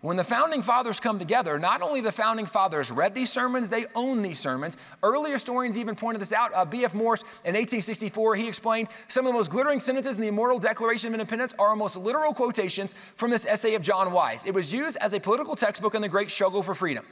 When 0.06 0.18
the 0.18 0.24
founding 0.24 0.62
fathers 0.62 1.00
come 1.00 1.18
together, 1.18 1.58
not 1.58 1.82
only 1.82 2.00
the 2.00 2.12
founding 2.12 2.46
fathers 2.46 2.92
read 2.92 3.16
these 3.16 3.32
sermons, 3.32 3.70
they 3.70 3.88
own 3.96 4.22
these 4.22 4.38
sermons. 4.38 4.78
Early 5.02 5.32
historians 5.32 5.80
even 5.80 5.96
pointed 5.96 6.22
this 6.22 6.32
out. 6.32 6.52
Uh, 6.54 6.64
B.F. 6.64 6.94
Morris 6.94 7.22
in 7.44 7.56
1864, 7.56 8.36
he 8.36 8.48
explained 8.48 8.90
some 9.08 9.26
of 9.26 9.32
the 9.32 9.38
most 9.38 9.50
glittering 9.50 9.80
sentences 9.80 10.16
in 10.16 10.22
the 10.22 10.28
Immortal 10.28 10.60
Declaration 10.60 11.08
of 11.08 11.16
Independence 11.16 11.56
are 11.58 11.70
almost 11.70 11.98
literal 11.98 12.36
quotations 12.36 12.94
from 13.16 13.32
this 13.32 13.48
essay 13.48 13.74
of 13.74 13.82
John 13.82 14.12
Wise. 14.12 14.46
It 14.46 14.54
was 14.54 14.72
used 14.72 14.96
as 15.02 15.14
a 15.14 15.20
political 15.20 15.56
textbook 15.56 15.96
in 15.96 16.04
the 16.04 16.10
great 16.10 16.30
struggle 16.30 16.62
for 16.62 16.76
freedom. 16.76 17.04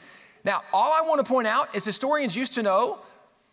Now, 0.43 0.61
all 0.71 0.93
I 0.93 1.01
want 1.01 1.17
to 1.17 1.27
point 1.27 1.47
out 1.47 1.73
is 1.75 1.83
historians 1.83 2.37
used 2.37 2.53
to 2.53 2.61
know 2.61 2.99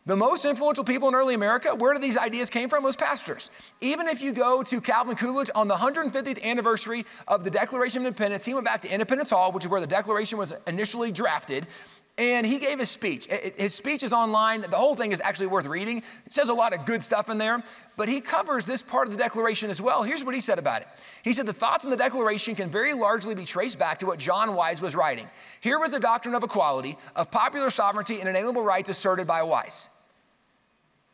the 0.06 0.16
most 0.16 0.44
influential 0.44 0.82
people 0.82 1.08
in 1.08 1.14
early 1.14 1.34
America, 1.34 1.74
where 1.74 1.92
did 1.92 2.02
these 2.02 2.16
ideas 2.16 2.48
came 2.48 2.68
from? 2.68 2.82
Was 2.82 2.96
pastors. 2.96 3.50
Even 3.80 4.08
if 4.08 4.22
you 4.22 4.32
go 4.32 4.62
to 4.62 4.80
Calvin 4.80 5.14
Coolidge 5.14 5.50
on 5.54 5.68
the 5.68 5.74
150th 5.74 6.42
anniversary 6.42 7.04
of 7.28 7.44
the 7.44 7.50
Declaration 7.50 8.02
of 8.02 8.06
Independence, 8.06 8.44
he 8.44 8.54
went 8.54 8.64
back 8.64 8.80
to 8.82 8.88
Independence 8.88 9.30
Hall, 9.30 9.52
which 9.52 9.64
is 9.64 9.70
where 9.70 9.80
the 9.80 9.86
Declaration 9.86 10.38
was 10.38 10.54
initially 10.66 11.12
drafted, 11.12 11.66
and 12.20 12.44
he 12.44 12.58
gave 12.58 12.78
his 12.78 12.90
speech. 12.90 13.26
His 13.56 13.74
speech 13.74 14.02
is 14.02 14.12
online. 14.12 14.60
The 14.60 14.76
whole 14.76 14.94
thing 14.94 15.10
is 15.10 15.22
actually 15.22 15.46
worth 15.46 15.64
reading. 15.64 16.02
It 16.26 16.34
says 16.34 16.50
a 16.50 16.54
lot 16.54 16.74
of 16.74 16.84
good 16.84 17.02
stuff 17.02 17.30
in 17.30 17.38
there, 17.38 17.62
but 17.96 18.10
he 18.10 18.20
covers 18.20 18.66
this 18.66 18.82
part 18.82 19.08
of 19.08 19.12
the 19.12 19.18
Declaration 19.18 19.70
as 19.70 19.80
well. 19.80 20.02
Here's 20.02 20.22
what 20.22 20.34
he 20.34 20.40
said 20.40 20.58
about 20.58 20.82
it. 20.82 20.88
He 21.22 21.32
said, 21.32 21.46
The 21.46 21.54
thoughts 21.54 21.84
in 21.84 21.90
the 21.90 21.96
Declaration 21.96 22.54
can 22.54 22.68
very 22.68 22.92
largely 22.92 23.34
be 23.34 23.46
traced 23.46 23.78
back 23.78 24.00
to 24.00 24.06
what 24.06 24.18
John 24.18 24.54
Wise 24.54 24.82
was 24.82 24.94
writing. 24.94 25.26
Here 25.62 25.78
was 25.78 25.94
a 25.94 25.98
doctrine 25.98 26.34
of 26.34 26.42
equality, 26.42 26.98
of 27.16 27.30
popular 27.30 27.70
sovereignty, 27.70 28.20
and 28.20 28.28
inalienable 28.28 28.64
rights 28.64 28.90
asserted 28.90 29.26
by 29.26 29.42
Wise. 29.42 29.88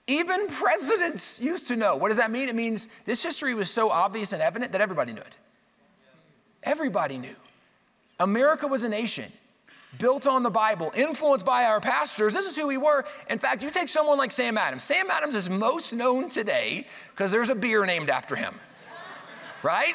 Even 0.09 0.49
presidents 0.49 1.41
used 1.41 1.69
to 1.69 1.77
know. 1.77 1.95
What 1.95 2.09
does 2.09 2.17
that 2.17 2.33
mean? 2.33 2.49
It 2.49 2.57
means 2.57 2.89
this 3.05 3.23
history 3.23 3.55
was 3.55 3.71
so 3.71 3.91
obvious 3.91 4.33
and 4.33 4.43
evident 4.43 4.73
that 4.73 4.81
everybody 4.81 5.13
knew 5.13 5.21
it. 5.21 5.37
Everybody 6.65 7.19
knew. 7.19 7.37
America 8.19 8.67
was 8.67 8.83
a 8.83 8.89
nation 8.89 9.31
built 9.99 10.27
on 10.27 10.43
the 10.43 10.51
Bible, 10.51 10.93
influenced 10.95 11.47
by 11.47 11.65
our 11.65 11.81
pastors. 11.81 12.35
This 12.35 12.47
is 12.47 12.57
who 12.57 12.67
we 12.67 12.77
were. 12.77 13.05
In 13.29 13.39
fact, 13.39 13.63
you 13.63 13.71
take 13.71 13.89
someone 13.89 14.19
like 14.19 14.33
Sam 14.33 14.59
Adams. 14.59 14.83
Sam 14.83 15.11
Adams 15.11 15.35
is 15.35 15.49
most 15.51 15.93
known 15.93 16.29
today 16.29 16.87
because 17.11 17.31
there's 17.31 17.51
a 17.51 17.55
beer 17.55 17.85
named 17.87 18.11
after 18.11 18.37
him, 18.37 18.55
right? 19.63 19.95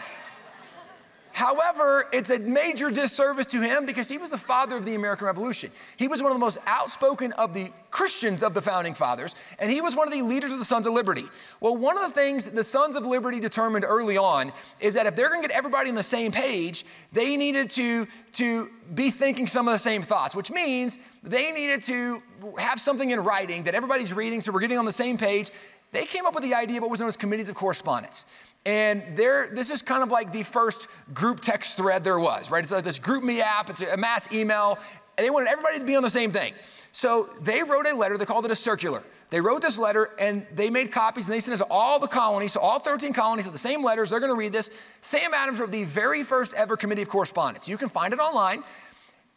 However, 1.42 2.06
it's 2.14 2.30
a 2.30 2.38
major 2.38 2.92
disservice 2.92 3.48
to 3.48 3.62
him 3.62 3.88
because 3.88 4.08
he 4.08 4.20
was 4.20 4.30
the 4.30 4.38
father 4.38 4.78
of 4.78 4.86
the 4.86 4.94
American 4.94 5.26
Revolution. 5.26 5.72
He 5.98 6.08
was 6.08 6.22
one 6.22 6.32
of 6.32 6.36
the 6.36 6.40
most 6.40 6.60
outspoken 6.68 7.32
of 7.34 7.56
the 7.56 7.72
Christians 7.90 8.44
of 8.44 8.54
the 8.54 8.62
founding 8.62 8.94
fathers, 8.94 9.36
and 9.58 9.72
he 9.72 9.82
was 9.82 9.96
one 9.96 10.08
of 10.08 10.14
the 10.14 10.22
leaders 10.22 10.52
of 10.52 10.60
the 10.60 10.66
Sons 10.66 10.86
of 10.86 10.94
Liberty. 10.94 11.24
Well, 11.60 11.76
one 11.76 11.98
of 11.98 12.04
the 12.04 12.14
things 12.14 12.46
the 12.46 12.64
Sons 12.64 12.96
of 12.96 13.08
Liberty 13.08 13.40
determined 13.40 13.86
early 13.86 14.18
on 14.18 14.54
is 14.80 14.94
that 14.94 15.08
if 15.08 15.16
they're 15.16 15.30
going 15.30 15.42
to 15.42 15.48
get 15.48 15.58
everybody 15.58 15.90
on 15.90 15.96
the 15.96 16.04
same 16.04 16.32
page, 16.32 16.86
they 17.12 17.36
needed 17.36 17.72
to, 17.72 18.06
to 18.34 18.70
be 18.94 19.10
thinking 19.10 19.48
some 19.48 19.68
of 19.68 19.72
the 19.74 19.80
same 19.80 20.04
thoughts, 20.04 20.36
which 20.36 20.52
means 20.52 21.00
they 21.24 21.52
needed 21.52 21.82
to 21.86 22.22
have 22.60 22.80
something 22.80 23.10
in 23.10 23.20
writing 23.20 23.64
that 23.64 23.74
everybody's 23.74 24.14
reading 24.14 24.42
so 24.42 24.52
we're 24.52 24.60
getting 24.60 24.78
on 24.78 24.86
the 24.86 24.92
same 24.92 25.18
page. 25.18 25.50
They 25.92 26.06
came 26.06 26.28
up 26.28 26.36
with 26.36 26.44
the 26.44 26.54
idea 26.54 26.78
of 26.78 26.84
what 26.84 26.92
was 26.92 27.00
known 27.00 27.10
as 27.10 27.18
committees 27.18 27.50
of 27.50 27.56
correspondence. 27.56 28.26
And 28.66 29.18
there, 29.18 29.50
this 29.52 29.72
is 29.72 29.82
kind 29.82 30.04
of 30.04 30.12
like 30.12 30.32
the 30.32 30.44
first 30.44 30.88
group 31.14 31.40
text 31.40 31.78
thread 31.78 32.04
there 32.04 32.20
was, 32.20 32.52
right? 32.52 32.64
It's 32.64 32.72
like 32.72 32.84
this 32.84 33.00
GroupMe 33.00 33.40
app, 33.40 33.70
it's 33.70 33.82
a 33.82 33.98
mass 33.98 34.32
email, 34.32 34.78
and 35.18 35.26
they 35.26 35.30
wanted 35.30 35.50
everybody 35.50 35.80
to 35.80 35.86
be 35.86 35.96
on 35.96 36.04
the 36.04 36.10
same 36.10 36.32
thing. 36.32 36.54
So 36.92 37.30
they 37.42 37.64
wrote 37.64 37.88
a 37.88 37.96
letter, 37.96 38.18
they 38.18 38.26
called 38.26 38.46
it 38.46 38.52
a 38.52 38.56
circular. 38.56 39.02
They 39.32 39.40
wrote 39.40 39.62
this 39.62 39.80
letter 39.80 40.10
and 40.20 40.46
they 40.54 40.70
made 40.70 40.92
copies 40.92 41.26
and 41.26 41.34
they 41.34 41.40
sent 41.40 41.56
it 41.56 41.64
to 41.64 41.72
all 41.72 42.00
the 42.00 42.08
colonies, 42.08 42.52
so 42.52 42.60
all 42.60 42.80
13 42.80 43.14
colonies 43.14 43.46
have 43.46 43.54
the 43.54 43.60
same 43.60 43.82
letters. 43.82 44.10
They're 44.10 44.20
going 44.20 44.32
to 44.32 44.38
read 44.38 44.52
this. 44.52 44.70
Sam 45.00 45.34
Adams 45.34 45.60
wrote 45.60 45.72
the 45.72 45.86
very 45.86 46.22
first 46.22 46.54
ever 46.54 46.76
committee 46.76 47.02
of 47.02 47.10
correspondence. 47.10 47.68
You 47.68 47.78
can 47.78 47.88
find 47.88 48.14
it 48.14 48.20
online. 48.20 48.64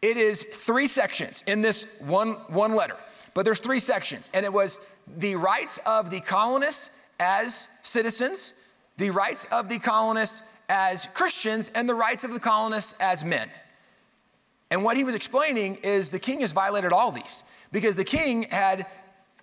It 0.03 0.17
is 0.17 0.43
three 0.43 0.89
sections 0.89 1.45
in 1.47 1.63
this 1.63 2.01
one, 2.01 2.33
one 2.49 2.75
letter, 2.75 2.97
but 3.35 3.45
there's 3.45 3.61
three 3.61 3.79
sections. 3.79 4.31
And 4.35 4.45
it 4.45 4.53
was 4.53 4.81
the 5.17 5.37
rights 5.37 5.79
of 5.87 6.11
the 6.11 6.21
colonists 6.21 6.91
as 7.21 7.69
citizens, 7.83 8.55
the 8.97 9.11
rights 9.11 9.47
of 9.51 9.69
the 9.69 9.79
colonists 9.79 10.43
as 10.69 11.07
Christians 11.15 11.71
and 11.75 11.89
the 11.89 11.95
rights 11.95 12.25
of 12.25 12.33
the 12.33 12.41
colonists 12.41 12.95
as 13.01 13.25
men. 13.25 13.49
And 14.71 14.83
what 14.83 14.97
he 14.97 15.05
was 15.05 15.15
explaining 15.15 15.77
is 15.77 16.11
the 16.11 16.19
king 16.19 16.41
has 16.41 16.53
violated 16.53 16.93
all 16.93 17.13
these 17.13 17.45
because 17.71 17.97
the 17.97 18.05
king 18.05 18.45
had 18.45 18.87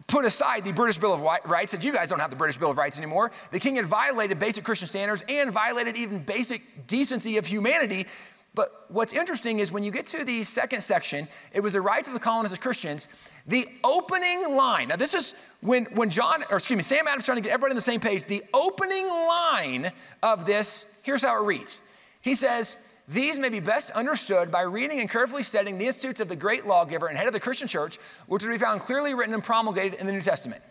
put 0.07 0.25
aside 0.25 0.65
the 0.65 0.73
British 0.73 0.97
Bill 0.97 1.13
of 1.13 1.21
Rights, 1.21 1.71
that 1.71 1.83
you 1.83 1.93
guys 1.93 2.09
don't 2.09 2.19
have 2.19 2.31
the 2.31 2.35
British 2.35 2.57
Bill 2.57 2.71
of 2.71 2.77
Rights 2.77 2.97
anymore. 2.97 3.31
The 3.51 3.59
king 3.59 3.77
had 3.77 3.85
violated 3.85 4.39
basic 4.39 4.63
Christian 4.63 4.87
standards 4.87 5.23
and 5.29 5.51
violated 5.51 5.95
even 5.95 6.19
basic 6.19 6.87
decency 6.87 7.37
of 7.37 7.45
humanity 7.45 8.07
But 8.53 8.85
what's 8.89 9.13
interesting 9.13 9.59
is 9.59 9.71
when 9.71 9.83
you 9.83 9.91
get 9.91 10.07
to 10.07 10.25
the 10.25 10.43
second 10.43 10.81
section, 10.81 11.27
it 11.53 11.61
was 11.61 11.73
the 11.73 11.81
rights 11.81 12.09
of 12.09 12.13
the 12.13 12.19
colonists 12.19 12.51
as 12.53 12.59
Christians. 12.59 13.07
The 13.47 13.65
opening 13.83 14.55
line, 14.55 14.89
now 14.89 14.97
this 14.97 15.13
is 15.13 15.35
when, 15.61 15.85
when 15.85 16.09
John, 16.09 16.43
or 16.49 16.57
excuse 16.57 16.75
me, 16.75 16.83
Sam 16.83 17.07
Adams 17.07 17.23
trying 17.23 17.37
to 17.37 17.41
get 17.41 17.53
everybody 17.53 17.71
on 17.71 17.75
the 17.75 17.81
same 17.81 18.01
page. 18.01 18.25
The 18.25 18.43
opening 18.53 19.07
line 19.07 19.89
of 20.21 20.45
this, 20.45 20.99
here's 21.03 21.23
how 21.23 21.41
it 21.41 21.45
reads. 21.45 21.79
He 22.21 22.35
says, 22.35 22.75
these 23.07 23.39
may 23.39 23.49
be 23.49 23.61
best 23.61 23.91
understood 23.91 24.51
by 24.51 24.61
reading 24.61 24.99
and 24.99 25.09
carefully 25.09 25.43
studying 25.43 25.77
the 25.77 25.87
institutes 25.87 26.19
of 26.19 26.27
the 26.27 26.35
great 26.35 26.65
lawgiver 26.65 27.07
and 27.07 27.17
head 27.17 27.27
of 27.27 27.33
the 27.33 27.39
Christian 27.39 27.69
church, 27.69 27.97
which 28.27 28.43
will 28.43 28.51
be 28.51 28.57
found 28.57 28.81
clearly 28.81 29.13
written 29.13 29.33
and 29.33 29.43
promulgated 29.43 29.99
in 29.99 30.07
the 30.07 30.11
New 30.11 30.21
Testament. 30.21 30.61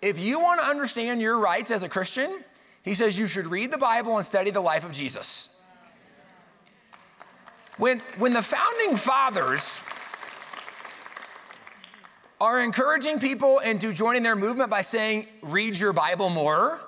If 0.00 0.18
you 0.18 0.40
want 0.40 0.60
to 0.60 0.66
understand 0.66 1.20
your 1.20 1.38
rights 1.38 1.70
as 1.70 1.82
a 1.82 1.88
Christian, 1.88 2.42
he 2.82 2.94
says 2.94 3.18
you 3.18 3.26
should 3.26 3.46
read 3.46 3.70
the 3.70 3.78
Bible 3.78 4.16
and 4.16 4.26
study 4.26 4.50
the 4.50 4.60
life 4.60 4.84
of 4.84 4.92
Jesus. 4.92 5.51
When, 7.78 8.00
when 8.18 8.32
the 8.32 8.42
founding 8.42 8.96
fathers 8.96 9.80
are 12.40 12.60
encouraging 12.60 13.18
people 13.18 13.60
into 13.60 13.92
joining 13.92 14.22
their 14.22 14.36
movement 14.36 14.68
by 14.68 14.82
saying, 14.82 15.26
read 15.42 15.78
your 15.78 15.92
Bible 15.92 16.28
more, 16.28 16.80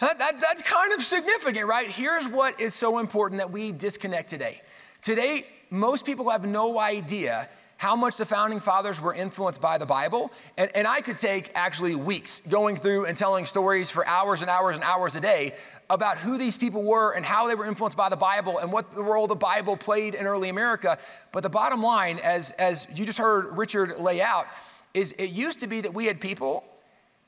that, 0.00 0.18
that, 0.18 0.40
that's 0.40 0.62
kind 0.62 0.92
of 0.92 1.00
significant, 1.00 1.66
right? 1.66 1.88
Here's 1.90 2.28
what 2.28 2.60
is 2.60 2.74
so 2.74 2.98
important 2.98 3.38
that 3.38 3.50
we 3.50 3.72
disconnect 3.72 4.28
today. 4.28 4.60
Today, 5.00 5.46
most 5.70 6.04
people 6.04 6.30
have 6.30 6.46
no 6.46 6.78
idea 6.78 7.48
how 7.78 7.94
much 7.94 8.16
the 8.16 8.24
founding 8.24 8.60
fathers 8.60 9.00
were 9.00 9.12
influenced 9.12 9.60
by 9.60 9.78
the 9.78 9.86
Bible. 9.86 10.32
And, 10.56 10.70
and 10.74 10.86
I 10.86 11.00
could 11.00 11.18
take 11.18 11.50
actually 11.54 11.94
weeks 11.94 12.40
going 12.40 12.76
through 12.76 13.04
and 13.04 13.16
telling 13.16 13.44
stories 13.44 13.90
for 13.90 14.06
hours 14.06 14.40
and 14.40 14.50
hours 14.50 14.76
and 14.76 14.84
hours 14.84 15.14
a 15.16 15.20
day 15.20 15.52
about 15.90 16.18
who 16.18 16.38
these 16.38 16.58
people 16.58 16.82
were 16.82 17.12
and 17.12 17.24
how 17.24 17.46
they 17.48 17.54
were 17.54 17.66
influenced 17.66 17.96
by 17.96 18.08
the 18.08 18.16
Bible 18.16 18.58
and 18.58 18.72
what 18.72 18.92
the 18.92 19.02
role 19.02 19.26
the 19.26 19.36
Bible 19.36 19.76
played 19.76 20.14
in 20.14 20.26
early 20.26 20.48
America. 20.48 20.98
But 21.32 21.42
the 21.42 21.50
bottom 21.50 21.82
line, 21.82 22.18
as, 22.24 22.50
as 22.52 22.86
you 22.94 23.04
just 23.04 23.18
heard 23.18 23.56
Richard 23.56 23.98
lay 23.98 24.20
out, 24.20 24.46
is 24.94 25.12
it 25.12 25.30
used 25.30 25.60
to 25.60 25.66
be 25.66 25.82
that 25.82 25.92
we 25.92 26.06
had 26.06 26.20
people 26.20 26.64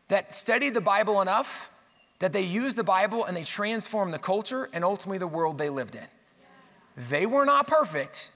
that 0.08 0.34
studied 0.34 0.74
the 0.74 0.80
Bible 0.80 1.20
enough 1.20 1.70
that 2.18 2.32
they 2.32 2.42
used 2.42 2.76
the 2.76 2.84
Bible 2.84 3.24
and 3.24 3.36
they 3.36 3.44
transformed 3.44 4.12
the 4.12 4.18
culture 4.18 4.68
and 4.72 4.84
ultimately 4.84 5.18
the 5.18 5.26
world 5.26 5.58
they 5.58 5.68
lived 5.68 5.94
in. 5.94 6.06
They 7.08 7.26
were 7.26 7.44
not 7.44 7.68
perfect, 7.68 8.32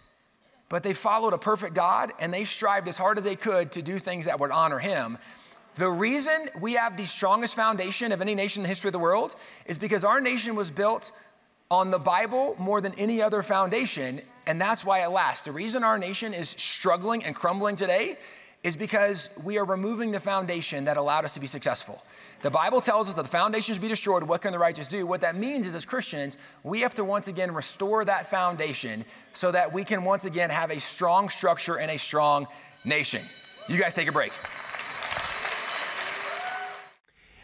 but 0.73 0.83
they 0.83 0.95
followed 0.95 1.35
a 1.35 1.39
perfect 1.39 1.75
God 1.75 2.15
and 2.19 2.33
they 2.33 2.45
strived 2.45 2.89
as 2.89 2.97
hard 2.97 3.19
as 3.19 3.25
they 3.25 3.37
could 3.37 3.73
to 3.73 3.83
do 3.83 3.99
things 3.99 4.25
that 4.25 4.41
would 4.41 4.51
honor 4.51 4.79
Him. 4.79 5.19
The 5.75 5.91
reason 5.91 6.49
we 6.63 6.73
have 6.73 6.97
the 6.97 7.05
strongest 7.05 7.55
foundation 7.55 8.11
of 8.11 8.23
any 8.23 8.35
nation 8.35 8.61
in 8.61 8.63
the 8.63 8.69
history 8.69 8.89
of 8.89 8.95
the 8.95 8.99
world 8.99 9.37
is 9.67 9.77
because 9.77 10.03
our 10.03 10.19
nation 10.19 10.57
was 10.57 10.71
built 10.71 11.13
on 11.71 11.91
the 11.91 11.99
Bible 11.99 12.57
more 12.59 12.81
than 12.81 12.95
any 12.95 13.21
other 13.21 13.43
foundation, 13.43 14.23
and 14.47 14.59
that's 14.59 14.83
why 14.83 15.05
it 15.05 15.11
lasts. 15.11 15.45
The 15.45 15.53
reason 15.53 15.85
our 15.85 15.99
nation 15.99 16.33
is 16.33 16.49
struggling 16.49 17.23
and 17.23 17.35
crumbling 17.35 17.77
today 17.77 18.17
is 18.63 18.75
because 18.75 19.29
we 19.45 19.59
are 19.59 19.67
removing 19.67 20.11
the 20.11 20.21
foundation 20.21 20.87
that 20.87 20.97
allowed 20.97 21.27
us 21.27 21.35
to 21.35 21.41
be 21.41 21.47
successful. 21.47 22.03
The 22.43 22.51
Bible 22.51 22.81
tells 22.81 23.09
us 23.09 23.15
that 23.15 23.23
the 23.23 23.29
foundations 23.29 23.79
be 23.79 23.87
destroyed. 23.87 24.25
What 24.25 24.43
can 24.43 24.51
the 24.53 24.59
righteous 24.59 24.89
do? 24.89 25.07
What 25.07 25.21
that 25.21 25.37
means 25.37 25.65
is, 25.65 25.77
as 25.77 25.85
Christians, 25.85 26.37
we 26.65 26.81
have 26.81 26.93
to 26.95 27.05
once 27.05 27.29
again 27.29 27.55
restore 27.55 28.05
that 28.05 28.27
foundation 28.27 29.05
so 29.33 29.53
that 29.53 29.73
we 29.73 29.85
can 29.85 30.03
once 30.03 30.25
again 30.25 30.51
have 30.51 30.73
a 30.73 30.81
strong 30.81 31.29
structure 31.29 31.79
and 31.79 31.89
a 31.91 31.99
strong 31.99 32.49
nation. 32.85 33.23
You 33.69 33.79
guys 33.79 33.95
take 33.95 34.09
a 34.09 34.13
break. 34.13 34.33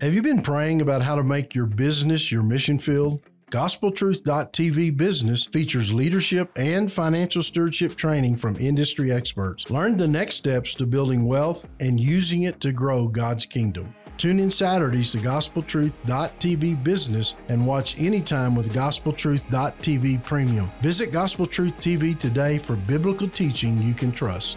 Have 0.00 0.14
you 0.14 0.22
been 0.22 0.40
praying 0.40 0.80
about 0.80 1.02
how 1.02 1.14
to 1.14 1.22
make 1.22 1.54
your 1.54 1.66
business 1.66 2.32
your 2.32 2.42
mission 2.42 2.78
field? 2.78 3.20
GospelTruth.tv 3.50 4.96
Business 4.96 5.44
features 5.44 5.92
leadership 5.92 6.50
and 6.56 6.90
financial 6.90 7.42
stewardship 7.42 7.96
training 7.96 8.38
from 8.38 8.56
industry 8.56 9.12
experts. 9.12 9.68
Learn 9.68 9.98
the 9.98 10.08
next 10.08 10.36
steps 10.36 10.72
to 10.74 10.86
building 10.86 11.26
wealth 11.26 11.68
and 11.80 12.00
using 12.00 12.44
it 12.44 12.60
to 12.60 12.72
grow 12.72 13.08
God's 13.08 13.44
kingdom. 13.44 13.94
Tune 14.16 14.40
in 14.40 14.50
Saturdays 14.50 15.12
to 15.12 15.18
GospelTruth.tv 15.18 16.82
Business 16.82 17.34
and 17.50 17.66
watch 17.66 18.00
anytime 18.00 18.54
with 18.54 18.72
GospelTruth.tv 18.72 20.24
Premium. 20.24 20.70
Visit 20.80 21.12
Gospel 21.12 21.44
Truth 21.44 21.76
TV 21.76 22.18
today 22.18 22.56
for 22.56 22.74
biblical 22.74 23.28
teaching 23.28 23.82
you 23.82 23.92
can 23.92 24.12
trust. 24.12 24.56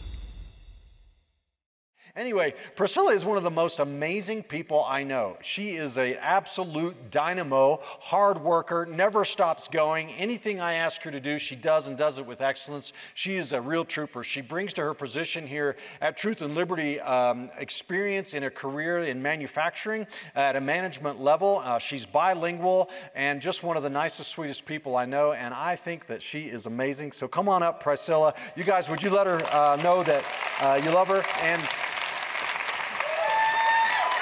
Anyway, 2.15 2.53
Priscilla 2.75 3.13
is 3.13 3.23
one 3.23 3.37
of 3.37 3.43
the 3.43 3.49
most 3.49 3.79
amazing 3.79 4.43
people 4.43 4.83
I 4.83 5.03
know. 5.03 5.37
She 5.41 5.71
is 5.71 5.97
an 5.97 6.17
absolute 6.19 7.09
dynamo, 7.09 7.79
hard 7.81 8.41
worker, 8.41 8.85
never 8.85 9.23
stops 9.23 9.69
going. 9.69 10.09
Anything 10.11 10.59
I 10.59 10.73
ask 10.73 11.01
her 11.03 11.11
to 11.11 11.21
do, 11.21 11.39
she 11.39 11.55
does 11.55 11.87
and 11.87 11.97
does 11.97 12.19
it 12.19 12.25
with 12.25 12.41
excellence. 12.41 12.91
She 13.13 13.37
is 13.37 13.53
a 13.53 13.61
real 13.61 13.85
trooper. 13.85 14.25
She 14.25 14.41
brings 14.41 14.73
to 14.73 14.81
her 14.81 14.93
position 14.93 15.47
here 15.47 15.77
at 16.01 16.17
Truth 16.17 16.41
and 16.41 16.53
Liberty 16.53 16.99
um, 16.99 17.49
experience 17.57 18.33
in 18.33 18.43
a 18.43 18.49
career 18.49 19.05
in 19.05 19.21
manufacturing 19.21 20.05
at 20.35 20.57
a 20.57 20.61
management 20.61 21.21
level. 21.21 21.61
Uh, 21.63 21.79
she's 21.79 22.05
bilingual 22.05 22.89
and 23.15 23.41
just 23.41 23.63
one 23.63 23.77
of 23.77 23.83
the 23.83 23.89
nicest, 23.89 24.31
sweetest 24.31 24.65
people 24.65 24.97
I 24.97 25.05
know. 25.05 25.31
And 25.31 25.53
I 25.53 25.77
think 25.77 26.07
that 26.07 26.21
she 26.21 26.47
is 26.47 26.65
amazing. 26.65 27.13
So 27.13 27.29
come 27.29 27.47
on 27.47 27.63
up, 27.63 27.81
Priscilla. 27.81 28.33
You 28.57 28.65
guys, 28.65 28.89
would 28.89 29.01
you 29.01 29.11
let 29.11 29.27
her 29.27 29.41
uh, 29.53 29.77
know 29.77 30.03
that 30.03 30.25
uh, 30.59 30.81
you 30.83 30.91
love 30.91 31.07
her? 31.07 31.23
And 31.39 31.61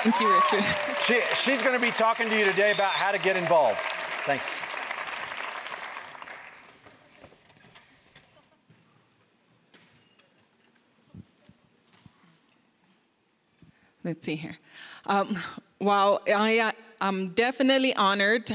Thank 0.02 0.22
you, 0.22 0.34
Richard. 0.34 0.64
She, 1.06 1.22
she's 1.36 1.62
going 1.62 1.78
to 1.78 1.86
be 1.86 1.92
talking 1.92 2.30
to 2.30 2.38
you 2.38 2.46
today 2.46 2.72
about 2.72 2.94
how 2.94 3.12
to 3.12 3.18
get 3.18 3.36
involved. 3.36 3.80
Thanks. 4.26 4.58
Let's 14.06 14.26
see 14.26 14.38
here. 14.38 14.58
Um, 15.06 15.38
while 15.80 16.22
I 16.28 16.72
am 17.02 17.30
definitely 17.34 17.94
honored 17.94 18.50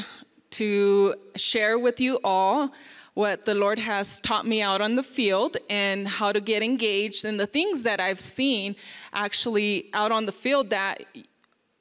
to 0.53 1.15
share 1.37 1.79
with 1.79 2.01
you 2.01 2.21
all 2.25 2.73
what 3.13 3.45
the 3.45 3.55
Lord 3.55 3.79
has 3.79 4.19
taught 4.21 4.47
me 4.47 4.63
out 4.63 4.81
on 4.81 4.95
the 4.95 5.03
field 5.03 5.59
and 5.69 6.09
how 6.09 6.33
to 6.33 6.41
get 6.41 6.63
engaged 6.63 7.27
and 7.27 7.39
the 7.39 7.47
things 7.47 7.83
that 7.83 8.01
I've 8.01 8.19
seen 8.19 8.77
actually 9.13 9.91
out 9.93 10.11
on 10.11 10.25
the 10.25 10.33
field 10.33 10.71
that 10.71 11.05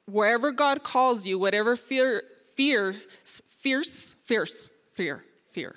wherever 0.06 0.52
God 0.52 0.82
calls 0.82 1.26
you, 1.26 1.38
whatever 1.38 1.76
fear, 1.76 2.22
fear, 2.54 2.96
fierce, 3.24 4.14
fierce, 4.24 4.70
fear, 4.94 5.24
fear. 5.50 5.76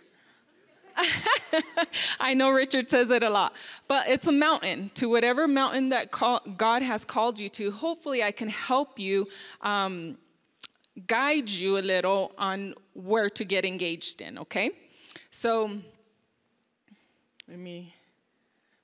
I 2.20 2.34
know 2.34 2.50
Richard 2.50 2.90
says 2.90 3.12
it 3.12 3.24
a 3.24 3.30
lot, 3.30 3.54
but 3.88 4.08
it's 4.10 4.28
a 4.28 4.32
mountain. 4.32 4.90
To 4.96 5.08
whatever 5.08 5.48
mountain 5.48 5.90
that 5.90 6.12
call, 6.12 6.42
God 6.58 6.82
has 6.82 7.06
called 7.06 7.40
you 7.40 7.50
to, 7.50 7.72
hopefully 7.72 8.24
I 8.24 8.32
can 8.32 8.50
help 8.50 8.98
you, 8.98 9.28
um, 9.62 10.18
guide 11.06 11.50
you 11.50 11.78
a 11.78 11.80
little 11.80 12.32
on 12.38 12.74
where 12.94 13.30
to 13.30 13.46
get 13.46 13.64
engaged 13.64 14.22
in, 14.22 14.40
okay? 14.40 14.72
So, 15.30 15.72
let 17.48 17.60
me 17.60 17.94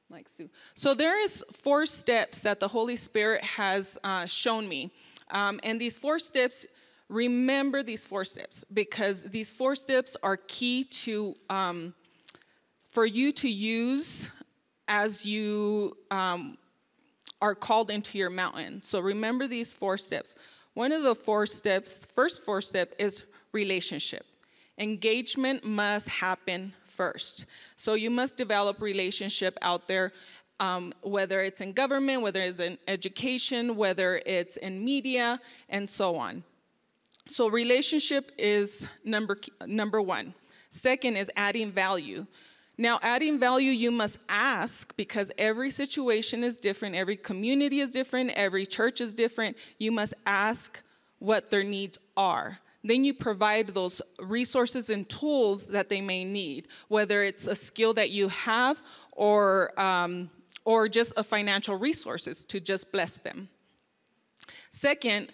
like 0.10 0.30
Sue. 0.30 0.50
So 0.76 0.94
there 0.94 1.22
is 1.22 1.44
four 1.52 1.88
steps 1.88 2.42
that 2.42 2.60
the 2.60 2.68
Holy 2.68 2.96
Spirit 2.96 3.44
has 3.44 3.98
uh, 4.04 4.28
shown 4.28 4.70
me. 4.70 4.92
Um, 5.34 5.60
and 5.64 5.82
these 5.82 5.98
four 5.98 6.20
steps 6.20 6.66
remember 7.10 7.84
these 7.84 8.06
four 8.06 8.24
steps 8.24 8.64
because 8.74 9.24
these 9.24 9.52
four 9.52 9.76
steps 9.76 10.16
are 10.24 10.38
key 10.38 10.84
to 10.86 11.36
um, 11.50 11.94
for 12.90 13.06
you 13.06 13.32
to 13.34 13.50
use 13.50 14.30
as 14.88 15.26
you 15.26 15.98
um, 16.12 16.58
are 17.42 17.56
called 17.56 17.90
into 17.90 18.18
your 18.18 18.30
mountain. 18.30 18.82
So 18.84 19.00
remember 19.00 19.48
these 19.48 19.74
four 19.74 19.98
steps. 19.98 20.36
One 20.76 20.92
of 20.92 21.04
the 21.04 21.16
four 21.16 21.46
steps, 21.46 22.06
first 22.14 22.44
four 22.44 22.62
step 22.62 22.94
is 23.00 23.24
relationship. 23.52 24.26
Engagement 24.78 25.64
must 25.64 26.08
happen 26.08 26.74
first. 26.86 27.46
So 27.76 27.94
you 27.94 28.10
must 28.10 28.38
develop 28.38 28.82
relationship 28.82 29.58
out 29.62 29.88
there, 29.88 30.14
um, 30.60 30.94
whether 31.02 31.42
it's 31.42 31.62
in 31.62 31.74
government, 31.74 32.22
whether 32.22 32.42
it's 32.42 32.60
in 32.60 32.78
education, 32.88 33.76
whether 33.76 34.22
it's 34.26 34.58
in 34.58 34.84
media, 34.84 35.40
and 35.70 35.90
so 35.90 36.16
on. 36.16 36.44
So 37.30 37.48
relationship 37.48 38.32
is 38.38 38.88
number 39.04 39.38
number 39.66 40.02
one. 40.02 40.34
Second 40.70 41.18
is 41.18 41.32
adding 41.36 41.72
value. 41.72 42.26
Now, 42.78 43.00
adding 43.04 43.40
value, 43.40 43.70
you 43.70 43.92
must 43.92 44.18
ask 44.28 44.96
because 44.98 45.32
every 45.38 45.70
situation 45.70 46.44
is 46.44 46.58
different, 46.58 46.96
every 46.96 47.16
community 47.16 47.80
is 47.82 47.92
different, 47.92 48.32
every 48.32 48.66
church 48.66 49.00
is 49.00 49.14
different. 49.14 49.58
You 49.78 49.92
must 49.92 50.16
ask 50.26 50.82
what 51.20 51.52
their 51.52 51.64
needs 51.64 52.00
are. 52.18 52.60
Then 52.84 53.06
you 53.06 53.14
provide 53.14 53.70
those 53.70 54.02
resources 54.20 54.90
and 54.90 55.08
tools 55.08 55.68
that 55.68 55.88
they 55.88 56.02
may 56.02 56.26
need, 56.26 56.68
whether 56.88 57.24
it's 57.24 57.48
a 57.48 57.56
skill 57.56 57.94
that 57.94 58.10
you 58.10 58.28
have 58.30 58.82
or, 59.12 59.80
um, 59.80 60.30
or 60.66 60.88
just 60.88 61.14
a 61.18 61.24
financial 61.24 61.76
resources 61.76 62.46
to 62.46 62.60
just 62.60 62.92
bless 62.92 63.18
them. 63.18 63.50
Second, 64.72 65.30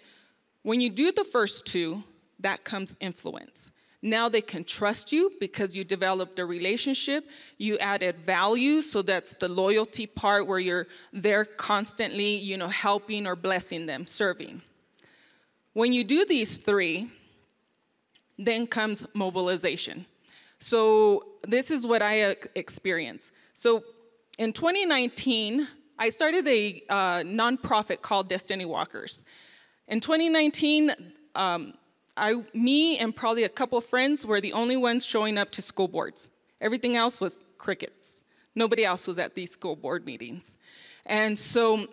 when 0.62 0.80
you 0.80 0.90
do 0.90 1.12
the 1.12 1.24
first 1.24 1.66
two, 1.66 2.02
that 2.38 2.64
comes 2.64 2.96
influence. 3.00 3.70
Now 4.02 4.30
they 4.30 4.40
can 4.40 4.64
trust 4.64 5.12
you 5.12 5.30
because 5.40 5.76
you 5.76 5.84
developed 5.84 6.38
a 6.38 6.46
relationship. 6.46 7.28
You 7.58 7.76
added 7.78 8.16
value, 8.16 8.80
so 8.80 9.02
that's 9.02 9.34
the 9.34 9.48
loyalty 9.48 10.06
part 10.06 10.46
where 10.46 10.58
you're 10.58 10.86
there 11.12 11.44
constantly, 11.44 12.36
you 12.36 12.56
know, 12.56 12.68
helping 12.68 13.26
or 13.26 13.36
blessing 13.36 13.86
them, 13.86 14.06
serving. 14.06 14.62
When 15.74 15.92
you 15.92 16.02
do 16.02 16.24
these 16.24 16.56
three, 16.56 17.10
then 18.38 18.66
comes 18.66 19.06
mobilization. 19.12 20.06
So 20.58 21.24
this 21.46 21.70
is 21.70 21.86
what 21.86 22.00
I 22.00 22.22
uh, 22.22 22.34
experience. 22.54 23.30
So 23.54 23.84
in 24.40 24.54
2019, 24.54 25.68
I 25.98 26.08
started 26.08 26.48
a 26.48 26.82
uh, 26.88 26.94
nonprofit 27.24 28.00
called 28.00 28.30
Destiny 28.30 28.64
Walkers. 28.64 29.22
In 29.86 30.00
2019, 30.00 30.94
um, 31.34 31.74
I, 32.16 32.42
me 32.54 32.96
and 32.96 33.14
probably 33.14 33.44
a 33.44 33.50
couple 33.50 33.78
friends 33.82 34.24
were 34.24 34.40
the 34.40 34.54
only 34.54 34.78
ones 34.78 35.04
showing 35.04 35.36
up 35.36 35.50
to 35.52 35.62
school 35.62 35.88
boards. 35.88 36.30
Everything 36.58 36.96
else 36.96 37.20
was 37.20 37.44
crickets. 37.58 38.22
Nobody 38.54 38.82
else 38.82 39.06
was 39.06 39.18
at 39.18 39.34
these 39.34 39.50
school 39.50 39.76
board 39.76 40.06
meetings. 40.06 40.56
And 41.04 41.38
so 41.38 41.86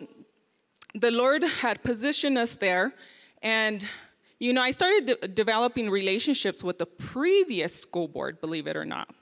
the 0.94 1.10
Lord 1.10 1.42
had 1.42 1.82
positioned 1.82 2.38
us 2.38 2.56
there. 2.56 2.94
And, 3.42 3.86
you 4.38 4.54
know, 4.54 4.62
I 4.62 4.70
started 4.70 5.18
de- 5.20 5.28
developing 5.28 5.90
relationships 5.90 6.64
with 6.64 6.78
the 6.78 6.86
previous 6.86 7.78
school 7.78 8.08
board, 8.08 8.40
believe 8.40 8.66
it 8.66 8.74
or 8.74 8.86
not. 8.86 9.14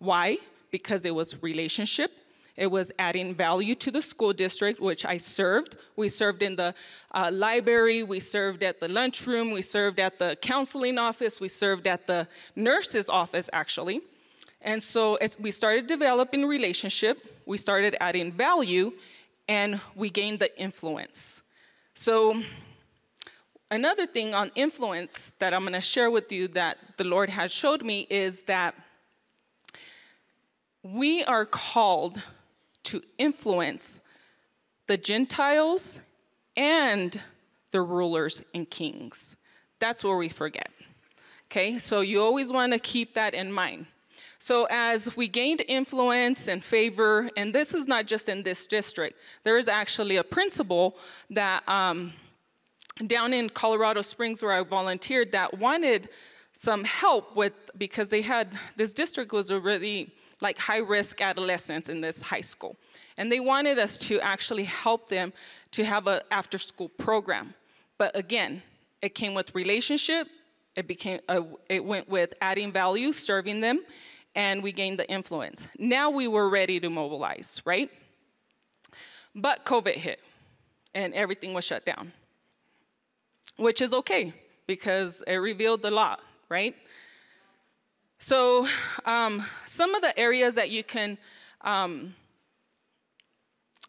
Why? 0.00 0.36
Because 0.70 1.06
it 1.06 1.14
was 1.14 1.42
relationship 1.42 2.10
it 2.56 2.68
was 2.68 2.92
adding 2.98 3.34
value 3.34 3.74
to 3.74 3.90
the 3.90 4.00
school 4.00 4.32
district, 4.32 4.80
which 4.80 5.04
I 5.04 5.18
served. 5.18 5.76
We 5.96 6.08
served 6.08 6.42
in 6.42 6.56
the 6.56 6.74
uh, 7.10 7.30
library, 7.32 8.02
we 8.04 8.20
served 8.20 8.62
at 8.62 8.78
the 8.78 8.88
lunchroom, 8.88 9.50
we 9.50 9.62
served 9.62 9.98
at 9.98 10.18
the 10.18 10.36
counseling 10.40 10.98
office, 10.98 11.40
we 11.40 11.48
served 11.48 11.86
at 11.86 12.06
the 12.06 12.28
nurse's 12.54 13.08
office, 13.08 13.50
actually. 13.52 14.02
And 14.62 14.82
so 14.82 15.16
as 15.16 15.38
we 15.38 15.50
started 15.50 15.86
developing 15.86 16.46
relationship, 16.46 17.18
we 17.44 17.58
started 17.58 17.96
adding 18.00 18.32
value, 18.32 18.92
and 19.48 19.80
we 19.94 20.08
gained 20.08 20.38
the 20.38 20.56
influence. 20.58 21.42
So 21.94 22.40
another 23.70 24.06
thing 24.06 24.32
on 24.32 24.52
influence 24.54 25.34
that 25.40 25.52
I'm 25.52 25.62
going 25.62 25.74
to 25.74 25.80
share 25.80 26.10
with 26.10 26.30
you 26.30 26.48
that 26.48 26.78
the 26.96 27.04
Lord 27.04 27.30
has 27.30 27.52
showed 27.52 27.82
me 27.82 28.06
is 28.08 28.44
that 28.44 28.74
we 30.82 31.24
are 31.24 31.46
called 31.46 32.20
to 32.84 33.02
influence 33.18 34.00
the 34.86 34.96
Gentiles 34.96 36.00
and 36.56 37.20
the 37.70 37.82
rulers 37.82 38.42
and 38.54 38.68
kings. 38.68 39.36
That's 39.80 40.04
where 40.04 40.16
we 40.16 40.28
forget. 40.28 40.70
Okay, 41.46 41.78
so 41.78 42.00
you 42.00 42.22
always 42.22 42.50
want 42.50 42.72
to 42.72 42.78
keep 42.78 43.14
that 43.14 43.34
in 43.34 43.52
mind. 43.52 43.86
So, 44.38 44.66
as 44.70 45.16
we 45.16 45.26
gained 45.26 45.62
influence 45.68 46.48
and 46.48 46.62
favor, 46.62 47.30
and 47.36 47.54
this 47.54 47.72
is 47.72 47.86
not 47.86 48.06
just 48.06 48.28
in 48.28 48.42
this 48.42 48.66
district, 48.66 49.18
there 49.42 49.56
is 49.56 49.68
actually 49.68 50.16
a 50.16 50.24
principal 50.24 50.96
that 51.30 51.66
um, 51.68 52.12
down 53.06 53.32
in 53.32 53.48
Colorado 53.48 54.02
Springs 54.02 54.42
where 54.42 54.52
I 54.52 54.62
volunteered 54.62 55.32
that 55.32 55.58
wanted 55.58 56.10
some 56.52 56.84
help 56.84 57.34
with 57.34 57.52
because 57.76 58.10
they 58.10 58.22
had 58.22 58.48
this 58.76 58.92
district 58.92 59.32
was 59.32 59.50
already 59.50 60.12
like 60.44 60.58
high 60.58 60.84
risk 60.96 61.22
adolescents 61.22 61.88
in 61.88 62.02
this 62.02 62.20
high 62.20 62.42
school. 62.42 62.76
And 63.16 63.32
they 63.32 63.40
wanted 63.40 63.78
us 63.78 63.96
to 64.08 64.20
actually 64.20 64.64
help 64.64 65.08
them 65.08 65.32
to 65.72 65.84
have 65.84 66.06
an 66.06 66.20
after 66.30 66.58
school 66.58 66.90
program. 66.90 67.54
But 67.96 68.14
again, 68.14 68.62
it 69.00 69.14
came 69.14 69.32
with 69.34 69.54
relationship, 69.54 70.28
it 70.76 70.86
became 70.86 71.20
a, 71.28 71.42
it 71.68 71.82
went 71.82 72.08
with 72.08 72.34
adding 72.42 72.70
value, 72.72 73.12
serving 73.12 73.60
them, 73.60 73.80
and 74.34 74.62
we 74.62 74.70
gained 74.70 74.98
the 74.98 75.08
influence. 75.10 75.66
Now 75.78 76.10
we 76.10 76.28
were 76.28 76.48
ready 76.48 76.78
to 76.78 76.90
mobilize, 76.90 77.62
right? 77.64 77.90
But 79.34 79.64
COVID 79.64 79.94
hit 79.94 80.20
and 80.94 81.14
everything 81.14 81.54
was 81.54 81.64
shut 81.64 81.86
down. 81.86 82.12
Which 83.56 83.80
is 83.80 83.94
okay 83.94 84.34
because 84.66 85.22
it 85.26 85.36
revealed 85.36 85.84
a 85.84 85.90
lot, 85.90 86.20
right? 86.50 86.74
So, 88.26 88.66
um, 89.04 89.44
some 89.66 89.94
of 89.94 90.00
the 90.00 90.18
areas 90.18 90.54
that 90.54 90.70
you 90.70 90.82
can 90.82 91.18
um, 91.60 92.14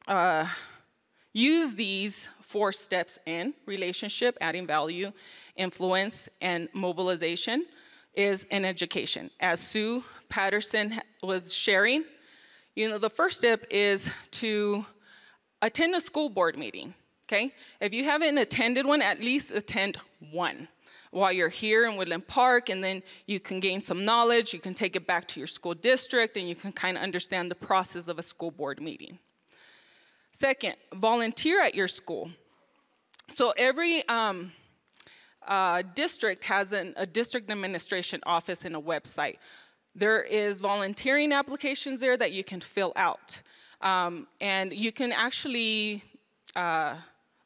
uh, 0.10 0.46
use 1.32 1.76
these 1.76 2.28
four 2.42 2.74
steps 2.74 3.18
in 3.26 3.54
relationship, 3.66 4.38
adding 4.42 4.68
value, 4.68 5.14
influence, 5.56 6.28
and 6.42 6.68
mobilization 6.74 7.66
is 8.14 8.44
in 8.52 8.66
education. 8.66 9.32
As 9.40 9.62
Sue 9.62 10.04
Patterson 10.28 11.00
was 11.24 11.54
sharing, 11.54 12.04
you 12.76 12.90
know, 12.90 12.98
the 12.98 13.10
first 13.10 13.38
step 13.38 13.64
is 13.72 14.10
to 14.32 14.86
attend 15.62 15.96
a 15.96 16.02
school 16.02 16.28
board 16.28 16.58
meeting, 16.58 16.94
okay? 17.26 17.54
If 17.80 17.94
you 17.94 18.04
haven't 18.04 18.38
attended 18.38 18.86
one, 18.86 19.02
at 19.02 19.22
least 19.22 19.52
attend 19.52 19.96
one 20.30 20.68
while 21.16 21.32
you're 21.32 21.48
here 21.48 21.86
in 21.86 21.96
Woodland 21.96 22.28
Park, 22.28 22.70
and 22.70 22.84
then 22.84 23.02
you 23.26 23.40
can 23.40 23.62
gain 23.62 23.82
some 23.82 24.04
knowledge. 24.04 24.54
You 24.54 24.60
can 24.60 24.74
take 24.74 24.98
it 24.98 25.08
back 25.08 25.28
to 25.30 25.40
your 25.40 25.48
school 25.48 25.74
district, 25.74 26.36
and 26.36 26.48
you 26.50 26.56
can 26.56 26.74
kind 26.74 26.98
of 26.98 27.04
understand 27.04 27.50
the 27.50 27.56
process 27.56 28.10
of 28.10 28.20
a 28.20 28.22
school 28.22 28.52
board 28.52 28.82
meeting. 28.82 29.18
Second, 30.34 30.76
volunteer 30.94 31.62
at 31.62 31.74
your 31.74 31.88
school. 31.88 32.32
So 33.32 33.54
every 33.58 34.06
um, 34.10 34.52
uh, 35.48 35.84
district 35.96 36.44
has 36.44 36.74
an, 36.74 36.94
a 36.98 37.06
district 37.06 37.50
administration 37.50 38.20
office 38.26 38.66
and 38.66 38.76
a 38.76 38.82
website. 38.82 39.38
There 39.96 40.22
is 40.22 40.60
volunteering 40.60 41.32
applications 41.32 42.02
there 42.02 42.18
that 42.18 42.34
you 42.34 42.44
can 42.44 42.60
fill 42.60 42.92
out. 42.98 43.42
Um, 43.80 44.28
and 44.42 44.74
you 44.74 44.92
can 44.92 45.14
actually 45.14 46.04
uh, 46.58 46.96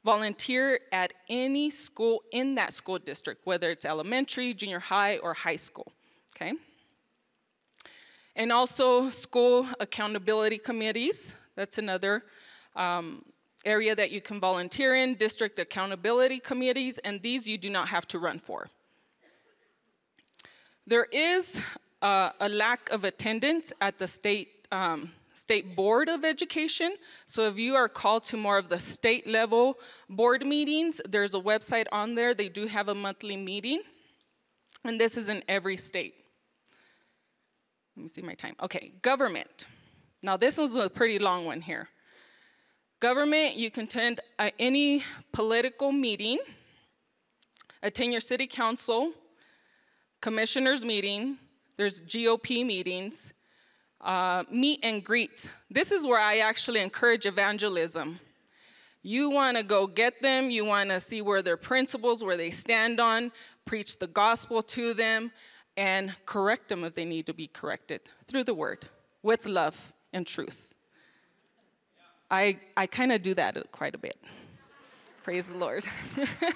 volunteer 0.04 0.80
at 0.92 1.14
any 1.28 1.70
school 1.70 2.24
in 2.32 2.56
that 2.56 2.74
school 2.74 3.00
district, 3.00 3.46
whether 3.46 3.70
it's 3.70 3.86
elementary, 3.86 4.54
junior 4.54 4.80
high, 4.80 5.18
or 5.18 5.34
high 5.34 5.58
school, 5.58 5.92
okay? 6.36 6.54
And 8.36 8.52
also 8.52 9.10
school 9.10 9.68
accountability 9.80 10.58
committees, 10.58 11.36
that's 11.56 11.78
another 11.78 12.24
um, 12.76 13.26
area 13.66 13.94
that 13.96 14.12
you 14.12 14.22
can 14.22 14.40
volunteer 14.40 14.96
in, 14.96 15.16
district 15.16 15.60
accountability 15.60 16.40
committees, 16.40 16.98
and 17.00 17.22
these 17.22 17.48
you 17.48 17.58
do 17.58 17.70
not 17.70 17.90
have 17.90 18.08
to 18.08 18.20
run 18.20 18.40
for. 18.40 18.70
There 20.88 21.08
is 21.12 21.62
uh, 22.02 22.32
a 22.40 22.48
lack 22.48 22.90
of 22.90 23.04
attendance 23.04 23.74
at 23.82 24.00
the 24.00 24.08
state 24.08 24.68
um, 24.72 25.12
State 25.40 25.76
Board 25.76 26.10
of 26.10 26.26
Education. 26.26 26.92
So 27.26 27.44
if 27.48 27.58
you 27.58 27.76
are 27.76 27.88
called 27.88 28.24
to 28.26 28.38
more 28.38 28.58
of 28.58 28.68
the 28.68 28.80
state 28.80 29.26
level 29.26 29.80
board 30.10 30.46
meetings, 30.46 31.00
there's 31.08 31.34
a 31.34 31.40
website 31.40 31.88
on 31.92 32.16
there. 32.16 32.34
They 32.34 32.50
do 32.50 32.68
have 32.68 32.90
a 32.90 32.96
monthly 32.96 33.38
meeting, 33.38 33.82
and 34.84 35.00
this 35.00 35.16
is 35.16 35.30
in 35.30 35.42
every 35.48 35.78
state. 35.78 36.14
Let 37.96 38.04
me 38.04 38.10
see 38.10 38.22
my 38.22 38.34
time. 38.34 38.56
Okay, 38.62 38.94
government. 39.02 39.68
Now, 40.22 40.36
this 40.36 40.58
was 40.58 40.76
a 40.76 40.90
pretty 40.90 41.20
long 41.20 41.46
one 41.46 41.62
here. 41.62 41.88
Government, 43.00 43.56
you 43.56 43.72
can 43.72 43.86
attend 43.86 44.20
uh, 44.38 44.52
any 44.60 45.04
political 45.32 45.92
meeting. 45.92 46.40
attend 47.82 48.12
your 48.12 48.22
city 48.22 48.48
council, 48.48 49.14
commissioners 50.22 50.84
meeting, 50.84 51.38
there's 51.78 52.02
GOP 52.02 52.66
meetings, 52.66 53.34
uh, 54.02 54.44
meet 54.52 54.80
and 54.84 55.04
greet. 55.04 55.50
This 55.70 55.92
is 55.92 56.06
where 56.06 56.20
I 56.20 56.40
actually 56.40 56.80
encourage 56.80 57.26
evangelism. 57.26 58.20
You 59.02 59.30
want 59.30 59.58
to 59.58 59.64
go 59.64 59.88
get 59.88 60.22
them, 60.22 60.50
you 60.50 60.66
want 60.66 60.90
to 60.90 61.00
see 61.00 61.22
where 61.22 61.42
their 61.42 61.58
principles, 61.58 62.24
where 62.24 62.36
they 62.36 62.52
stand 62.52 63.00
on, 63.00 63.32
preach 63.66 63.98
the 63.98 64.08
gospel 64.08 64.62
to 64.62 64.94
them, 64.94 65.32
and 65.78 66.14
correct 66.26 66.70
them 66.70 66.84
if 66.84 66.96
they 66.96 67.06
need 67.06 67.26
to 67.26 67.34
be 67.34 67.48
corrected 67.48 68.02
through 68.28 68.44
the 68.44 68.54
word 68.54 68.88
with 69.24 69.46
love 69.46 69.94
and 70.12 70.28
truth. 70.28 70.74
I, 72.30 72.58
I 72.76 72.88
kind 72.88 73.12
of 73.12 73.22
do 73.22 73.34
that 73.36 73.72
quite 73.72 73.96
a 73.96 73.98
bit. 73.98 74.18
Praise 75.24 75.48
the 75.48 75.58
Lord. 75.58 75.86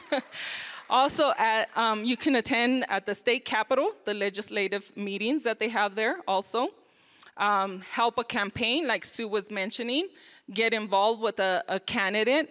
also, 0.89 1.31
at, 1.37 1.75
um, 1.77 2.03
you 2.03 2.17
can 2.17 2.35
attend 2.35 2.85
at 2.89 3.05
the 3.05 3.15
state 3.15 3.45
capitol, 3.45 3.91
the 4.05 4.13
legislative 4.13 4.95
meetings 4.97 5.43
that 5.43 5.59
they 5.59 5.69
have 5.69 5.95
there 5.95 6.17
also. 6.27 6.69
Um, 7.37 7.81
help 7.81 8.17
a 8.17 8.23
campaign, 8.23 8.87
like 8.87 9.05
Sue 9.05 9.27
was 9.27 9.49
mentioning, 9.49 10.07
get 10.53 10.73
involved 10.73 11.21
with 11.21 11.39
a, 11.39 11.63
a 11.67 11.79
candidate. 11.79 12.49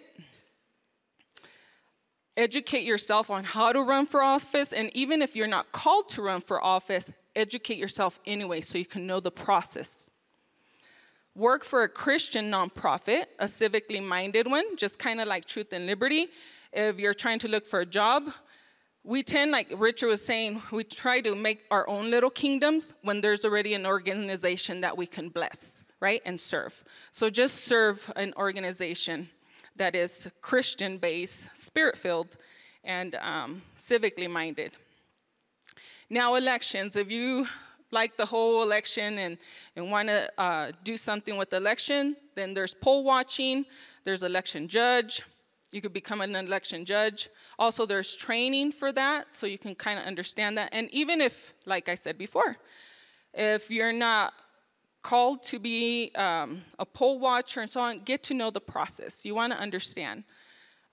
Educate 2.35 2.83
yourself 2.83 3.29
on 3.29 3.43
how 3.43 3.71
to 3.71 3.81
run 3.81 4.05
for 4.05 4.21
office, 4.21 4.73
and 4.73 4.89
even 4.93 5.21
if 5.21 5.35
you're 5.35 5.47
not 5.47 5.71
called 5.71 6.09
to 6.09 6.21
run 6.21 6.41
for 6.41 6.61
office, 6.63 7.11
educate 7.35 7.77
yourself 7.77 8.19
anyway 8.25 8.59
so 8.59 8.77
you 8.77 8.85
can 8.85 9.07
know 9.07 9.19
the 9.19 9.31
process 9.31 10.09
work 11.35 11.63
for 11.63 11.83
a 11.83 11.89
Christian 11.89 12.51
nonprofit, 12.51 13.25
a 13.39 13.45
civically 13.45 14.03
minded 14.03 14.47
one, 14.47 14.75
just 14.77 14.99
kind 14.99 15.19
of 15.19 15.27
like 15.27 15.45
Truth 15.45 15.73
and 15.73 15.85
Liberty. 15.85 16.27
If 16.71 16.99
you're 16.99 17.13
trying 17.13 17.39
to 17.39 17.47
look 17.47 17.65
for 17.65 17.79
a 17.79 17.85
job, 17.85 18.31
we 19.03 19.21
tend, 19.21 19.51
like 19.51 19.67
Richard 19.75 20.07
was 20.07 20.25
saying, 20.25 20.61
we 20.71 20.83
try 20.83 21.19
to 21.21 21.35
make 21.35 21.65
our 21.69 21.87
own 21.89 22.09
little 22.09 22.29
kingdoms 22.29 22.93
when 23.01 23.19
there's 23.19 23.43
already 23.43 23.73
an 23.73 23.85
organization 23.85 24.81
that 24.81 24.97
we 24.97 25.05
can 25.05 25.27
bless, 25.27 25.83
right, 25.99 26.21
and 26.25 26.39
serve. 26.39 26.83
So 27.11 27.29
just 27.29 27.65
serve 27.65 28.11
an 28.15 28.33
organization 28.37 29.29
that 29.75 29.95
is 29.95 30.29
Christian 30.41 30.97
based, 30.97 31.49
spirit 31.53 31.97
filled, 31.97 32.37
and 32.83 33.15
um, 33.15 33.61
civically 33.77 34.29
minded. 34.29 34.71
Now, 36.09 36.35
elections. 36.35 36.95
If 36.95 37.11
you 37.11 37.47
like 37.91 38.15
the 38.17 38.25
whole 38.25 38.63
election 38.63 39.19
and, 39.19 39.37
and 39.75 39.91
want 39.91 40.07
to 40.07 40.31
uh, 40.37 40.71
do 40.83 40.95
something 40.95 41.37
with 41.37 41.49
the 41.49 41.57
election, 41.57 42.15
then 42.35 42.53
there's 42.53 42.73
poll 42.73 43.03
watching, 43.03 43.65
there's 44.03 44.23
election 44.23 44.67
judge. 44.67 45.23
You 45.73 45.81
could 45.81 45.93
become 45.93 46.21
an 46.21 46.35
election 46.35 46.85
judge. 46.85 47.29
Also, 47.57 47.85
there's 47.85 48.15
training 48.15 48.71
for 48.71 48.91
that, 48.91 49.33
so 49.33 49.47
you 49.47 49.57
can 49.57 49.75
kind 49.75 49.99
of 49.99 50.05
understand 50.05 50.57
that. 50.57 50.69
And 50.71 50.89
even 50.91 51.21
if, 51.21 51.53
like 51.65 51.89
I 51.89 51.95
said 51.95 52.17
before, 52.17 52.57
if 53.33 53.71
you're 53.71 53.93
not 53.93 54.33
called 55.01 55.43
to 55.43 55.59
be 55.59 56.11
um, 56.15 56.61
a 56.79 56.85
poll 56.85 57.19
watcher 57.19 57.61
and 57.61 57.69
so 57.69 57.81
on, 57.81 57.99
get 57.99 58.23
to 58.23 58.33
know 58.33 58.49
the 58.49 58.61
process. 58.61 59.25
You 59.25 59.35
want 59.35 59.53
to 59.53 59.59
understand. 59.59 60.23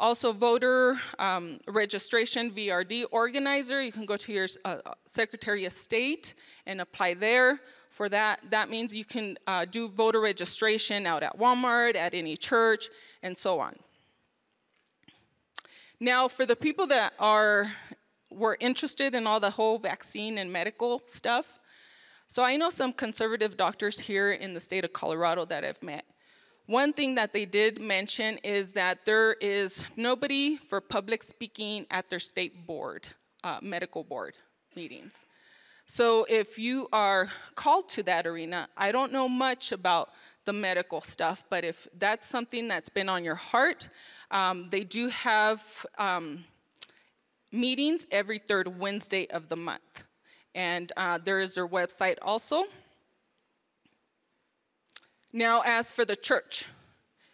Also, 0.00 0.32
voter 0.32 0.98
um, 1.18 1.60
registration, 1.68 2.50
VRD 2.50 3.04
organizer, 3.10 3.82
you 3.82 3.92
can 3.92 4.06
go 4.06 4.16
to 4.16 4.32
your 4.32 4.48
uh, 4.64 4.78
Secretary 5.04 5.66
of 5.66 5.74
State 5.74 6.34
and 6.66 6.80
apply 6.80 7.14
there. 7.14 7.60
For 7.90 8.08
that, 8.08 8.40
that 8.50 8.70
means 8.70 8.96
you 8.96 9.04
can 9.04 9.36
uh, 9.46 9.66
do 9.66 9.88
voter 9.88 10.20
registration 10.20 11.06
out 11.06 11.22
at 11.22 11.38
Walmart, 11.38 11.96
at 11.96 12.14
any 12.14 12.36
church, 12.36 12.88
and 13.22 13.36
so 13.36 13.60
on. 13.60 13.76
Now, 16.02 16.28
for 16.28 16.46
the 16.46 16.56
people 16.56 16.86
that 16.86 17.12
are 17.18 17.70
were 18.30 18.56
interested 18.58 19.14
in 19.14 19.26
all 19.26 19.38
the 19.38 19.50
whole 19.50 19.78
vaccine 19.78 20.38
and 20.38 20.50
medical 20.50 21.02
stuff, 21.06 21.58
so 22.26 22.42
I 22.42 22.56
know 22.56 22.70
some 22.70 22.92
conservative 22.94 23.56
doctors 23.56 23.98
here 24.00 24.32
in 24.32 24.54
the 24.54 24.60
state 24.60 24.84
of 24.84 24.94
Colorado 24.94 25.44
that 25.44 25.62
I've 25.62 25.82
met. 25.82 26.06
One 26.66 26.94
thing 26.94 27.16
that 27.16 27.32
they 27.34 27.44
did 27.44 27.80
mention 27.80 28.38
is 28.38 28.72
that 28.74 29.04
there 29.04 29.34
is 29.34 29.84
nobody 29.96 30.56
for 30.56 30.80
public 30.80 31.22
speaking 31.22 31.86
at 31.90 32.08
their 32.08 32.20
state 32.20 32.66
board, 32.66 33.06
uh, 33.44 33.58
medical 33.60 34.02
board 34.02 34.36
meetings. 34.74 35.26
So 35.86 36.24
if 36.30 36.58
you 36.58 36.88
are 36.92 37.28
called 37.56 37.88
to 37.90 38.04
that 38.04 38.26
arena, 38.26 38.68
I 38.76 38.92
don't 38.92 39.12
know 39.12 39.28
much 39.28 39.72
about 39.72 40.10
the 40.44 40.52
medical 40.52 41.00
stuff, 41.00 41.44
but 41.50 41.64
if 41.64 41.86
that's 41.98 42.26
something 42.26 42.68
that's 42.68 42.88
been 42.88 43.08
on 43.08 43.24
your 43.24 43.34
heart, 43.34 43.88
um, 44.30 44.68
they 44.70 44.84
do 44.84 45.08
have 45.08 45.62
um, 45.98 46.44
meetings 47.52 48.06
every 48.10 48.38
third 48.38 48.78
Wednesday 48.78 49.28
of 49.30 49.48
the 49.48 49.56
month. 49.56 50.04
And 50.54 50.92
uh, 50.96 51.18
there 51.22 51.40
is 51.40 51.54
their 51.54 51.68
website 51.68 52.16
also. 52.22 52.64
Now, 55.32 55.62
as 55.64 55.92
for 55.92 56.04
the 56.04 56.16
church, 56.16 56.66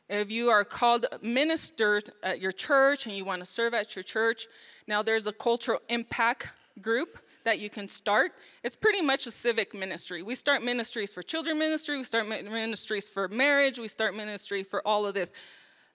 if 0.09 0.31
you 0.31 0.51
are 0.51 0.65
called 0.65 1.07
minister 1.23 2.01
at 2.23 2.41
your 2.41 2.53
church 2.53 3.07
and 3.07 3.17
you 3.17 3.25
want 3.25 3.41
to 3.41 3.47
serve 3.47 3.73
at 3.73 3.97
your 3.97 4.03
church, 4.03 4.47
now 4.87 5.03
there's 5.03 5.27
a 5.27 5.33
cultural 5.33 5.81
impact 5.89 6.49
group 6.81 7.19
that 7.47 7.61
you 7.61 7.71
can 7.71 7.89
start. 7.89 8.33
It's 8.65 8.75
pretty 8.75 9.01
much 9.01 9.29
a 9.29 9.31
civic 9.31 9.73
ministry. 9.73 10.21
We 10.21 10.35
start 10.35 10.65
ministries 10.65 11.15
for 11.15 11.23
children 11.23 11.59
ministry, 11.59 11.97
we 11.97 12.03
start 12.03 12.29
ministries 12.29 13.09
for 13.09 13.29
marriage, 13.29 13.79
we 13.79 13.87
start 13.87 14.17
ministry 14.17 14.65
for 14.65 14.87
all 14.87 15.07
of 15.07 15.15
this. 15.15 15.33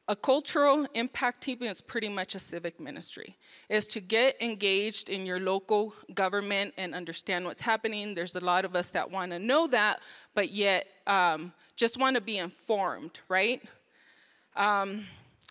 A 0.08 0.16
cultural 0.16 0.88
impact 0.94 1.44
team 1.44 1.62
is 1.64 1.82
pretty 1.82 2.08
much 2.08 2.36
a 2.36 2.40
civic 2.40 2.80
ministry. 2.80 3.36
Is 3.68 3.86
to 3.88 4.00
get 4.00 4.42
engaged 4.42 5.10
in 5.10 5.26
your 5.26 5.42
local 5.42 5.94
government 6.14 6.74
and 6.78 6.96
understand 6.96 7.44
what's 7.46 7.62
happening. 7.62 8.16
There's 8.16 8.38
a 8.38 8.40
lot 8.40 8.64
of 8.64 8.74
us 8.74 8.90
that 8.92 9.12
want 9.12 9.32
to 9.32 9.40
know 9.40 9.68
that, 9.68 10.00
but 10.34 10.52
yet 10.52 10.88
um, 11.06 11.52
just 11.76 11.98
want 11.98 12.16
to 12.16 12.22
be 12.22 12.38
informed, 12.38 13.20
right? 13.28 13.62
Um, 14.56 15.06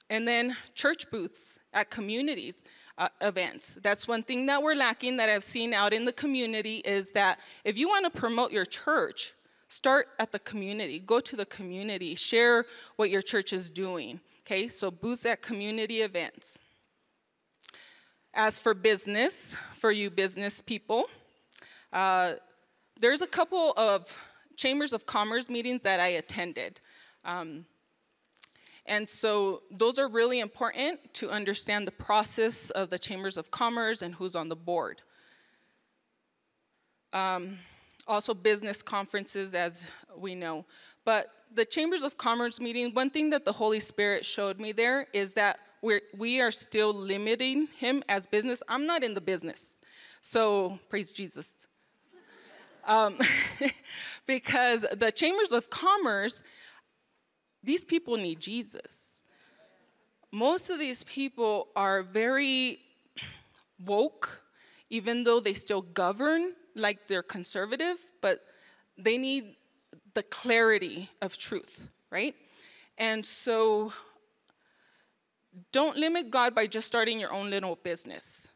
and 0.08 0.26
then 0.26 0.56
church 0.74 1.10
booths 1.10 1.58
at 1.74 1.90
communities 1.90 2.64
uh, 3.00 3.08
events. 3.22 3.78
That's 3.82 4.06
one 4.06 4.22
thing 4.22 4.46
that 4.46 4.62
we're 4.62 4.74
lacking 4.74 5.16
that 5.16 5.28
I've 5.28 5.42
seen 5.42 5.72
out 5.72 5.92
in 5.92 6.04
the 6.04 6.12
community 6.12 6.76
is 6.84 7.12
that 7.12 7.40
if 7.64 7.78
you 7.78 7.88
want 7.88 8.04
to 8.04 8.16
promote 8.16 8.52
your 8.52 8.66
church, 8.66 9.32
start 9.68 10.08
at 10.18 10.32
the 10.32 10.38
community. 10.38 11.00
Go 11.00 11.18
to 11.18 11.34
the 11.34 11.46
community. 11.46 12.14
Share 12.14 12.66
what 12.96 13.08
your 13.08 13.22
church 13.22 13.54
is 13.54 13.70
doing. 13.70 14.20
Okay, 14.42 14.68
so 14.68 14.90
boost 14.90 15.24
at 15.24 15.40
community 15.40 16.02
events. 16.02 16.58
As 18.34 18.58
for 18.58 18.74
business, 18.74 19.56
for 19.74 19.90
you 19.90 20.10
business 20.10 20.60
people, 20.60 21.06
uh, 21.92 22.34
there's 23.00 23.22
a 23.22 23.26
couple 23.26 23.72
of 23.76 24.14
chambers 24.56 24.92
of 24.92 25.06
commerce 25.06 25.48
meetings 25.48 25.82
that 25.82 26.00
I 26.00 26.08
attended. 26.08 26.80
Um, 27.24 27.64
and 28.90 29.08
so 29.08 29.62
those 29.70 30.00
are 30.00 30.08
really 30.08 30.40
important 30.40 31.14
to 31.14 31.30
understand 31.30 31.86
the 31.86 31.92
process 31.92 32.70
of 32.70 32.90
the 32.90 32.98
chambers 32.98 33.36
of 33.36 33.52
commerce 33.52 34.02
and 34.02 34.16
who's 34.16 34.34
on 34.34 34.48
the 34.48 34.56
board. 34.56 35.00
Um, 37.12 37.58
also, 38.08 38.34
business 38.34 38.82
conferences, 38.82 39.54
as 39.54 39.86
we 40.16 40.34
know. 40.34 40.64
But 41.04 41.30
the 41.54 41.64
Chambers 41.64 42.02
of 42.02 42.18
Commerce 42.18 42.58
meeting, 42.58 42.92
one 42.92 43.10
thing 43.10 43.30
that 43.30 43.44
the 43.44 43.52
Holy 43.52 43.78
Spirit 43.78 44.24
showed 44.24 44.58
me 44.58 44.72
there 44.72 45.06
is 45.12 45.34
that 45.34 45.60
we're, 45.82 46.02
we 46.18 46.40
are 46.40 46.50
still 46.50 46.92
limiting 46.92 47.68
him 47.78 48.02
as 48.08 48.26
business. 48.26 48.60
I'm 48.68 48.86
not 48.86 49.04
in 49.04 49.14
the 49.14 49.20
business. 49.20 49.80
So, 50.20 50.80
praise 50.88 51.12
Jesus. 51.12 51.68
Um, 52.84 53.18
because 54.26 54.84
the 54.96 55.12
Chambers 55.12 55.52
of 55.52 55.70
Commerce, 55.70 56.42
these 57.62 57.84
people 57.84 58.16
need 58.16 58.40
Jesus. 58.40 59.24
Most 60.32 60.70
of 60.70 60.78
these 60.78 61.04
people 61.04 61.68
are 61.74 62.02
very 62.02 62.78
woke, 63.84 64.42
even 64.88 65.24
though 65.24 65.40
they 65.40 65.54
still 65.54 65.82
govern 65.82 66.52
like 66.74 67.08
they're 67.08 67.22
conservative, 67.22 67.96
but 68.20 68.44
they 68.96 69.18
need 69.18 69.56
the 70.14 70.22
clarity 70.22 71.10
of 71.20 71.36
truth, 71.36 71.88
right? 72.10 72.34
And 72.98 73.24
so 73.24 73.92
don't 75.72 75.96
limit 75.96 76.30
God 76.30 76.54
by 76.54 76.66
just 76.66 76.86
starting 76.86 77.18
your 77.18 77.32
own 77.32 77.50
little 77.50 77.76
business. 77.76 78.48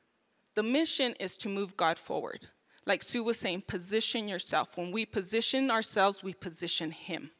The 0.55 0.63
mission 0.63 1.15
is 1.19 1.37
to 1.39 1.49
move 1.49 1.77
God 1.77 1.99
forward. 1.99 2.47
Like 2.87 3.03
Sue 3.03 3.25
was 3.25 3.39
saying, 3.39 3.65
position 3.67 4.29
yourself. 4.29 4.77
When 4.77 4.93
we 4.93 5.07
position 5.07 5.71
ourselves, 5.71 6.23
we 6.23 6.35
position 6.35 6.91
Him. 6.91 7.31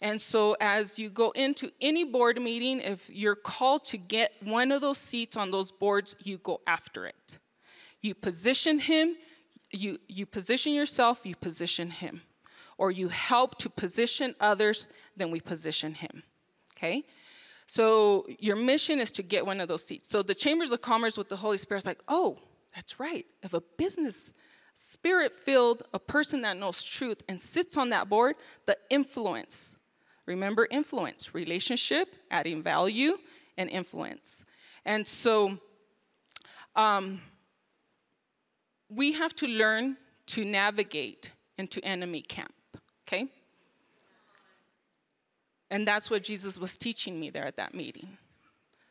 And 0.00 0.20
so, 0.20 0.56
as 0.60 0.98
you 0.98 1.10
go 1.10 1.32
into 1.32 1.72
any 1.80 2.04
board 2.04 2.40
meeting, 2.40 2.80
if 2.80 3.10
you're 3.10 3.34
called 3.34 3.84
to 3.86 3.96
get 3.96 4.32
one 4.40 4.70
of 4.70 4.80
those 4.80 4.98
seats 4.98 5.36
on 5.36 5.50
those 5.50 5.72
boards, 5.72 6.14
you 6.22 6.38
go 6.38 6.60
after 6.66 7.06
it. 7.06 7.38
You 8.00 8.14
position 8.14 8.78
Him, 8.78 9.16
you, 9.72 9.98
you 10.06 10.24
position 10.24 10.72
yourself, 10.72 11.26
you 11.26 11.34
position 11.34 11.90
Him 11.90 12.22
or 12.78 12.92
you 12.92 13.08
help 13.08 13.58
to 13.58 13.68
position 13.68 14.34
others, 14.40 14.88
then 15.16 15.30
we 15.30 15.40
position 15.40 15.94
him. 15.94 16.22
Okay? 16.76 17.04
So 17.66 18.26
your 18.38 18.56
mission 18.56 19.00
is 19.00 19.10
to 19.12 19.22
get 19.22 19.44
one 19.44 19.60
of 19.60 19.68
those 19.68 19.84
seats. 19.84 20.08
So 20.08 20.22
the 20.22 20.34
chambers 20.34 20.72
of 20.72 20.80
commerce 20.80 21.18
with 21.18 21.28
the 21.28 21.36
Holy 21.36 21.58
Spirit 21.58 21.80
is 21.80 21.86
like, 21.86 22.02
oh, 22.08 22.38
that's 22.74 22.98
right. 22.98 23.26
If 23.42 23.52
a 23.52 23.60
business 23.76 24.32
spirit 24.74 25.34
filled, 25.34 25.82
a 25.92 25.98
person 25.98 26.42
that 26.42 26.56
knows 26.56 26.84
truth 26.84 27.22
and 27.28 27.40
sits 27.40 27.76
on 27.76 27.90
that 27.90 28.08
board, 28.08 28.36
the 28.66 28.78
influence. 28.88 29.74
Remember 30.28 30.68
influence, 30.70 31.34
relationship, 31.34 32.14
adding 32.30 32.62
value, 32.62 33.16
and 33.56 33.70
influence. 33.70 34.44
And 34.84 35.08
so 35.08 35.58
um, 36.76 37.22
we 38.90 39.12
have 39.14 39.34
to 39.36 39.46
learn 39.46 39.96
to 40.26 40.44
navigate 40.44 41.32
into 41.56 41.82
enemy 41.82 42.20
camp, 42.20 42.52
okay? 43.06 43.28
And 45.70 45.88
that's 45.88 46.10
what 46.10 46.22
Jesus 46.24 46.58
was 46.58 46.76
teaching 46.76 47.18
me 47.18 47.30
there 47.30 47.46
at 47.46 47.56
that 47.56 47.74
meeting. 47.74 48.18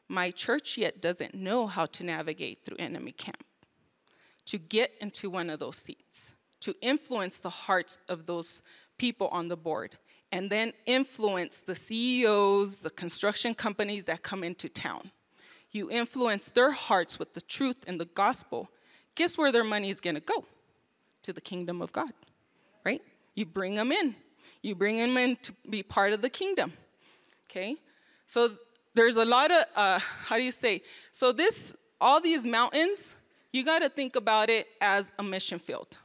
My 0.08 0.32
church 0.32 0.76
yet 0.76 1.04
doesn't 1.04 1.36
know 1.36 1.68
how 1.68 1.86
to 1.86 2.04
navigate 2.04 2.66
through 2.66 2.78
enemy 2.80 3.12
camp, 3.12 3.44
to 4.46 4.58
get 4.58 4.92
into 5.00 5.30
one 5.30 5.52
of 5.52 5.60
those 5.60 5.78
seats, 5.78 6.34
to 6.62 6.74
influence 6.82 7.40
the 7.40 7.52
hearts 7.52 8.00
of 8.10 8.26
those 8.26 8.64
people 8.98 9.28
on 9.28 9.50
the 9.50 9.58
board, 9.58 10.00
and 10.32 10.50
then 10.50 10.74
influence 10.86 11.62
the 11.62 11.76
CEOs, 11.76 12.82
the 12.82 12.90
construction 12.90 13.54
companies 13.54 14.06
that 14.06 14.24
come 14.24 14.44
into 14.44 14.70
town. 14.70 15.12
You 15.72 15.90
influence 15.90 16.50
their 16.50 16.72
hearts 16.72 17.20
with 17.20 17.34
the 17.34 17.42
truth 17.42 17.78
and 17.88 18.00
the 18.00 18.06
gospel. 18.06 18.70
Guess 19.16 19.38
where 19.38 19.52
their 19.52 19.64
money 19.64 19.90
is 19.90 20.02
going 20.02 20.16
to 20.16 20.22
go? 20.22 20.46
To 21.24 21.34
the 21.34 21.42
kingdom 21.42 21.82
of 21.82 21.92
God, 21.92 22.12
right? 22.86 23.02
You 23.36 23.46
bring 23.46 23.76
them 23.76 23.92
in 23.92 24.16
you 24.62 24.76
bring 24.76 24.98
them 24.98 25.18
in 25.18 25.36
to 25.38 25.54
be 25.70 25.84
part 25.84 26.14
of 26.14 26.22
the 26.22 26.30
kingdom. 26.30 26.74
Okay? 27.50 27.78
So 28.26 28.52
there's 28.94 29.16
a 29.16 29.26
lot 29.26 29.52
of, 29.52 29.64
uh, 29.76 30.00
how 30.00 30.36
do 30.36 30.44
you 30.44 30.52
say? 30.52 30.82
So 31.12 31.32
this, 31.32 31.74
all 32.02 32.20
these 32.20 32.46
mountains, 32.46 33.16
you 33.52 33.64
got 33.64 33.80
to 33.80 33.90
think 33.90 34.16
about 34.16 34.50
it 34.50 34.68
as 34.82 35.12
a 35.18 35.24
mission 35.24 35.60
field. 35.60 35.98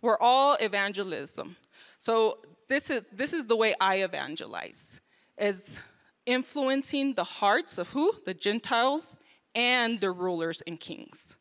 We're 0.00 0.18
all 0.18 0.56
evangelism. 0.60 1.56
So 1.98 2.38
this 2.72 2.88
is 2.88 3.04
this 3.12 3.32
is 3.32 3.46
the 3.46 3.56
way 3.56 3.74
I 3.80 3.96
evangelize, 3.96 5.00
is 5.38 5.80
influencing 6.24 7.14
the 7.14 7.24
hearts 7.24 7.76
of 7.78 7.90
who? 7.90 8.14
The 8.24 8.34
Gentiles 8.34 9.16
and 9.54 10.00
the 10.00 10.10
rulers 10.10 10.62
and 10.66 10.80
kings. 10.80 11.36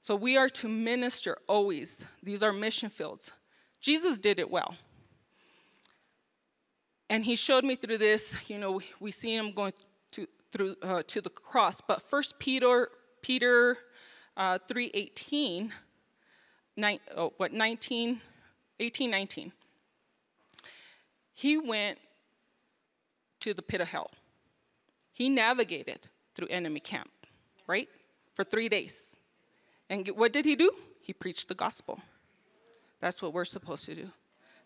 So 0.00 0.14
we 0.14 0.36
are 0.36 0.48
to 0.50 0.68
minister 0.68 1.36
always. 1.48 2.06
These 2.22 2.42
are 2.42 2.52
mission 2.52 2.88
fields. 2.88 3.32
Jesus 3.80 4.18
did 4.18 4.38
it 4.38 4.50
well. 4.50 4.76
And 7.10 7.24
he 7.24 7.36
showed 7.36 7.64
me 7.64 7.76
through 7.76 7.98
this, 7.98 8.34
you 8.48 8.58
know, 8.58 8.80
we 8.98 9.10
see 9.10 9.34
him 9.34 9.52
going 9.52 9.74
to, 10.12 10.26
through, 10.50 10.76
uh, 10.82 11.02
to 11.06 11.20
the 11.20 11.30
cross. 11.30 11.80
But 11.80 12.02
First 12.02 12.38
Peter, 12.38 12.88
Peter 13.22 13.78
uh, 14.36 14.58
3.18, 14.68 15.70
nine, 16.76 16.98
oh, 17.16 17.32
what, 17.36 17.52
19, 17.52 18.20
18, 18.80 19.10
19. 19.10 19.52
He 21.36 21.58
went 21.58 21.98
to 23.40 23.52
the 23.52 23.60
pit 23.60 23.82
of 23.82 23.88
hell. 23.88 24.10
He 25.12 25.28
navigated 25.28 26.00
through 26.34 26.48
enemy 26.48 26.80
camp, 26.80 27.10
right? 27.66 27.88
For 28.34 28.42
three 28.42 28.70
days. 28.70 29.14
And 29.90 30.08
what 30.08 30.32
did 30.32 30.46
he 30.46 30.56
do? 30.56 30.72
He 31.00 31.12
preached 31.12 31.48
the 31.48 31.54
gospel. 31.54 32.00
That's 33.00 33.20
what 33.20 33.34
we're 33.34 33.44
supposed 33.44 33.84
to 33.84 33.94
do. 33.94 34.10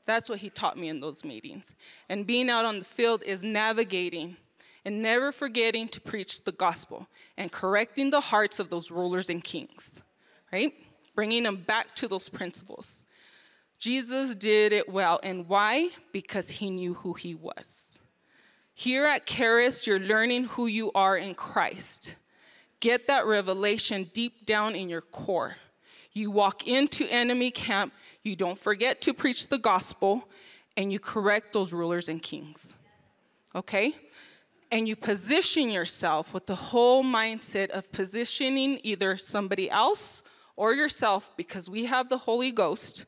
That's 0.06 0.28
what 0.28 0.38
he 0.38 0.48
taught 0.48 0.78
me 0.78 0.88
in 0.88 1.00
those 1.00 1.24
meetings. 1.24 1.74
And 2.08 2.24
being 2.24 2.48
out 2.48 2.64
on 2.64 2.78
the 2.78 2.84
field 2.84 3.24
is 3.24 3.42
navigating 3.42 4.36
and 4.84 5.02
never 5.02 5.32
forgetting 5.32 5.88
to 5.88 6.00
preach 6.00 6.44
the 6.44 6.52
gospel 6.52 7.08
and 7.36 7.50
correcting 7.50 8.10
the 8.10 8.20
hearts 8.20 8.60
of 8.60 8.70
those 8.70 8.92
rulers 8.92 9.28
and 9.28 9.42
kings, 9.42 10.00
right? 10.52 10.72
Bringing 11.16 11.42
them 11.42 11.56
back 11.56 11.96
to 11.96 12.06
those 12.06 12.28
principles. 12.28 13.04
Jesus 13.80 14.36
did 14.36 14.72
it 14.72 14.88
well. 14.88 15.18
And 15.24 15.48
why? 15.48 15.88
Because 16.12 16.48
he 16.48 16.70
knew 16.70 16.94
who 16.94 17.14
he 17.14 17.34
was. 17.34 17.98
Here 18.72 19.06
at 19.06 19.26
Charis, 19.26 19.86
you're 19.86 19.98
learning 19.98 20.44
who 20.44 20.66
you 20.68 20.92
are 20.94 21.16
in 21.16 21.34
Christ. 21.34 22.14
Get 22.78 23.08
that 23.08 23.26
revelation 23.26 24.10
deep 24.14 24.46
down 24.46 24.76
in 24.76 24.88
your 24.88 25.00
core. 25.00 25.56
You 26.12 26.30
walk 26.30 26.66
into 26.66 27.06
enemy 27.08 27.50
camp 27.50 27.92
you 28.22 28.36
don't 28.36 28.58
forget 28.58 29.00
to 29.02 29.14
preach 29.14 29.48
the 29.48 29.58
gospel, 29.58 30.28
and 30.76 30.92
you 30.92 30.98
correct 30.98 31.52
those 31.52 31.72
rulers 31.72 32.08
and 32.08 32.22
kings. 32.22 32.74
Okay? 33.54 33.94
And 34.70 34.86
you 34.86 34.94
position 34.94 35.70
yourself 35.70 36.32
with 36.34 36.46
the 36.46 36.54
whole 36.54 37.02
mindset 37.02 37.70
of 37.70 37.90
positioning 37.92 38.78
either 38.82 39.16
somebody 39.16 39.70
else 39.70 40.22
or 40.54 40.74
yourself 40.74 41.30
because 41.36 41.68
we 41.68 41.86
have 41.86 42.08
the 42.08 42.18
Holy 42.18 42.52
Ghost. 42.52 43.06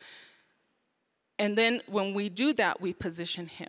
And 1.39 1.57
then 1.57 1.80
when 1.87 2.14
we 2.14 2.28
do 2.28 2.53
that, 2.55 2.80
we 2.80 2.93
position 2.93 3.47
Him. 3.47 3.68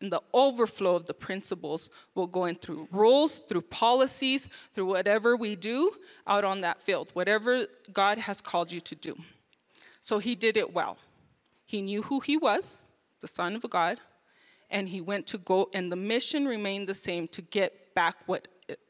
And 0.00 0.10
the 0.10 0.22
overflow 0.32 0.96
of 0.96 1.06
the 1.06 1.14
principles 1.14 1.90
will 2.14 2.26
go 2.26 2.46
in 2.46 2.56
through 2.56 2.88
rules, 2.90 3.40
through 3.40 3.62
policies, 3.62 4.48
through 4.72 4.86
whatever 4.86 5.36
we 5.36 5.56
do 5.56 5.92
out 6.26 6.44
on 6.44 6.62
that 6.62 6.80
field, 6.80 7.10
whatever 7.12 7.66
God 7.92 8.18
has 8.18 8.40
called 8.40 8.72
you 8.72 8.80
to 8.80 8.94
do. 8.94 9.16
So 10.00 10.18
he 10.18 10.34
did 10.34 10.56
it 10.56 10.72
well. 10.72 10.96
He 11.66 11.82
knew 11.82 12.02
who 12.02 12.20
he 12.20 12.36
was, 12.36 12.88
the 13.20 13.28
Son 13.28 13.54
of 13.54 13.68
God, 13.68 14.00
and 14.70 14.88
he 14.88 15.00
went 15.00 15.26
to 15.28 15.38
go, 15.38 15.68
and 15.74 15.92
the 15.92 15.96
mission 15.96 16.46
remained 16.46 16.88
the 16.88 16.94
same 16.94 17.28
to 17.28 17.42
get 17.42 17.94
back 17.94 18.16
what, 18.26 18.48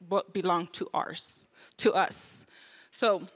what 0.09 0.33
belonged 0.33 0.73
to 0.75 0.89
ours, 0.95 1.49
to 1.79 1.93
us. 1.93 2.47
So 2.93 3.27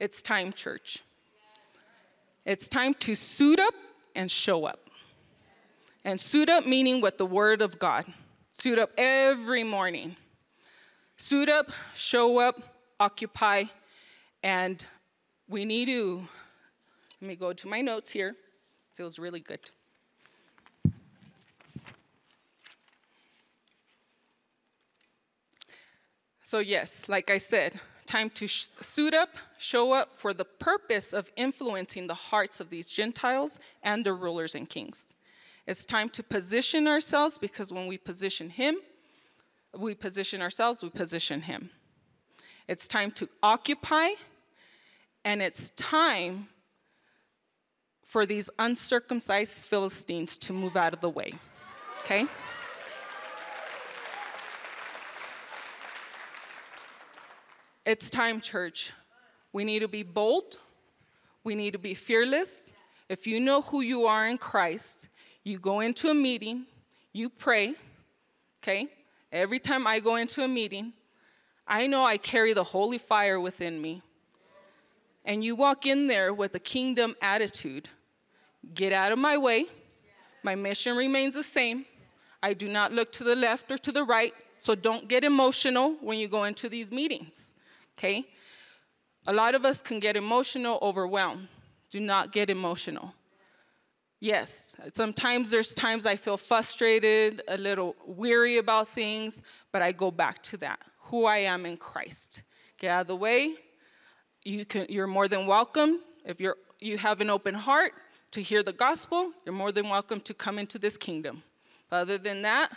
it's 0.00 0.22
time, 0.22 0.52
church. 0.52 1.02
It's 2.48 2.66
time 2.66 2.94
to 3.00 3.14
suit 3.14 3.60
up 3.60 3.74
and 4.16 4.30
show 4.30 4.64
up. 4.64 4.88
And 6.02 6.18
suit 6.18 6.48
up 6.48 6.64
meaning 6.64 7.02
with 7.02 7.18
the 7.18 7.26
word 7.26 7.60
of 7.60 7.78
God. 7.78 8.06
Suit 8.58 8.78
up 8.78 8.90
every 8.96 9.62
morning. 9.62 10.16
Suit 11.18 11.50
up, 11.50 11.70
show 11.94 12.38
up, 12.38 12.56
occupy, 12.98 13.64
and 14.42 14.82
we 15.46 15.66
need 15.66 15.88
to, 15.88 16.26
let 17.20 17.28
me 17.28 17.36
go 17.36 17.52
to 17.52 17.68
my 17.68 17.82
notes 17.82 18.12
here. 18.12 18.30
It 18.30 18.96
feels 18.96 19.18
really 19.18 19.40
good. 19.40 19.60
So, 26.42 26.60
yes, 26.60 27.10
like 27.10 27.28
I 27.28 27.36
said, 27.36 27.78
time 28.08 28.30
to 28.30 28.46
sh- 28.46 28.66
suit 28.80 29.14
up, 29.14 29.36
show 29.58 29.92
up 29.92 30.16
for 30.16 30.32
the 30.32 30.44
purpose 30.44 31.12
of 31.12 31.30
influencing 31.36 32.06
the 32.06 32.14
hearts 32.14 32.58
of 32.58 32.70
these 32.70 32.88
Gentiles 32.88 33.60
and 33.82 34.04
their 34.04 34.14
rulers 34.14 34.54
and 34.54 34.68
kings. 34.68 35.14
It's 35.66 35.84
time 35.84 36.08
to 36.10 36.22
position 36.22 36.88
ourselves 36.88 37.36
because 37.36 37.70
when 37.70 37.86
we 37.86 37.98
position 37.98 38.48
Him, 38.48 38.78
we 39.76 39.94
position 39.94 40.40
ourselves, 40.40 40.82
we 40.82 40.88
position 40.88 41.42
Him. 41.42 41.70
It's 42.66 42.88
time 42.88 43.10
to 43.12 43.28
occupy, 43.42 44.08
and 45.24 45.42
it's 45.42 45.70
time 45.70 46.48
for 48.02 48.24
these 48.24 48.48
uncircumcised 48.58 49.66
Philistines 49.66 50.38
to 50.38 50.54
move 50.54 50.76
out 50.76 50.94
of 50.94 51.00
the 51.00 51.10
way. 51.10 51.34
Okay? 52.00 52.26
It's 57.84 58.10
time, 58.10 58.40
church. 58.40 58.92
We 59.52 59.64
need 59.64 59.80
to 59.80 59.88
be 59.88 60.02
bold. 60.02 60.58
We 61.44 61.54
need 61.54 61.72
to 61.72 61.78
be 61.78 61.94
fearless. 61.94 62.72
If 63.08 63.26
you 63.26 63.40
know 63.40 63.62
who 63.62 63.80
you 63.80 64.06
are 64.06 64.26
in 64.26 64.38
Christ, 64.38 65.08
you 65.44 65.58
go 65.58 65.80
into 65.80 66.08
a 66.08 66.14
meeting, 66.14 66.66
you 67.12 67.30
pray, 67.30 67.74
okay? 68.62 68.88
Every 69.32 69.58
time 69.58 69.86
I 69.86 70.00
go 70.00 70.16
into 70.16 70.42
a 70.42 70.48
meeting, 70.48 70.92
I 71.66 71.86
know 71.86 72.04
I 72.04 72.18
carry 72.18 72.52
the 72.52 72.64
holy 72.64 72.98
fire 72.98 73.40
within 73.40 73.80
me. 73.80 74.02
And 75.24 75.44
you 75.44 75.56
walk 75.56 75.86
in 75.86 76.06
there 76.06 76.32
with 76.32 76.54
a 76.54 76.60
kingdom 76.60 77.14
attitude 77.20 77.88
get 78.74 78.92
out 78.92 79.12
of 79.12 79.18
my 79.18 79.36
way. 79.36 79.66
My 80.42 80.54
mission 80.54 80.96
remains 80.96 81.34
the 81.34 81.42
same. 81.42 81.84
I 82.42 82.54
do 82.54 82.68
not 82.68 82.92
look 82.92 83.12
to 83.12 83.24
the 83.24 83.36
left 83.36 83.70
or 83.70 83.78
to 83.78 83.92
the 83.92 84.04
right, 84.04 84.32
so 84.58 84.74
don't 84.74 85.08
get 85.08 85.24
emotional 85.24 85.96
when 86.00 86.18
you 86.18 86.28
go 86.28 86.44
into 86.44 86.68
these 86.68 86.90
meetings, 86.90 87.52
okay? 87.98 88.24
A 89.26 89.32
lot 89.32 89.54
of 89.54 89.64
us 89.64 89.82
can 89.82 89.98
get 89.98 90.16
emotional, 90.16 90.78
overwhelmed. 90.80 91.48
Do 91.90 92.00
not 92.00 92.32
get 92.32 92.48
emotional. 92.48 93.14
Yes, 94.20 94.74
sometimes 94.94 95.50
there's 95.50 95.74
times 95.74 96.06
I 96.06 96.16
feel 96.16 96.36
frustrated, 96.36 97.42
a 97.46 97.56
little 97.56 97.94
weary 98.06 98.56
about 98.56 98.88
things, 98.88 99.42
but 99.70 99.80
I 99.82 99.92
go 99.92 100.10
back 100.10 100.42
to 100.44 100.56
that 100.58 100.80
who 101.08 101.24
I 101.24 101.38
am 101.38 101.64
in 101.66 101.76
Christ. 101.76 102.42
Get 102.78 102.90
out 102.90 103.02
of 103.02 103.06
the 103.06 103.16
way. 103.16 103.54
You 104.44 104.64
can, 104.64 104.86
you're 104.88 105.06
more 105.06 105.28
than 105.28 105.46
welcome. 105.46 106.00
If 106.24 106.40
you're, 106.40 106.56
you 106.80 106.98
have 106.98 107.20
an 107.20 107.30
open 107.30 107.54
heart 107.54 107.92
to 108.32 108.42
hear 108.42 108.62
the 108.62 108.72
gospel, 108.72 109.32
you're 109.44 109.54
more 109.54 109.72
than 109.72 109.88
welcome 109.88 110.20
to 110.22 110.34
come 110.34 110.58
into 110.58 110.78
this 110.78 110.96
kingdom. 110.96 111.42
Other 111.90 112.18
than 112.18 112.42
that, 112.42 112.76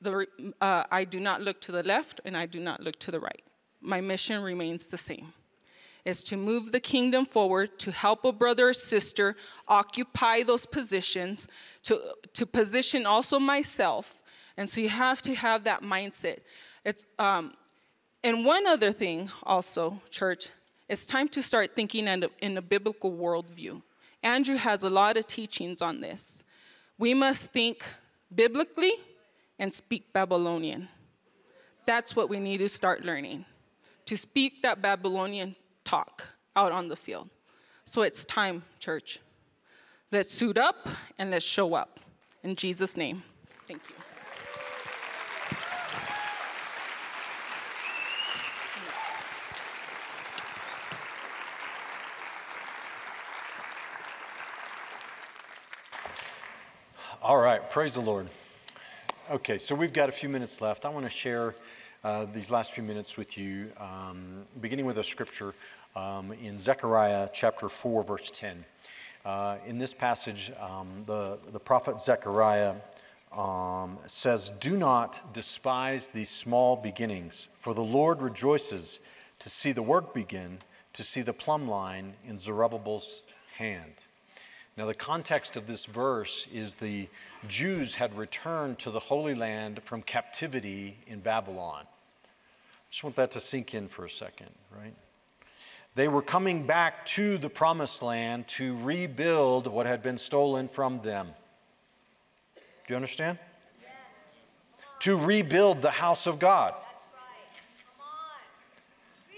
the, 0.00 0.26
uh, 0.60 0.84
I 0.90 1.04
do 1.04 1.20
not 1.20 1.40
look 1.40 1.60
to 1.62 1.72
the 1.72 1.82
left 1.82 2.20
and 2.24 2.36
I 2.36 2.46
do 2.46 2.60
not 2.60 2.82
look 2.82 2.98
to 3.00 3.10
the 3.10 3.20
right. 3.20 3.45
My 3.86 4.00
mission 4.00 4.42
remains 4.42 4.88
the 4.88 4.98
same. 4.98 5.32
Is 6.04 6.24
to 6.24 6.36
move 6.36 6.72
the 6.72 6.80
kingdom 6.80 7.24
forward, 7.24 7.78
to 7.78 7.92
help 7.92 8.24
a 8.24 8.32
brother 8.32 8.70
or 8.70 8.72
sister 8.72 9.36
occupy 9.68 10.42
those 10.42 10.66
positions, 10.66 11.46
to, 11.84 12.00
to 12.34 12.46
position 12.46 13.06
also 13.06 13.38
myself. 13.38 14.20
And 14.56 14.68
so 14.68 14.80
you 14.80 14.88
have 14.88 15.22
to 15.22 15.34
have 15.36 15.64
that 15.64 15.82
mindset. 15.82 16.38
It's, 16.84 17.06
um, 17.18 17.54
and 18.24 18.44
one 18.44 18.66
other 18.66 18.92
thing 18.92 19.30
also, 19.44 20.00
church, 20.10 20.50
it's 20.88 21.06
time 21.06 21.28
to 21.28 21.42
start 21.42 21.76
thinking 21.76 22.08
in 22.08 22.24
a, 22.24 22.28
in 22.40 22.56
a 22.58 22.62
biblical 22.62 23.12
worldview. 23.12 23.82
Andrew 24.22 24.56
has 24.56 24.82
a 24.82 24.90
lot 24.90 25.16
of 25.16 25.26
teachings 25.26 25.80
on 25.80 26.00
this. 26.00 26.42
We 26.98 27.14
must 27.14 27.52
think 27.52 27.84
biblically 28.34 28.94
and 29.58 29.72
speak 29.72 30.12
Babylonian. 30.12 30.88
That's 31.86 32.16
what 32.16 32.28
we 32.28 32.40
need 32.40 32.58
to 32.58 32.68
start 32.68 33.04
learning 33.04 33.44
to 34.06 34.16
speak 34.16 34.62
that 34.62 34.80
Babylonian 34.80 35.56
talk 35.84 36.28
out 36.54 36.72
on 36.72 36.88
the 36.88 36.96
field. 36.96 37.28
So 37.84 38.02
it's 38.02 38.24
time, 38.24 38.64
church. 38.78 39.20
Let's 40.10 40.32
suit 40.32 40.58
up 40.58 40.88
and 41.18 41.30
let's 41.30 41.44
show 41.44 41.74
up. 41.74 42.00
In 42.42 42.54
Jesus' 42.54 42.96
name, 42.96 43.22
thank 43.66 43.80
you. 43.88 43.94
All 57.20 57.38
right, 57.38 57.68
praise 57.72 57.94
the 57.94 58.00
Lord. 58.00 58.28
Okay, 59.28 59.58
so 59.58 59.74
we've 59.74 59.92
got 59.92 60.08
a 60.08 60.12
few 60.12 60.28
minutes 60.28 60.60
left. 60.60 60.84
I 60.84 60.88
want 60.90 61.04
to 61.06 61.10
share 61.10 61.56
uh, 62.06 62.24
these 62.26 62.52
last 62.52 62.70
few 62.70 62.84
minutes 62.84 63.16
with 63.16 63.36
you, 63.36 63.68
um, 63.78 64.44
beginning 64.60 64.86
with 64.86 64.98
a 64.98 65.02
scripture 65.02 65.54
um, 65.96 66.30
in 66.40 66.56
Zechariah 66.56 67.28
chapter 67.32 67.68
4, 67.68 68.04
verse 68.04 68.30
10. 68.32 68.64
Uh, 69.24 69.58
in 69.66 69.76
this 69.76 69.92
passage, 69.92 70.52
um, 70.60 71.02
the, 71.06 71.36
the 71.50 71.58
prophet 71.58 72.00
Zechariah 72.00 72.76
um, 73.32 73.98
says, 74.06 74.52
Do 74.60 74.76
not 74.76 75.34
despise 75.34 76.12
these 76.12 76.30
small 76.30 76.76
beginnings, 76.76 77.48
for 77.58 77.74
the 77.74 77.82
Lord 77.82 78.22
rejoices 78.22 79.00
to 79.40 79.50
see 79.50 79.72
the 79.72 79.82
work 79.82 80.14
begin, 80.14 80.58
to 80.92 81.02
see 81.02 81.22
the 81.22 81.32
plumb 81.32 81.66
line 81.66 82.14
in 82.24 82.38
Zerubbabel's 82.38 83.24
hand. 83.56 83.94
Now, 84.76 84.86
the 84.86 84.94
context 84.94 85.56
of 85.56 85.66
this 85.66 85.86
verse 85.86 86.46
is 86.52 86.76
the 86.76 87.08
Jews 87.48 87.96
had 87.96 88.16
returned 88.16 88.78
to 88.80 88.92
the 88.92 89.00
Holy 89.00 89.34
Land 89.34 89.82
from 89.82 90.02
captivity 90.02 90.98
in 91.08 91.18
Babylon. 91.18 91.84
I 92.96 92.98
just 92.98 93.04
want 93.04 93.16
that 93.16 93.30
to 93.32 93.40
sink 93.40 93.74
in 93.74 93.88
for 93.88 94.06
a 94.06 94.08
second, 94.10 94.48
right? 94.74 94.94
They 95.96 96.08
were 96.08 96.22
coming 96.22 96.66
back 96.66 97.04
to 97.08 97.36
the 97.36 97.50
promised 97.50 98.02
land 98.02 98.48
to 98.48 98.74
rebuild 98.78 99.66
what 99.66 99.84
had 99.84 100.02
been 100.02 100.16
stolen 100.16 100.66
from 100.66 101.02
them. 101.02 101.28
Do 102.56 102.62
you 102.88 102.96
understand? 102.96 103.38
Yes. 103.82 103.90
To 105.00 105.18
rebuild 105.18 105.82
the 105.82 105.90
house 105.90 106.26
of 106.26 106.38
God. 106.38 106.72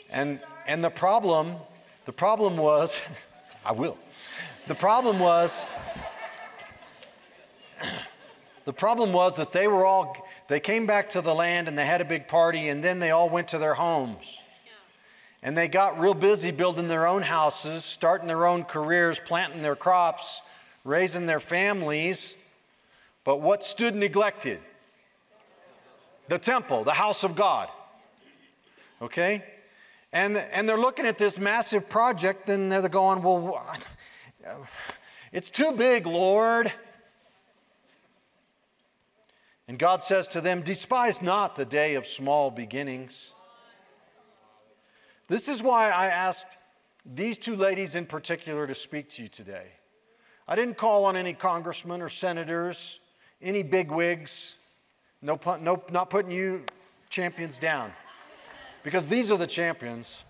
And, 0.09 0.39
and 0.68 0.85
the 0.85 0.90
problem, 0.90 1.56
the 2.05 2.12
problem 2.12 2.59
was, 2.59 3.02
I 3.64 3.72
will. 3.72 3.98
The 4.68 4.76
problem 4.76 5.18
was, 5.18 5.66
the 8.66 8.72
problem 8.72 9.12
was 9.12 9.35
that 9.35 9.51
they 9.51 9.66
were 9.66 9.85
all, 9.85 10.16
they 10.49 10.61
came 10.61 10.87
back 10.87 11.11
to 11.11 11.20
the 11.20 11.35
land 11.35 11.69
and 11.69 11.79
they 11.79 11.87
had 11.87 12.01
a 12.01 12.07
big 12.07 12.27
party 12.27 12.69
and 12.69 12.83
then 12.83 12.99
they 12.99 13.11
all 13.11 13.29
went 13.29 13.49
to 13.49 13.59
their 13.59 13.75
homes. 13.75 14.39
And 15.43 15.57
they 15.57 15.69
got 15.69 16.01
real 16.01 16.15
busy 16.15 16.51
building 16.51 16.89
their 16.89 17.07
own 17.07 17.23
houses, 17.23 17.85
starting 17.85 18.27
their 18.27 18.45
own 18.47 18.65
careers, 18.65 19.20
planting 19.20 19.62
their 19.62 19.77
crops, 19.77 20.43
raising 20.85 21.27
their 21.27 21.39
families. 21.39 22.35
But 23.23 23.41
what 23.41 23.62
stood 23.62 23.95
neglected? 23.95 24.59
The 26.29 26.39
temple, 26.39 26.83
the 26.83 26.95
house 26.95 27.23
of 27.23 27.37
God. 27.37 27.69
Okay? 29.01 29.45
And, 30.12 30.37
and 30.39 30.69
they're 30.69 30.79
looking 30.79 31.07
at 31.07 31.19
this 31.19 31.39
massive 31.39 31.89
project 31.89 32.49
and 32.49 32.73
they're 32.73 32.89
going, 32.89 33.23
well, 33.23 33.65
it's 35.31 35.51
too 35.51 35.73
big, 35.73 36.07
Lord. 36.07 36.73
And 39.69 39.78
God 39.78 40.03
says 40.03 40.27
to 40.28 40.40
them, 40.40 40.62
Despise 40.62 41.23
not 41.23 41.55
the 41.55 41.65
day 41.65 41.95
of 41.95 42.07
small 42.07 42.51
beginnings. 42.51 43.35
This 45.28 45.49
is 45.49 45.62
why 45.62 45.90
I 45.90 46.07
asked 46.07 46.57
these 47.05 47.39
two 47.39 47.55
ladies 47.55 47.95
in 47.95 48.07
particular 48.07 48.66
to 48.66 48.74
speak 48.74 49.11
to 49.11 49.23
you 49.23 49.28
today. 49.28 49.66
I 50.49 50.57
didn't 50.57 50.78
call 50.78 51.05
on 51.05 51.16
any 51.16 51.35
congressmen 51.35 52.01
or 52.01 52.09
senators, 52.09 53.01
any 53.43 53.62
bigwigs. 53.62 54.55
No, 55.20 55.39
no, 55.61 55.82
not 55.93 56.09
putting 56.09 56.31
you 56.31 56.65
champions 57.11 57.59
down. 57.59 57.93
Because 58.82 59.07
these 59.07 59.31
are 59.31 59.36
the 59.36 59.47
champions. 59.47 60.23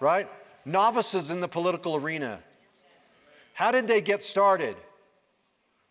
Right? 0.00 0.28
novices 0.68 1.30
in 1.30 1.40
the 1.40 1.48
political 1.48 1.96
arena. 1.96 2.40
How 3.54 3.72
did 3.72 3.88
they 3.88 4.00
get 4.00 4.22
started? 4.22 4.76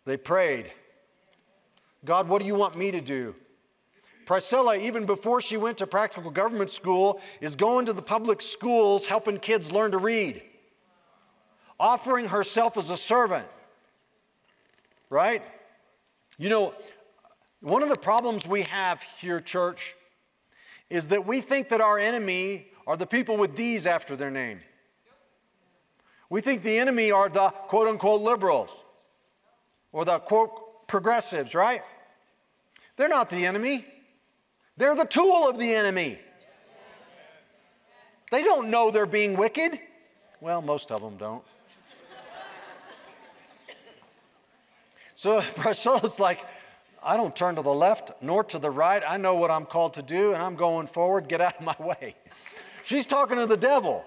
They 0.06 0.16
prayed. 0.16 0.72
God, 2.06 2.28
what 2.28 2.42
do 2.42 2.48
you 2.48 2.56
want 2.56 2.76
me 2.76 2.92
to 2.92 3.02
do? 3.02 3.36
Priscilla, 4.26 4.78
even 4.78 5.06
before 5.06 5.40
she 5.40 5.56
went 5.56 5.78
to 5.78 5.88
practical 5.88 6.30
government 6.30 6.70
school, 6.70 7.22
is 7.40 7.56
going 7.56 7.86
to 7.86 7.94
the 7.94 8.02
public 8.02 8.42
schools 8.42 9.06
helping 9.06 9.38
kids 9.38 9.72
learn 9.72 9.92
to 9.92 9.98
read, 9.98 10.42
offering 11.80 12.28
herself 12.28 12.78
as 12.78 12.90
a 12.90 12.98
servant. 12.98 13.48
Right? 15.10 15.42
You 16.38 16.50
know, 16.50 16.74
one 17.62 17.82
of 17.82 17.90
the 17.90 17.96
problems 17.96 18.46
we 18.46 18.64
have 18.64 19.02
here, 19.20 19.40
church, 19.40 19.96
is 20.90 21.08
that 21.08 21.26
we 21.26 21.40
think 21.40 21.70
that 21.70 21.80
our 21.80 21.98
enemy 21.98 22.68
are 22.86 22.98
the 22.98 23.08
people 23.08 23.38
with 23.38 23.56
D's 23.56 23.88
after 23.88 24.16
their 24.16 24.32
name. 24.32 24.60
We 26.30 26.42
think 26.42 26.62
the 26.62 26.78
enemy 26.78 27.12
are 27.12 27.30
the 27.30 27.50
quote 27.50 27.88
unquote 27.88 28.22
liberals 28.22 28.84
or 29.94 30.04
the 30.04 30.20
quote 30.20 30.67
progressives, 30.88 31.54
right? 31.54 31.84
They're 32.96 33.10
not 33.10 33.30
the 33.30 33.46
enemy, 33.46 33.86
they're 34.78 34.96
the 34.96 35.06
tool 35.06 35.48
of 35.48 35.58
the 35.58 35.74
enemy. 35.74 36.20
They 38.32 38.44
don't 38.44 38.70
know 38.70 38.92
they're 38.92 39.06
being 39.06 39.38
wicked. 39.38 39.80
Well, 40.42 40.62
most 40.62 40.92
of 40.92 41.02
them 41.02 41.16
don't. 41.18 41.44
So 45.16 45.42
Priscilla's 45.56 46.20
like, 46.20 46.46
I 47.04 47.18
don't 47.18 47.36
turn 47.36 47.56
to 47.56 47.62
the 47.62 47.74
left 47.74 48.12
nor 48.22 48.44
to 48.46 48.60
the 48.60 48.70
right. 48.70 49.04
I 49.06 49.18
know 49.18 49.36
what 49.36 49.52
I'm 49.52 49.66
called 49.66 49.96
to 49.96 50.02
do, 50.02 50.34
and 50.34 50.42
I'm 50.42 50.56
going 50.56 50.88
forward. 50.88 51.28
Get 51.28 51.42
out 51.42 51.58
of 51.58 51.64
my 51.64 51.76
way. 51.80 52.16
She's 52.84 53.06
talking 53.06 53.38
to 53.38 53.46
the 53.46 53.58
devil. 53.58 54.06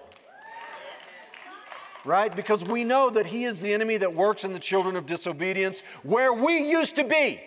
Right? 2.03 2.35
Because 2.35 2.63
we 2.65 2.83
know 2.83 3.09
that 3.11 3.27
he 3.27 3.43
is 3.43 3.59
the 3.59 3.73
enemy 3.73 3.97
that 3.97 4.13
works 4.13 4.43
in 4.43 4.53
the 4.53 4.59
children 4.59 4.95
of 4.95 5.05
disobedience 5.05 5.81
where 6.03 6.33
we 6.33 6.69
used 6.69 6.95
to 6.95 7.03
be. 7.03 7.39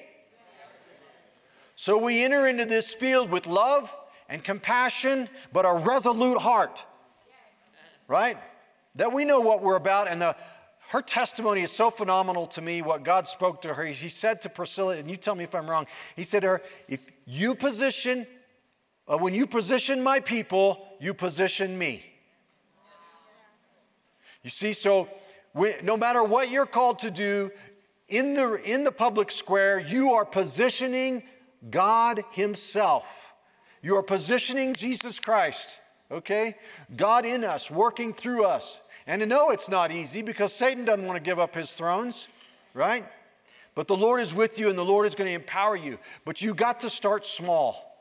So 1.77 1.99
we 1.99 2.23
enter 2.23 2.47
into 2.47 2.65
this 2.65 2.95
field 2.95 3.31
with 3.31 3.49
love 3.49 3.95
and 4.29 4.45
compassion, 4.45 5.29
but 5.53 5.67
a 5.67 5.75
resolute 5.75 6.39
heart. 6.39 6.85
Right? 8.07 8.39
That 8.95 9.13
we 9.13 9.25
know 9.25 9.41
what 9.41 9.61
we're 9.61 9.77
about, 9.77 10.07
and 10.07 10.23
the, 10.23 10.37
her 10.91 11.03
testimony 11.03 11.63
is 11.63 11.73
so 11.73 11.91
phenomenal 11.91 12.47
to 12.49 12.63
me. 12.63 12.81
What 12.81 13.03
God 13.03 13.27
spoke 13.27 13.63
to 13.63 13.75
her, 13.75 13.85
He 13.85 14.09
said 14.09 14.43
to 14.43 14.49
Priscilla, 14.49 14.97
and 14.97 15.11
you 15.11 15.17
tell 15.17 15.35
me 15.35 15.43
if 15.43 15.55
I'm 15.55 15.69
wrong. 15.69 15.87
He 16.15 16.23
said 16.23 16.43
to 16.43 16.49
her, 16.49 16.63
"If 16.87 17.01
you 17.27 17.57
position 17.57 18.27
uh, 19.07 19.19
when 19.19 19.35
you 19.35 19.47
position 19.47 20.03
my 20.03 20.21
people, 20.21 20.87
you 20.99 21.13
position 21.13 21.77
me. 21.77 22.05
You 24.45 24.51
see, 24.51 24.73
so 24.73 25.09
we, 25.55 25.75
no 25.83 25.97
matter 25.97 26.23
what 26.23 26.51
you're 26.51 26.67
called 26.67 27.01
to 27.01 27.11
do 27.11 27.51
in 28.09 28.35
the, 28.35 28.55
in 28.63 28.85
the 28.85 28.93
public 28.93 29.33
square, 29.33 29.81
you 29.81 30.13
are 30.13 30.25
positioning 30.25 31.25
God 31.71 32.23
Himself. 32.31 33.35
You 33.83 33.97
are 33.97 34.03
positioning 34.03 34.75
Jesus 34.75 35.19
Christ, 35.19 35.77
okay? 36.11 36.55
God 36.95 37.27
in 37.27 37.43
us, 37.43 37.71
working 37.71 38.13
through 38.13 38.45
us. 38.45 38.79
And 39.07 39.21
to 39.21 39.27
know 39.27 39.51
it's 39.51 39.69
not 39.69 39.91
easy 39.91 40.23
because 40.23 40.53
Satan 40.53 40.85
doesn't 40.85 41.05
want 41.05 41.17
to 41.17 41.23
give 41.23 41.39
up 41.41 41.55
his 41.55 41.73
thrones, 41.73 42.29
right? 42.73 43.05
But 43.75 43.89
the 43.89 43.97
Lord 43.97 44.21
is 44.21 44.33
with 44.33 44.59
you 44.59 44.69
and 44.69 44.79
the 44.79 44.85
Lord 44.85 45.07
is 45.07 45.15
going 45.15 45.29
to 45.29 45.35
empower 45.35 45.77
you. 45.77 45.99
But 46.25 46.41
you 46.41 46.55
got 46.55 46.81
to 46.81 46.91
start 46.91 47.27
small 47.27 47.95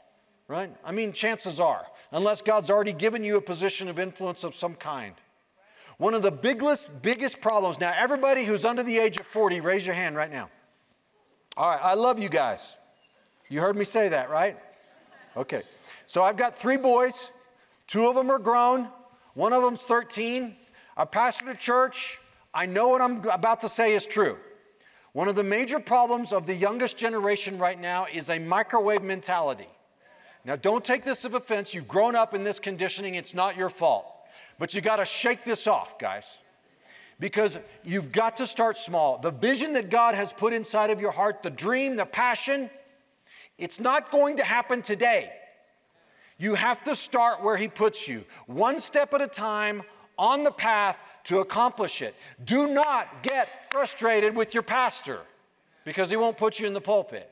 right? 0.48 0.72
I 0.84 0.91
mean, 0.91 1.14
chances 1.14 1.60
are, 1.60 1.86
unless 2.11 2.41
God's 2.41 2.70
already 2.70 2.94
given 2.94 3.24
you 3.24 3.38
a 3.38 3.41
position 3.41 3.88
of 3.88 3.99
influence 3.99 4.44
of 4.44 4.53
some 4.53 4.76
kind. 4.76 5.15
One 5.98 6.14
of 6.14 6.22
the 6.22 6.32
biggest, 6.32 7.02
biggest 7.02 7.41
problems, 7.41 7.80
now, 7.80 7.94
everybody 7.95 8.45
who's 8.45 8.65
under 8.65 8.84
the 8.84 8.98
age 8.98 9.18
of 9.18 9.26
40, 9.26 9.61
raise 9.61 9.86
your 9.86 9.95
hand 9.95 10.15
right 10.15 10.32
now. 10.32 10.49
All 11.56 11.70
right, 11.70 11.80
I 11.82 11.94
love 11.94 12.20
you 12.20 12.30
guys. 12.30 12.78
You 13.49 13.61
heard 13.61 13.78
me 13.78 13.84
say 13.84 14.10
that, 14.10 14.30
right? 14.30 14.57
Okay. 15.38 15.64
So 16.06 16.24
I've 16.24 16.38
got 16.38 16.56
three 16.56 16.78
boys. 16.78 17.30
Two 17.88 18.07
of 18.07 18.15
them 18.15 18.32
are 18.32 18.40
grown. 18.40 18.90
One 19.36 19.53
of 19.53 19.61
them's 19.61 19.84
13. 19.84 20.56
I 20.98 21.06
pastor 21.06 21.49
a 21.49 21.57
church. 21.57 22.20
I 22.53 22.65
know 22.65 22.90
what 22.90 23.02
I'm 23.02 23.24
about 23.30 23.61
to 23.61 23.70
say 23.70 23.94
is 23.94 24.06
true. 24.06 24.38
One 25.11 25.28
of 25.28 25.36
the 25.36 25.44
major 25.44 25.80
problems 25.80 26.34
of 26.34 26.45
the 26.48 26.56
youngest 26.56 26.98
generation 26.98 27.60
right 27.60 27.80
now 27.80 28.07
is 28.11 28.30
a 28.30 28.40
microwave 28.40 29.03
mentality. 29.03 29.68
Now, 30.45 30.56
don't 30.56 30.84
take 30.84 31.03
this 31.03 31.24
as 31.24 31.34
offense. 31.34 31.74
You've 31.74 31.88
grown 31.88 32.15
up 32.15 32.34
in 32.34 32.44
this 32.44 32.60
conditioning, 32.60 33.15
it's 33.15 33.34
not 33.34 33.56
your 33.56 33.70
fault. 33.70 34.12
But 34.59 34.73
you 34.73 34.81
got 34.81 34.97
to 34.97 35.05
shake 35.05 35.43
this 35.43 35.67
off, 35.67 35.97
guys. 35.99 36.38
Because 37.19 37.57
you've 37.84 38.11
got 38.11 38.38
to 38.38 38.47
start 38.47 38.77
small. 38.77 39.17
The 39.17 39.31
vision 39.31 39.73
that 39.73 39.89
God 39.89 40.15
has 40.15 40.34
put 40.34 40.53
inside 40.53 40.89
of 40.89 40.99
your 40.99 41.11
heart, 41.11 41.43
the 41.43 41.49
dream, 41.49 41.95
the 41.95 42.05
passion, 42.05 42.69
it's 43.57 43.80
not 43.80 44.11
going 44.11 44.38
to 44.38 44.43
happen 44.43 44.81
today. 44.81 45.31
You 46.38 46.55
have 46.55 46.84
to 46.84 46.95
start 46.95 47.43
where 47.43 47.55
He 47.55 47.67
puts 47.67 48.07
you, 48.07 48.25
one 48.47 48.80
step 48.80 49.13
at 49.13 49.21
a 49.21 49.27
time 49.27 49.84
on 50.17 50.43
the 50.43 50.51
path 50.51 50.97
to 51.25 51.39
accomplish 51.39 52.01
it. 52.01 52.15
Do 52.43 52.67
not 52.67 53.23
get 53.23 53.71
frustrated 53.71 54.35
with 54.35 54.53
your 54.53 54.63
pastor 54.63 55.21
because 55.85 56.09
he 56.09 56.15
won't 56.15 56.38
put 56.38 56.59
you 56.59 56.67
in 56.67 56.73
the 56.73 56.81
pulpit. 56.81 57.30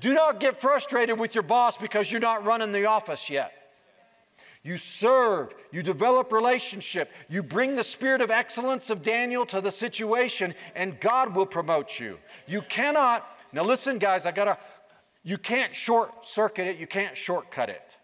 Do 0.00 0.14
not 0.14 0.40
get 0.40 0.60
frustrated 0.60 1.18
with 1.18 1.34
your 1.34 1.42
boss 1.42 1.76
because 1.76 2.10
you're 2.10 2.20
not 2.20 2.44
running 2.44 2.72
the 2.72 2.86
office 2.86 3.30
yet. 3.30 3.52
You 4.64 4.78
serve, 4.78 5.54
you 5.70 5.82
develop 5.82 6.32
relationship, 6.32 7.12
you 7.28 7.42
bring 7.42 7.74
the 7.74 7.84
spirit 7.84 8.22
of 8.22 8.30
excellence 8.30 8.88
of 8.88 9.02
Daniel 9.02 9.44
to 9.46 9.60
the 9.60 9.70
situation, 9.70 10.54
and 10.74 10.98
God 10.98 11.36
will 11.36 11.44
promote 11.44 12.00
you. 12.00 12.18
You 12.46 12.62
cannot, 12.62 13.28
now 13.52 13.62
listen, 13.62 13.98
guys, 13.98 14.24
I 14.24 14.32
gotta, 14.32 14.56
you 15.22 15.36
can't 15.36 15.74
short 15.74 16.24
circuit 16.24 16.66
it, 16.66 16.78
you 16.78 16.86
can't 16.86 17.14
shortcut 17.14 17.68
it, 17.68 17.98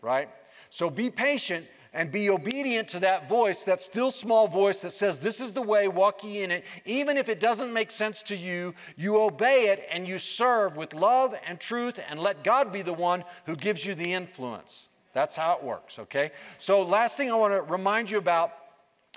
right? 0.00 0.30
So 0.70 0.88
be 0.88 1.10
patient 1.10 1.66
and 1.92 2.10
be 2.10 2.30
obedient 2.30 2.88
to 2.88 3.00
that 3.00 3.28
voice, 3.28 3.64
that 3.64 3.80
still 3.80 4.10
small 4.10 4.48
voice 4.48 4.80
that 4.80 4.92
says, 4.92 5.20
This 5.20 5.38
is 5.38 5.52
the 5.52 5.60
way, 5.60 5.88
walk 5.88 6.24
ye 6.24 6.42
in 6.42 6.50
it. 6.50 6.64
Even 6.86 7.16
if 7.16 7.28
it 7.28 7.40
doesn't 7.40 7.72
make 7.72 7.90
sense 7.90 8.22
to 8.24 8.36
you, 8.36 8.74
you 8.96 9.20
obey 9.20 9.68
it 9.68 9.86
and 9.90 10.06
you 10.06 10.18
serve 10.18 10.76
with 10.76 10.94
love 10.94 11.34
and 11.46 11.60
truth 11.60 11.98
and 12.08 12.20
let 12.20 12.44
God 12.44 12.72
be 12.72 12.80
the 12.82 12.94
one 12.94 13.24
who 13.44 13.56
gives 13.56 13.84
you 13.84 13.94
the 13.94 14.14
influence. 14.14 14.89
That's 15.12 15.36
how 15.36 15.56
it 15.56 15.62
works, 15.62 15.98
okay? 15.98 16.30
So, 16.58 16.82
last 16.82 17.16
thing 17.16 17.30
I 17.30 17.34
want 17.34 17.52
to 17.52 17.62
remind 17.62 18.10
you 18.10 18.18
about 18.18 18.52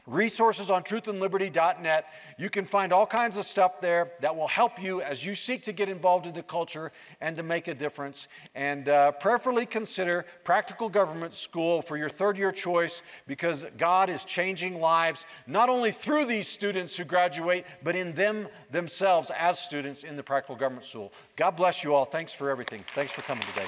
resources 0.05 0.69
on 0.69 0.83
truthandliberty.net. 0.83 2.05
You 2.37 2.49
can 2.49 2.65
find 2.65 2.91
all 2.91 3.05
kinds 3.05 3.37
of 3.37 3.45
stuff 3.45 3.79
there 3.79 4.11
that 4.21 4.35
will 4.35 4.47
help 4.47 4.81
you 4.81 5.01
as 5.01 5.25
you 5.25 5.33
seek 5.35 5.63
to 5.63 5.71
get 5.71 5.87
involved 5.87 6.25
in 6.25 6.33
the 6.33 6.43
culture 6.43 6.91
and 7.21 7.35
to 7.37 7.43
make 7.43 7.67
a 7.67 7.73
difference. 7.73 8.27
And 8.53 8.89
uh, 8.89 9.13
prayerfully 9.13 9.65
consider 9.65 10.25
practical 10.43 10.89
government 10.89 11.33
school 11.33 11.81
for 11.81 11.95
your 11.95 12.09
third 12.09 12.37
year 12.37 12.51
choice 12.51 13.01
because 13.27 13.65
God 13.77 14.09
is 14.09 14.25
changing 14.25 14.79
lives 14.79 15.25
not 15.47 15.69
only 15.69 15.91
through 15.91 16.25
these 16.25 16.47
students 16.47 16.97
who 16.97 17.05
graduate, 17.05 17.65
but 17.81 17.95
in 17.95 18.13
them 18.13 18.47
themselves 18.71 19.31
as 19.37 19.59
students 19.59 20.03
in 20.03 20.17
the 20.17 20.23
practical 20.23 20.55
government 20.55 20.85
school. 20.85 21.13
God 21.35 21.51
bless 21.51 21.83
you 21.83 21.93
all. 21.93 22.05
Thanks 22.05 22.33
for 22.33 22.49
everything. 22.49 22.83
Thanks 22.93 23.11
for 23.11 23.21
coming 23.21 23.45
today. 23.47 23.67